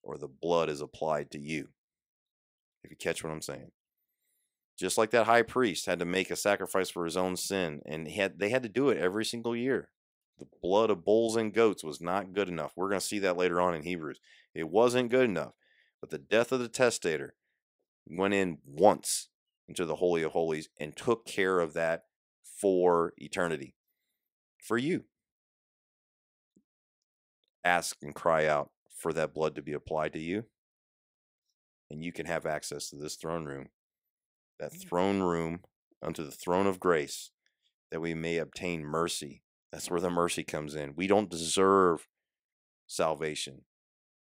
or 0.03 0.19
the 0.19 0.27
blood 0.27 0.69
is 0.69 0.81
applied 0.81 1.31
to 1.31 1.39
you 1.39 1.69
if 2.83 2.91
you 2.91 2.97
catch 2.97 3.23
what 3.23 3.33
i'm 3.33 3.41
saying 3.41 3.71
just 4.77 4.99
like 4.99 5.11
that 5.13 5.27
high 5.27 5.43
priest 5.43 5.87
had 5.87 6.01
to 6.01 6.05
make 6.05 6.33
a 6.33 6.37
sacrifice 6.37 6.91
for 6.91 7.05
his 7.05 7.17
own 7.17 7.37
sin 7.37 7.81
and 7.87 8.09
he 8.09 8.19
had 8.19 8.41
they 8.41 8.49
had 8.49 8.65
to 8.65 8.69
do 8.69 8.89
it 8.89 8.99
every 8.99 9.25
single 9.25 9.55
year 9.55 9.89
the 10.41 10.47
blood 10.61 10.91
of 10.91 11.05
bulls 11.05 11.37
and 11.37 11.55
goats 11.55 11.85
was 11.85 12.01
not 12.01 12.33
good 12.33 12.49
enough. 12.49 12.73
We're 12.75 12.89
going 12.89 13.01
to 13.01 13.07
see 13.07 13.21
that 13.21 13.37
later 13.37 13.61
on 13.61 13.73
in 13.73 13.85
Hebrews. 13.85 14.19
It 14.53 14.69
wasn't 14.69 15.11
good 15.11 15.27
enough. 15.27 15.53
But 16.05 16.11
the 16.11 16.19
death 16.19 16.53
of 16.53 16.61
the 16.61 16.69
testator 16.69 17.35
went 18.07 18.35
in 18.35 18.59
once 18.63 19.31
into 19.67 19.87
the 19.87 19.97
Holy 19.97 20.23
of 20.23 20.33
Holies 20.33 20.69
and 20.79 20.95
took 20.95 21.25
care 21.25 21.61
of 21.61 21.73
that 21.73 22.03
for 22.61 23.15
eternity. 23.17 23.75
For 24.63 24.77
you. 24.77 25.05
Ask 27.65 27.97
and 28.03 28.15
cry 28.15 28.45
out 28.45 28.69
for 28.95 29.15
that 29.15 29.33
blood 29.33 29.55
to 29.55 29.63
be 29.63 29.73
applied 29.73 30.13
to 30.13 30.19
you. 30.19 30.45
And 31.91 32.05
you 32.05 32.13
can 32.13 32.27
have 32.27 32.45
access 32.45 32.91
to 32.91 32.97
this 32.97 33.17
throne 33.17 33.47
room. 33.47 33.69
That 34.61 34.75
mm. 34.75 34.87
throne 34.87 35.21
room 35.23 35.61
unto 36.03 36.23
the 36.23 36.31
throne 36.31 36.67
of 36.67 36.79
grace 36.79 37.31
that 37.91 38.03
we 38.03 38.13
may 38.13 38.37
obtain 38.37 38.85
mercy 38.85 39.41
that's 39.73 39.91
where 39.91 40.01
the 40.01 40.11
mercy 40.11 40.45
comes 40.45 40.75
in. 40.75 40.93
We 40.95 41.07
don't 41.07 41.31
deserve 41.31 42.07
salvation. 42.87 43.63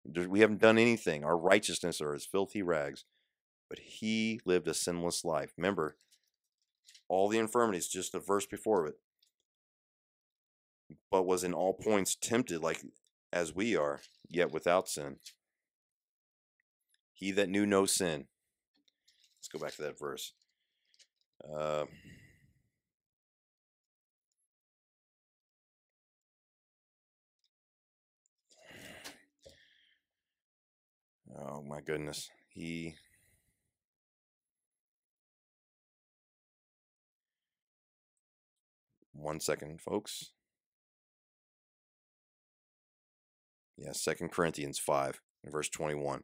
We 0.05 0.41
haven't 0.41 0.61
done 0.61 0.79
anything. 0.79 1.25
Our 1.25 1.37
righteousness 1.37 2.01
are 2.01 2.15
as 2.15 2.25
filthy 2.25 2.63
rags. 2.63 3.05
But 3.69 3.79
he 3.79 4.41
lived 4.45 4.67
a 4.67 4.75
sinless 4.75 5.25
life. 5.25 5.53
Remember, 5.57 5.97
all 7.09 7.29
the 7.29 7.39
infirmities, 7.39 7.89
just 7.89 8.13
the 8.13 8.19
verse 8.19 8.47
before 8.47 8.87
it. 8.87 8.97
But 11.11 11.27
was 11.27 11.45
in 11.45 11.55
all 11.55 11.75
points 11.75 12.17
tempted 12.17 12.63
like 12.63 12.83
as 13.33 13.55
we 13.55 13.77
are, 13.77 14.01
yet 14.29 14.53
without 14.53 14.89
sin. 14.89 15.17
He 17.13 17.31
that 17.33 17.49
knew 17.49 17.67
no 17.67 17.87
sin. 17.87 18.27
Let's 19.39 19.49
go 19.49 19.59
back 19.59 19.75
to 19.77 19.83
that 19.83 19.99
verse. 19.99 20.33
Uh, 21.45 21.85
Oh 31.39 31.63
my 31.63 31.81
goodness. 31.81 32.29
He 32.49 32.95
One 39.21 39.39
second, 39.39 39.83
folks. 39.83 40.33
Yeah, 43.77 43.93
Second 43.93 44.31
Corinthians 44.33 44.79
5, 44.79 45.21
verse 45.45 45.69
21. 45.69 46.23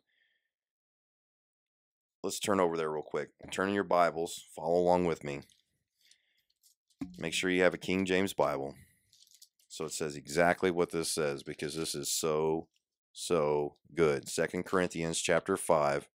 Let's 2.23 2.41
turn 2.41 2.59
over 2.59 2.77
there 2.77 2.91
real 2.91 3.03
quick. 3.03 3.31
Turn 3.51 3.69
in 3.69 3.75
your 3.75 3.85
Bibles. 3.85 4.47
Follow 4.55 4.79
along 4.79 5.05
with 5.05 5.25
me. 5.25 5.43
Make 7.19 7.35
sure 7.35 7.51
you 7.51 7.63
have 7.63 7.75
a 7.75 7.79
King 7.79 8.07
James 8.07 8.33
Bible. 8.33 8.75
So 9.69 9.85
it 9.85 9.93
says 9.93 10.17
exactly 10.17 10.71
what 10.71 10.91
this 10.91 11.11
says 11.11 11.43
because 11.43 11.77
this 11.77 11.95
is 11.95 12.11
so 12.11 12.67
so 13.17 13.77
good. 13.95 14.29
Second 14.29 14.65
Corinthians 14.65 15.19
chapter 15.19 15.57
5. 15.57 16.07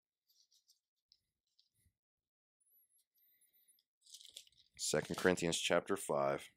Second 4.77 5.17
Corinthians 5.17 5.59
chapter 5.59 5.97
5 5.97 6.51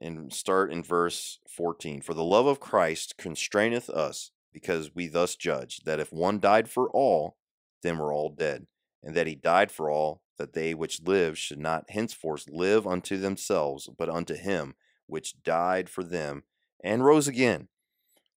and 0.00 0.32
start 0.32 0.72
in 0.72 0.82
verse 0.82 1.38
14. 1.46 2.00
For 2.00 2.14
the 2.14 2.24
love 2.24 2.46
of 2.46 2.60
Christ 2.60 3.18
constraineth 3.18 3.90
us, 3.90 4.30
because 4.52 4.94
we 4.94 5.06
thus 5.06 5.36
judge 5.36 5.82
that 5.84 6.00
if 6.00 6.12
one 6.12 6.40
died 6.40 6.70
for 6.70 6.88
all, 6.90 7.36
then 7.82 7.98
we're 7.98 8.14
all 8.14 8.30
dead, 8.30 8.66
and 9.02 9.14
that 9.14 9.26
he 9.26 9.34
died 9.34 9.70
for 9.70 9.90
all, 9.90 10.22
that 10.38 10.54
they 10.54 10.72
which 10.72 11.02
live 11.02 11.38
should 11.38 11.58
not 11.60 11.90
henceforth 11.90 12.48
live 12.48 12.86
unto 12.86 13.18
themselves, 13.18 13.90
but 13.98 14.08
unto 14.08 14.34
him 14.34 14.74
which 15.06 15.42
died 15.42 15.90
for 15.90 16.02
them 16.02 16.42
and 16.82 17.04
rose 17.04 17.28
again. 17.28 17.68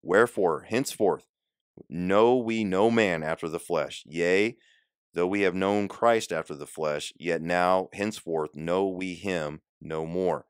Wherefore, 0.06 0.62
henceforth, 0.62 1.26
know 1.90 2.38
we 2.38 2.64
no 2.64 2.92
man 2.92 3.24
after 3.24 3.50
the 3.50 3.60
flesh. 3.60 4.04
Yea, 4.06 4.56
though 5.16 5.26
we 5.26 5.42
have 5.42 5.56
known 5.56 5.88
Christ 5.88 6.32
after 6.32 6.54
the 6.54 6.68
flesh, 6.68 7.12
yet 7.18 7.42
now 7.42 7.90
henceforth 7.92 8.56
know 8.56 8.88
we 8.88 9.16
him 9.16 9.62
no 9.82 10.06
more. 10.06 10.46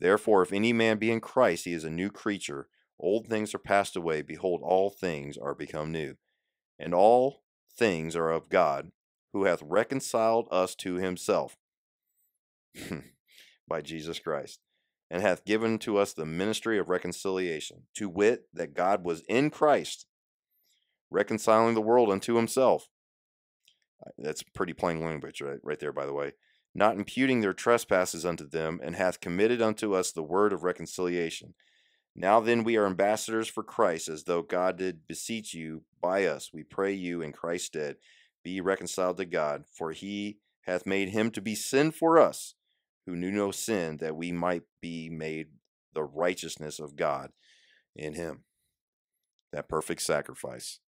Therefore, 0.00 0.42
if 0.42 0.52
any 0.52 0.72
man 0.72 0.98
be 0.98 1.12
in 1.12 1.20
Christ, 1.20 1.64
he 1.64 1.74
is 1.74 1.84
a 1.84 1.90
new 1.90 2.10
creature. 2.10 2.68
Old 2.98 3.28
things 3.28 3.54
are 3.54 3.58
passed 3.58 3.94
away. 3.94 4.20
Behold, 4.20 4.62
all 4.64 4.90
things 4.90 5.38
are 5.38 5.54
become 5.54 5.92
new. 5.92 6.16
And 6.76 6.92
all 6.92 7.44
things 7.72 8.16
are 8.16 8.30
of 8.30 8.48
God, 8.48 8.90
who 9.32 9.44
hath 9.44 9.62
reconciled 9.62 10.48
us 10.50 10.74
to 10.74 10.96
himself 10.96 11.56
by 13.68 13.80
Jesus 13.80 14.18
Christ, 14.18 14.58
and 15.10 15.22
hath 15.22 15.44
given 15.44 15.78
to 15.78 15.96
us 15.96 16.12
the 16.12 16.26
ministry 16.26 16.78
of 16.78 16.88
reconciliation, 16.88 17.84
to 17.94 18.08
wit, 18.08 18.44
that 18.52 18.74
God 18.74 19.04
was 19.04 19.22
in 19.28 19.50
Christ, 19.50 20.06
reconciling 21.10 21.74
the 21.74 21.80
world 21.80 22.10
unto 22.10 22.34
himself. 22.34 22.88
Uh, 24.06 24.10
that's 24.18 24.42
pretty 24.42 24.72
plain 24.72 25.00
language, 25.00 25.40
right, 25.40 25.58
right 25.62 25.80
there, 25.80 25.92
by 25.92 26.06
the 26.06 26.12
way 26.12 26.32
not 26.74 26.96
imputing 26.96 27.40
their 27.40 27.52
trespasses 27.52 28.24
unto 28.24 28.48
them, 28.48 28.80
and 28.82 28.94
hath 28.94 29.20
committed 29.20 29.60
unto 29.60 29.94
us 29.94 30.12
the 30.12 30.22
word 30.22 30.52
of 30.52 30.62
reconciliation. 30.62 31.54
Now 32.14 32.40
then, 32.40 32.64
we 32.64 32.76
are 32.76 32.86
ambassadors 32.86 33.48
for 33.48 33.62
Christ, 33.62 34.08
as 34.08 34.24
though 34.24 34.42
God 34.42 34.78
did 34.78 35.06
beseech 35.06 35.54
you 35.54 35.82
by 36.00 36.26
us. 36.26 36.50
We 36.52 36.62
pray 36.62 36.92
you 36.92 37.20
in 37.20 37.32
Christ's 37.32 37.66
stead, 37.66 37.96
be 38.42 38.60
reconciled 38.60 39.18
to 39.18 39.24
God, 39.24 39.64
for 39.72 39.92
he 39.92 40.38
hath 40.62 40.86
made 40.86 41.10
him 41.10 41.30
to 41.32 41.40
be 41.40 41.54
sin 41.54 41.90
for 41.90 42.18
us, 42.18 42.54
who 43.08 43.16
knew 43.16 43.30
no 43.30 43.50
sin, 43.50 43.96
that 43.96 44.16
we 44.16 44.30
might 44.30 44.64
be 44.82 45.08
made 45.08 45.46
the 45.94 46.04
righteousness 46.04 46.78
of 46.78 46.94
God 46.94 47.30
in 47.96 48.12
him. 48.12 48.44
That 49.50 49.66
perfect 49.66 50.02
sacrifice. 50.02 50.80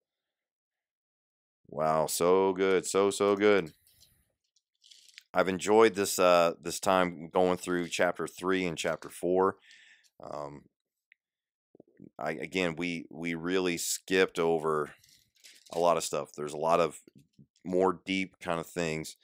Wow, 1.66 2.06
so 2.08 2.52
good, 2.52 2.84
so, 2.84 3.08
so 3.08 3.36
good. 3.36 3.72
I've 5.32 5.48
enjoyed 5.48 5.94
this 5.94 6.18
uh, 6.18 6.54
this 6.60 6.78
time 6.78 7.30
going 7.32 7.56
through 7.56 7.88
chapter 7.88 8.26
three 8.26 8.66
and 8.66 8.76
chapter 8.76 9.08
four. 9.08 9.56
Um, 10.22 10.64
I 12.18 12.32
again 12.32 12.74
we 12.76 13.06
we 13.10 13.34
really 13.34 13.78
skipped 13.78 14.38
over 14.38 14.90
a 15.72 15.78
lot 15.78 15.96
of 15.96 16.04
stuff. 16.04 16.32
There's 16.36 16.52
a 16.52 16.58
lot 16.58 16.80
of 16.80 16.98
more 17.64 18.00
deep 18.04 18.40
kind 18.40 18.60
of 18.60 18.66
things 18.66 19.16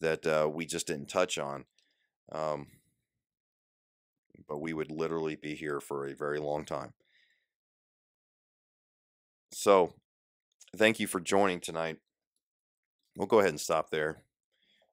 that 0.00 0.26
uh, 0.26 0.48
we 0.50 0.64
just 0.66 0.86
didn't 0.86 1.10
touch 1.10 1.38
on. 1.38 1.66
Um, 2.32 2.68
but 4.48 4.60
we 4.60 4.72
would 4.72 4.90
literally 4.90 5.36
be 5.36 5.54
here 5.54 5.80
for 5.80 6.06
a 6.06 6.14
very 6.14 6.38
long 6.38 6.64
time. 6.64 6.92
So, 9.52 9.94
thank 10.76 11.00
you 11.00 11.06
for 11.06 11.20
joining 11.20 11.60
tonight. 11.60 11.98
We'll 13.16 13.26
go 13.26 13.40
ahead 13.40 13.50
and 13.50 13.60
stop 13.60 13.90
there 13.90 14.22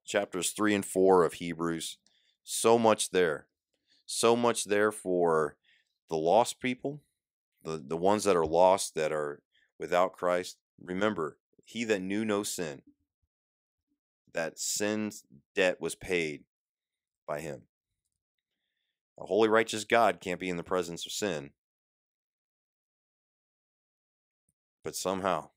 chapters 0.08 0.52
3 0.52 0.74
and 0.74 0.86
4 0.86 1.24
of 1.24 1.34
Hebrews. 1.34 1.98
So 2.44 2.80
much 2.80 3.12
there. 3.12 3.48
So 4.06 4.36
much 4.36 4.64
there 4.64 4.92
for 4.92 5.58
the 6.10 6.16
lost 6.16 6.62
people, 6.62 7.02
the, 7.64 7.84
the 7.86 7.98
ones 7.98 8.24
that 8.24 8.38
are 8.38 8.46
lost, 8.46 8.96
that 8.96 9.12
are 9.12 9.42
without 9.78 10.14
Christ. 10.14 10.58
Remember, 10.82 11.38
he 11.66 11.84
that 11.84 12.02
knew 12.02 12.24
no 12.24 12.44
sin, 12.44 12.82
that 14.34 14.58
sin's 14.58 15.24
debt 15.54 15.82
was 15.82 15.94
paid 15.94 16.46
by 17.28 17.42
him. 17.42 17.64
A 19.20 19.26
holy, 19.26 19.50
righteous 19.50 19.84
God 19.84 20.20
can't 20.22 20.40
be 20.40 20.50
in 20.50 20.58
the 20.58 20.64
presence 20.64 21.06
of 21.06 21.12
sin. 21.12 21.52
But 24.84 24.96
somehow, 24.96 25.50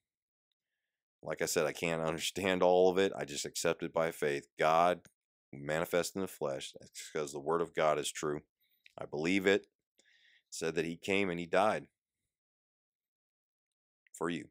like 1.22 1.42
I 1.42 1.46
said, 1.46 1.66
I 1.66 1.72
can't 1.72 2.02
understand 2.06 2.62
all 2.62 2.90
of 2.90 2.98
it. 2.98 3.12
I 3.16 3.24
just 3.24 3.44
accept 3.44 3.82
it 3.82 3.92
by 3.92 4.10
faith. 4.10 4.48
God 4.58 5.00
manifest 5.52 6.16
in 6.16 6.22
the 6.22 6.28
flesh. 6.28 6.74
Because 7.12 7.32
the 7.32 7.40
word 7.40 7.60
of 7.60 7.74
God 7.74 7.98
is 7.98 8.10
true. 8.10 8.40
I 8.98 9.06
believe 9.06 9.46
it. 9.46 9.62
it. 9.62 9.66
Said 10.50 10.74
that 10.74 10.84
he 10.84 10.96
came 10.96 11.30
and 11.30 11.38
he 11.38 11.46
died 11.46 11.86
for 14.12 14.28
you. 14.28 14.48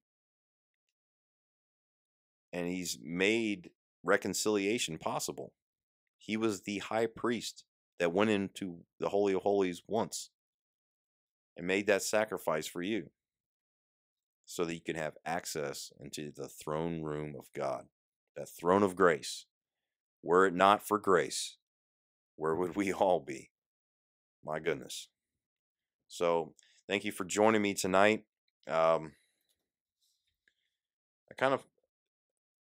And 2.53 2.67
he's 2.67 2.97
made 3.01 3.71
reconciliation 4.03 4.97
possible. 4.97 5.53
He 6.29 6.37
was 6.37 6.61
the 6.61 6.77
high 6.77 7.07
priest 7.07 7.63
that 7.97 8.13
went 8.13 8.29
into 8.29 8.81
the 8.99 9.09
Holy 9.09 9.33
of 9.33 9.41
Holies 9.41 9.81
once 9.87 10.29
and 11.57 11.65
made 11.65 11.87
that 11.87 12.03
sacrifice 12.03 12.67
for 12.67 12.83
you 12.83 13.09
so 14.45 14.63
that 14.63 14.75
you 14.75 14.79
can 14.79 14.95
have 14.95 15.17
access 15.25 15.91
into 15.99 16.31
the 16.31 16.47
throne 16.47 17.01
room 17.01 17.33
of 17.35 17.47
God, 17.55 17.85
that 18.35 18.47
throne 18.47 18.83
of 18.83 18.95
grace. 18.95 19.47
Were 20.21 20.45
it 20.45 20.53
not 20.53 20.87
for 20.87 20.99
grace, 20.99 21.57
where 22.35 22.53
would 22.53 22.75
we 22.75 22.93
all 22.93 23.19
be? 23.19 23.49
My 24.45 24.59
goodness. 24.59 25.07
So, 26.07 26.53
thank 26.87 27.05
you 27.05 27.11
for 27.11 27.25
joining 27.25 27.63
me 27.63 27.73
tonight. 27.73 28.25
Um, 28.67 29.13
I 31.31 31.33
kind 31.39 31.55
of, 31.55 31.63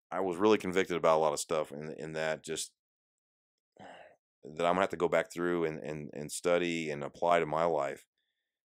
I 0.09 0.21
was 0.21 0.37
really 0.37 0.57
convicted 0.57 0.95
about 0.95 1.17
a 1.17 1.19
lot 1.19 1.33
of 1.33 1.39
stuff 1.41 1.73
in 1.73 1.93
in 1.99 2.13
that 2.13 2.45
just 2.45 2.71
that 4.43 4.65
I'm 4.65 4.73
gonna 4.73 4.81
have 4.81 4.89
to 4.89 4.97
go 4.97 5.07
back 5.07 5.31
through 5.31 5.65
and 5.65 5.79
and 5.79 6.09
and 6.13 6.31
study 6.31 6.89
and 6.89 7.03
apply 7.03 7.39
to 7.39 7.45
my 7.45 7.65
life. 7.65 8.05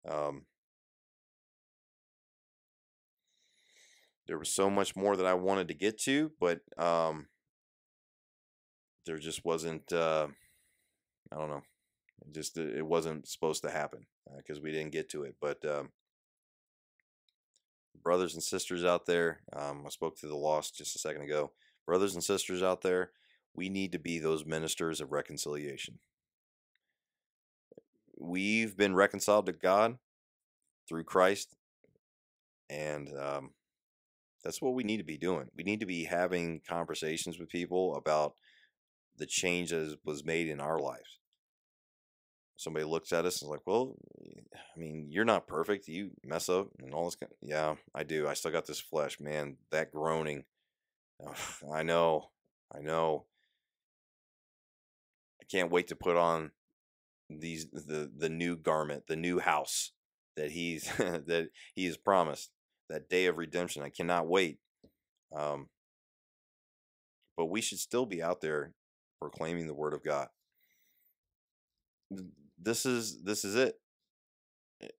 Um, 0.08 0.42
there 4.26 4.38
was 4.38 4.50
so 4.50 4.70
much 4.70 4.96
more 4.96 5.16
that 5.16 5.26
I 5.26 5.34
wanted 5.34 5.68
to 5.68 5.74
get 5.74 5.98
to, 6.02 6.32
but 6.40 6.60
um, 6.78 7.26
there 9.06 9.18
just 9.18 9.44
wasn't. 9.44 9.92
Uh, 9.92 10.28
I 11.32 11.36
don't 11.36 11.50
know. 11.50 11.62
It 12.26 12.34
just 12.34 12.56
it 12.58 12.86
wasn't 12.86 13.28
supposed 13.28 13.62
to 13.62 13.70
happen 13.70 14.06
because 14.36 14.58
uh, 14.58 14.62
we 14.62 14.72
didn't 14.72 14.92
get 14.92 15.10
to 15.10 15.24
it. 15.24 15.36
But 15.40 15.64
um, 15.64 15.90
brothers 18.02 18.34
and 18.34 18.42
sisters 18.42 18.84
out 18.84 19.06
there, 19.06 19.40
um, 19.54 19.84
I 19.86 19.90
spoke 19.90 20.18
to 20.18 20.26
the 20.26 20.36
lost 20.36 20.76
just 20.76 20.96
a 20.96 20.98
second 20.98 21.22
ago. 21.22 21.52
Brothers 21.86 22.14
and 22.14 22.24
sisters 22.24 22.62
out 22.62 22.80
there, 22.80 23.10
we 23.54 23.68
need 23.68 23.92
to 23.92 23.98
be 23.98 24.18
those 24.18 24.44
ministers 24.44 25.00
of 25.00 25.12
reconciliation. 25.12 25.98
We've 28.18 28.76
been 28.76 28.94
reconciled 28.94 29.46
to 29.46 29.52
God 29.52 29.98
through 30.88 31.04
Christ, 31.04 31.56
and 32.68 33.08
um, 33.18 33.50
that's 34.42 34.60
what 34.60 34.74
we 34.74 34.84
need 34.84 34.98
to 34.98 35.04
be 35.04 35.18
doing. 35.18 35.48
We 35.56 35.64
need 35.64 35.80
to 35.80 35.86
be 35.86 36.04
having 36.04 36.60
conversations 36.68 37.38
with 37.38 37.48
people 37.48 37.96
about 37.96 38.34
the 39.16 39.26
change 39.26 39.70
that 39.70 39.98
was 40.04 40.24
made 40.24 40.48
in 40.48 40.60
our 40.60 40.78
lives. 40.78 41.18
Somebody 42.56 42.84
looks 42.84 43.12
at 43.12 43.24
us 43.24 43.42
and 43.42 43.48
is 43.48 43.50
like, 43.50 43.66
"Well, 43.66 43.96
I 44.22 44.78
mean, 44.78 45.08
you're 45.10 45.24
not 45.24 45.48
perfect. 45.48 45.88
You 45.88 46.10
mess 46.24 46.48
up 46.48 46.68
and 46.78 46.94
all 46.94 47.04
this." 47.06 47.16
Kind 47.16 47.32
of, 47.32 47.48
yeah, 47.48 47.74
I 47.94 48.04
do. 48.04 48.28
I 48.28 48.34
still 48.34 48.52
got 48.52 48.66
this 48.66 48.80
flesh, 48.80 49.18
man. 49.18 49.56
That 49.70 49.90
groaning. 49.90 50.44
I 51.72 51.82
know. 51.82 52.30
I 52.72 52.80
know. 52.80 53.26
I 55.44 55.46
can't 55.50 55.70
wait 55.70 55.88
to 55.88 55.96
put 55.96 56.16
on 56.16 56.52
these 57.28 57.66
the 57.70 58.10
the 58.16 58.28
new 58.28 58.56
garment, 58.56 59.04
the 59.08 59.16
new 59.16 59.38
house 59.40 59.92
that 60.36 60.50
he's 60.52 60.84
that 60.98 61.48
he 61.74 61.86
has 61.86 61.96
promised 61.96 62.50
that 62.88 63.08
day 63.08 63.26
of 63.26 63.38
redemption. 63.38 63.82
I 63.82 63.90
cannot 63.90 64.26
wait. 64.28 64.58
Um, 65.34 65.68
but 67.36 67.46
we 67.46 67.60
should 67.60 67.78
still 67.78 68.06
be 68.06 68.22
out 68.22 68.40
there 68.40 68.72
proclaiming 69.20 69.66
the 69.66 69.74
word 69.74 69.94
of 69.94 70.04
God. 70.04 70.28
this 72.58 72.86
is 72.86 73.22
this 73.22 73.44
is 73.44 73.54
it. 73.54 73.74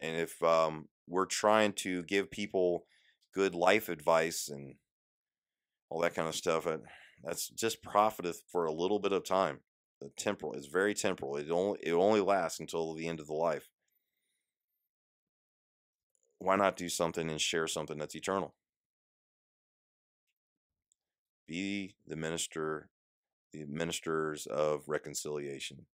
And 0.01 0.17
if 0.17 0.41
um, 0.43 0.87
we're 1.07 1.25
trying 1.25 1.73
to 1.73 2.03
give 2.03 2.31
people 2.31 2.85
good 3.33 3.55
life 3.55 3.89
advice 3.89 4.49
and 4.49 4.75
all 5.89 6.01
that 6.01 6.15
kind 6.15 6.27
of 6.27 6.35
stuff, 6.35 6.67
that's 7.23 7.47
just 7.49 7.83
profiteth 7.83 8.41
for 8.51 8.65
a 8.65 8.73
little 8.73 8.99
bit 8.99 9.11
of 9.11 9.23
time. 9.23 9.59
The 10.01 10.09
temporal 10.17 10.53
is 10.53 10.67
very 10.67 10.93
temporal. 10.93 11.37
It 11.37 11.49
only 11.49 11.79
it 11.81 11.93
only 11.93 12.21
lasts 12.21 12.59
until 12.59 12.93
the 12.93 13.07
end 13.07 13.19
of 13.19 13.27
the 13.27 13.33
life. 13.33 13.69
Why 16.39 16.55
not 16.55 16.75
do 16.75 16.89
something 16.89 17.29
and 17.29 17.39
share 17.39 17.67
something 17.67 17.97
that's 17.97 18.15
eternal? 18.15 18.53
Be 21.47 21.95
the 22.05 22.15
minister, 22.15 22.89
the 23.53 23.65
ministers 23.65 24.45
of 24.47 24.83
reconciliation, 24.87 25.85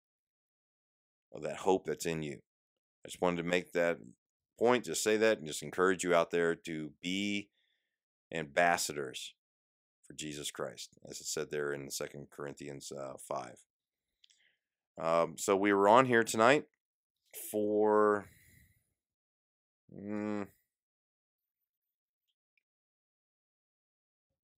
of 1.32 1.42
that 1.42 1.58
hope 1.58 1.86
that's 1.86 2.06
in 2.06 2.22
you. 2.22 2.40
I 3.04 3.08
just 3.08 3.20
wanted 3.20 3.38
to 3.38 3.48
make 3.48 3.72
that 3.72 3.98
point, 4.58 4.84
just 4.84 5.02
say 5.02 5.16
that, 5.18 5.38
and 5.38 5.46
just 5.46 5.62
encourage 5.62 6.04
you 6.04 6.14
out 6.14 6.30
there 6.30 6.54
to 6.54 6.92
be 7.02 7.48
ambassadors 8.32 9.34
for 10.06 10.14
Jesus 10.14 10.50
Christ, 10.50 10.98
as 11.08 11.20
it 11.20 11.26
said 11.26 11.50
there 11.50 11.72
in 11.72 11.90
Second 11.90 12.28
Corinthians 12.30 12.92
uh, 12.92 13.14
5. 13.16 13.56
Um, 15.00 15.36
so 15.38 15.56
we 15.56 15.72
were 15.72 15.88
on 15.88 16.06
here 16.06 16.22
tonight 16.22 16.64
for 17.50 18.26
mm, 19.94 20.46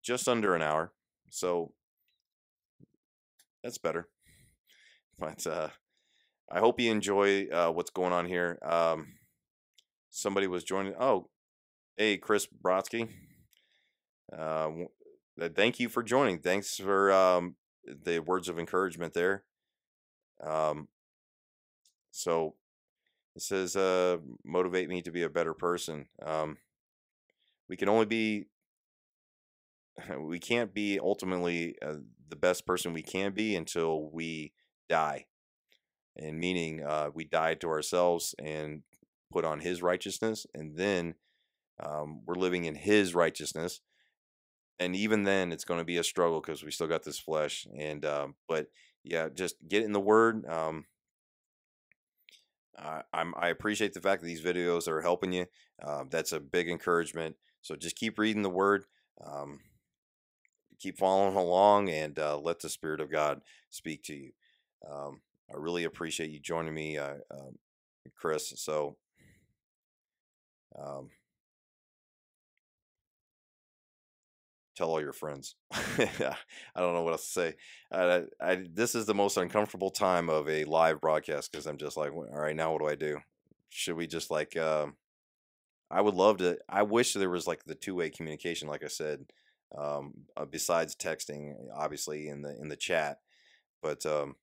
just 0.04 0.28
under 0.28 0.54
an 0.54 0.62
hour. 0.62 0.92
So 1.30 1.72
that's 3.62 3.78
better. 3.78 4.08
But 5.16 5.46
uh, 5.46 5.68
I 6.50 6.58
hope 6.58 6.80
you 6.80 6.90
enjoy 6.90 7.46
uh, 7.46 7.70
what's 7.70 7.90
going 7.90 8.12
on 8.12 8.26
here. 8.26 8.58
Um, 8.62 9.14
somebody 10.10 10.48
was 10.48 10.64
joining. 10.64 10.94
Oh, 10.98 11.28
hey, 11.96 12.16
Chris 12.16 12.48
Brodsky. 12.48 13.08
Uh, 14.36 14.70
thank 15.54 15.78
you 15.78 15.88
for 15.88 16.02
joining. 16.02 16.40
Thanks 16.40 16.76
for 16.78 17.12
um, 17.12 17.54
the 17.84 18.18
words 18.18 18.48
of 18.48 18.58
encouragement 18.58 19.14
there. 19.14 19.44
Um, 20.42 20.88
so 22.10 22.54
it 23.34 23.42
says, 23.42 23.76
uh, 23.76 24.18
motivate 24.44 24.88
me 24.88 25.02
to 25.02 25.10
be 25.10 25.22
a 25.22 25.28
better 25.28 25.54
person. 25.54 26.06
Um, 26.24 26.58
we 27.68 27.76
can 27.76 27.88
only 27.88 28.06
be, 28.06 28.46
we 30.18 30.38
can't 30.38 30.72
be 30.72 30.98
ultimately 30.98 31.76
uh, 31.82 31.96
the 32.28 32.36
best 32.36 32.66
person 32.66 32.92
we 32.92 33.02
can 33.02 33.32
be 33.32 33.56
until 33.56 34.08
we 34.10 34.52
die. 34.88 35.26
And 36.16 36.38
meaning 36.38 36.84
uh, 36.84 37.10
we 37.12 37.24
die 37.24 37.54
to 37.54 37.68
ourselves 37.68 38.34
and 38.38 38.82
put 39.32 39.44
on 39.44 39.60
his 39.60 39.82
righteousness. 39.82 40.46
And 40.54 40.76
then 40.76 41.16
um, 41.84 42.20
we're 42.24 42.36
living 42.36 42.66
in 42.66 42.76
his 42.76 43.14
righteousness 43.14 43.80
and 44.78 44.96
even 44.96 45.24
then 45.24 45.52
it's 45.52 45.64
going 45.64 45.80
to 45.80 45.84
be 45.84 45.98
a 45.98 46.04
struggle 46.04 46.40
because 46.40 46.64
we 46.64 46.70
still 46.70 46.86
got 46.86 47.04
this 47.04 47.18
flesh 47.18 47.66
and 47.76 48.04
um, 48.04 48.34
but 48.48 48.66
yeah 49.04 49.28
just 49.28 49.56
get 49.68 49.84
in 49.84 49.92
the 49.92 50.00
word 50.00 50.46
um, 50.46 50.86
I, 52.76 53.02
I'm, 53.12 53.34
I 53.36 53.48
appreciate 53.48 53.92
the 53.94 54.00
fact 54.00 54.22
that 54.22 54.26
these 54.26 54.42
videos 54.42 54.88
are 54.88 55.02
helping 55.02 55.32
you 55.32 55.46
uh, 55.82 56.04
that's 56.10 56.32
a 56.32 56.40
big 56.40 56.68
encouragement 56.68 57.36
so 57.62 57.76
just 57.76 57.96
keep 57.96 58.18
reading 58.18 58.42
the 58.42 58.50
word 58.50 58.84
um, 59.24 59.60
keep 60.78 60.98
following 60.98 61.36
along 61.36 61.88
and 61.90 62.18
uh, 62.18 62.38
let 62.38 62.60
the 62.60 62.68
spirit 62.68 63.00
of 63.00 63.12
god 63.12 63.42
speak 63.70 64.02
to 64.04 64.14
you 64.14 64.30
um, 64.90 65.20
i 65.52 65.56
really 65.56 65.84
appreciate 65.84 66.30
you 66.30 66.40
joining 66.40 66.74
me 66.74 66.98
uh, 66.98 67.14
chris 68.16 68.52
so 68.56 68.96
um, 70.78 71.10
tell 74.74 74.90
all 74.90 75.00
your 75.00 75.12
friends. 75.12 75.54
I 75.72 76.36
don't 76.76 76.94
know 76.94 77.02
what 77.02 77.12
else 77.12 77.26
to 77.26 77.32
say. 77.32 77.54
I, 77.92 78.22
I, 78.40 78.64
this 78.72 78.94
is 78.94 79.06
the 79.06 79.14
most 79.14 79.36
uncomfortable 79.36 79.90
time 79.90 80.28
of 80.28 80.48
a 80.48 80.64
live 80.64 81.00
broadcast 81.00 81.50
because 81.50 81.66
I'm 81.66 81.78
just 81.78 81.96
like, 81.96 82.12
all 82.12 82.26
right, 82.30 82.56
now 82.56 82.72
what 82.72 82.80
do 82.80 82.88
I 82.88 82.94
do? 82.94 83.18
Should 83.70 83.96
we 83.96 84.06
just 84.06 84.30
like? 84.30 84.56
Uh, 84.56 84.86
I 85.90 86.00
would 86.00 86.14
love 86.14 86.38
to. 86.38 86.58
I 86.68 86.82
wish 86.82 87.12
there 87.12 87.30
was 87.30 87.46
like 87.46 87.64
the 87.64 87.74
two 87.74 87.94
way 87.94 88.10
communication, 88.10 88.68
like 88.68 88.84
I 88.84 88.88
said, 88.88 89.26
um, 89.76 90.14
uh, 90.36 90.44
besides 90.44 90.96
texting, 90.96 91.54
obviously 91.74 92.28
in 92.28 92.42
the 92.42 92.56
in 92.60 92.68
the 92.68 92.76
chat. 92.76 93.18
But 93.82 94.04
um, 94.06 94.36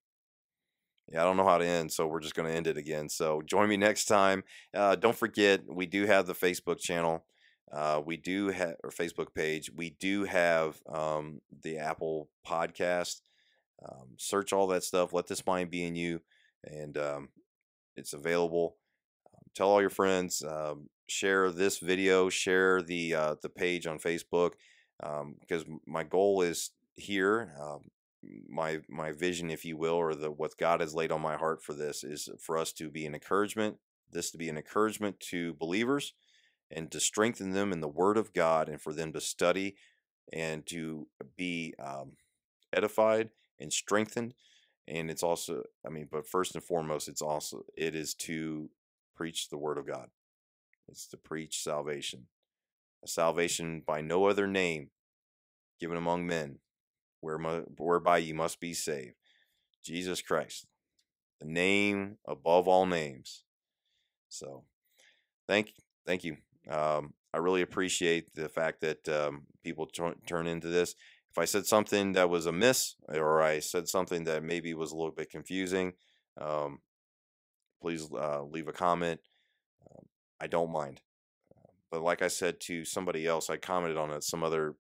yeah, 1.11 1.21
I 1.21 1.23
don't 1.25 1.37
know 1.37 1.45
how 1.45 1.57
to 1.57 1.65
end, 1.65 1.91
so 1.91 2.07
we're 2.07 2.19
just 2.19 2.35
going 2.35 2.49
to 2.49 2.55
end 2.55 2.67
it 2.67 2.77
again. 2.77 3.09
So 3.09 3.41
join 3.41 3.67
me 3.67 3.77
next 3.77 4.05
time. 4.05 4.43
Uh, 4.73 4.95
don't 4.95 5.17
forget, 5.17 5.61
we 5.67 5.85
do 5.85 6.05
have 6.05 6.25
the 6.25 6.35
Facebook 6.35 6.79
channel. 6.79 7.25
Uh, 7.71 8.01
we 8.05 8.17
do 8.17 8.49
have 8.49 8.75
our 8.83 8.89
Facebook 8.89 9.33
page. 9.33 9.71
We 9.73 9.91
do 9.91 10.25
have 10.25 10.81
um, 10.91 11.41
the 11.63 11.77
Apple 11.77 12.29
podcast. 12.45 13.21
Um, 13.87 14.09
search 14.17 14.51
all 14.51 14.67
that 14.67 14.83
stuff. 14.83 15.13
Let 15.13 15.27
this 15.27 15.45
mind 15.45 15.71
be 15.71 15.85
in 15.85 15.95
you, 15.95 16.21
and 16.65 16.97
um, 16.97 17.29
it's 17.95 18.13
available. 18.13 18.75
Um, 19.33 19.43
tell 19.55 19.69
all 19.69 19.81
your 19.81 19.89
friends. 19.89 20.43
Um, 20.43 20.89
share 21.07 21.49
this 21.49 21.79
video. 21.79 22.29
Share 22.29 22.81
the 22.81 23.15
uh, 23.15 23.35
the 23.41 23.49
page 23.49 23.87
on 23.87 23.99
Facebook 23.99 24.51
because 24.99 25.63
um, 25.63 25.79
my 25.87 26.03
goal 26.03 26.41
is 26.41 26.71
here. 26.95 27.53
my 28.49 28.79
my 28.89 29.13
vision, 29.13 29.49
if 29.49 29.63
you 29.63 29.77
will, 29.77 29.95
or 29.95 30.13
the 30.13 30.29
what 30.29 30.57
God 30.57 30.81
has 30.81 30.93
laid 30.93 31.11
on 31.11 31.21
my 31.21 31.37
heart 31.37 31.63
for 31.63 31.73
this 31.73 32.03
is 32.03 32.29
for 32.39 32.57
us 32.57 32.73
to 32.73 32.89
be 32.89 33.05
an 33.05 33.13
encouragement. 33.13 33.77
This 34.11 34.29
to 34.31 34.37
be 34.37 34.49
an 34.49 34.57
encouragement 34.57 35.21
to 35.31 35.53
believers 35.53 36.13
and 36.71 36.89
to 36.91 36.99
strengthen 36.99 37.51
them 37.51 37.71
in 37.71 37.81
the 37.81 37.87
Word 37.87 38.17
of 38.17 38.33
God 38.33 38.69
and 38.69 38.81
for 38.81 38.93
them 38.93 39.13
to 39.13 39.21
study 39.21 39.75
and 40.31 40.65
to 40.67 41.07
be 41.37 41.73
um, 41.79 42.13
edified 42.73 43.29
and 43.59 43.71
strengthened. 43.71 44.33
And 44.87 45.11
it's 45.11 45.23
also, 45.23 45.63
I 45.85 45.89
mean, 45.89 46.07
but 46.11 46.27
first 46.27 46.55
and 46.55 46.63
foremost, 46.63 47.07
it's 47.07 47.21
also, 47.21 47.65
it 47.77 47.95
is 47.95 48.13
to 48.15 48.69
preach 49.15 49.49
the 49.49 49.57
Word 49.57 49.77
of 49.77 49.87
God. 49.87 50.09
It's 50.87 51.07
to 51.07 51.17
preach 51.17 51.63
salvation. 51.63 52.27
A 53.03 53.07
salvation 53.07 53.81
by 53.85 54.01
no 54.01 54.25
other 54.25 54.47
name 54.47 54.89
given 55.79 55.97
among 55.97 56.27
men, 56.27 56.59
whereby 57.21 58.17
you 58.17 58.33
must 58.33 58.59
be 58.59 58.73
saved. 58.73 59.15
Jesus 59.83 60.21
Christ, 60.21 60.67
the 61.39 61.47
name 61.47 62.17
above 62.27 62.67
all 62.67 62.85
names. 62.85 63.43
So, 64.29 64.63
thank, 65.47 65.73
thank 66.05 66.23
you. 66.23 66.37
Um, 66.69 67.13
I 67.33 67.37
really 67.37 67.61
appreciate 67.61 68.33
the 68.35 68.49
fact 68.49 68.81
that 68.81 69.07
um, 69.09 69.43
people 69.63 69.85
t- 69.85 70.03
turn 70.27 70.47
into 70.47 70.67
this. 70.67 70.95
If 71.31 71.37
I 71.37 71.45
said 71.45 71.65
something 71.65 72.13
that 72.13 72.29
was 72.29 72.45
amiss, 72.45 72.95
or 73.07 73.41
I 73.41 73.59
said 73.59 73.87
something 73.87 74.25
that 74.25 74.43
maybe 74.43 74.73
was 74.73 74.91
a 74.91 74.97
little 74.97 75.13
bit 75.13 75.29
confusing, 75.29 75.93
um, 76.39 76.79
please 77.81 78.09
uh, 78.11 78.43
leave 78.43 78.67
a 78.67 78.73
comment. 78.73 79.21
Um, 79.89 80.05
I 80.41 80.47
don't 80.47 80.71
mind. 80.71 81.01
But 81.91 82.01
like 82.01 82.21
I 82.21 82.29
said 82.29 82.61
to 82.61 82.85
somebody 82.85 83.27
else, 83.27 83.49
I 83.49 83.57
commented 83.57 83.97
on 83.97 84.11
it, 84.11 84.23
some 84.23 84.43
other 84.43 84.75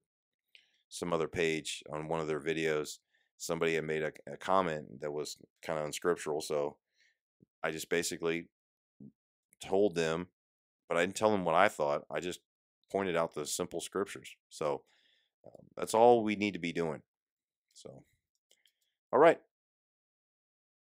some 0.87 1.13
other 1.13 1.27
page 1.27 1.83
on 1.91 2.07
one 2.07 2.19
of 2.19 2.27
their 2.27 2.39
videos. 2.39 2.97
Somebody 3.37 3.75
had 3.75 3.85
made 3.85 4.03
a, 4.03 4.11
a 4.31 4.37
comment 4.37 5.01
that 5.01 5.11
was 5.11 5.37
kind 5.61 5.79
of 5.79 5.85
unscriptural, 5.85 6.41
so 6.41 6.77
I 7.63 7.71
just 7.71 7.89
basically 7.89 8.47
told 9.63 9.95
them 9.95 10.27
but 10.91 10.97
I 10.97 11.03
didn't 11.05 11.15
tell 11.15 11.31
them 11.31 11.45
what 11.45 11.55
I 11.55 11.69
thought. 11.69 12.03
I 12.11 12.19
just 12.19 12.41
pointed 12.91 13.15
out 13.15 13.33
the 13.33 13.45
simple 13.45 13.79
scriptures. 13.79 14.35
So 14.49 14.81
um, 15.47 15.67
that's 15.77 15.93
all 15.93 16.21
we 16.21 16.35
need 16.35 16.51
to 16.51 16.59
be 16.59 16.73
doing. 16.73 17.01
So, 17.73 18.03
all 19.13 19.19
right, 19.19 19.39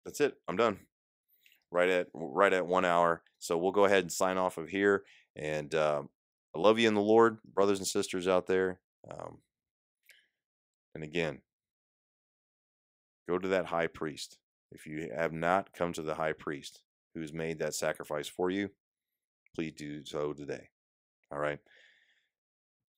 that's 0.07 0.23
it. 0.23 0.39
I'm 0.49 0.57
done. 0.57 0.79
Right 1.71 1.91
at 1.91 2.07
right 2.15 2.53
at 2.55 2.67
one 2.67 2.87
hour. 2.87 3.21
So 3.41 3.59
we'll 3.59 3.73
go 3.73 3.85
ahead 3.85 4.03
and 4.03 4.11
sign 4.11 4.39
off 4.39 4.57
of 4.57 4.71
here. 4.71 5.03
And 5.37 5.75
uh, 5.75 6.05
I 6.57 6.59
love 6.59 6.79
you 6.79 6.89
in 6.89 6.95
the 6.95 7.03
Lord, 7.03 7.37
brothers 7.45 7.79
and 7.79 7.87
sisters 7.87 8.27
out 8.27 8.47
there. 8.47 8.81
Um, 9.11 9.37
and 10.95 11.05
again, 11.05 11.43
go 13.29 13.37
to 13.37 13.49
that 13.49 13.67
high 13.67 13.87
priest. 13.87 14.39
If 14.73 14.87
you 14.87 15.11
have 15.15 15.35
not 15.35 15.75
come 15.75 15.93
to 15.93 16.03
the 16.03 16.15
high 16.15 16.33
priest 16.33 16.81
who's 17.15 17.35
made 17.35 17.59
that 17.59 17.75
sacrifice 17.75 18.29
for 18.29 18.51
you, 18.51 18.71
please 19.55 19.73
do 19.77 20.05
so 20.05 20.33
today. 20.33 20.69
All 21.33 21.39
right. 21.39 21.59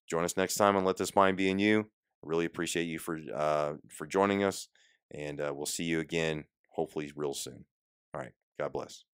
Join 0.09 0.25
us 0.25 0.37
next 0.37 0.57
time 0.57 0.77
and 0.77 0.87
let 0.87 0.97
this 0.97 1.15
mind 1.15 1.37
be 1.37 1.51
in 1.51 1.59
you. 1.59 1.81
I 1.81 2.29
really 2.29 2.45
appreciate 2.45 2.85
you 2.85 2.99
for 2.99 3.19
uh, 3.35 3.75
for 3.89 4.07
joining 4.07 4.45
us, 4.45 4.69
and 5.11 5.41
uh, 5.41 5.53
we'll 5.55 5.67
see 5.67 5.85
you 5.85 6.01
again 6.01 6.45
hopefully 6.71 7.11
real 7.17 7.35
soon. 7.35 7.65
All 8.15 8.21
right. 8.21 8.33
God 8.59 8.73
bless. 8.73 9.05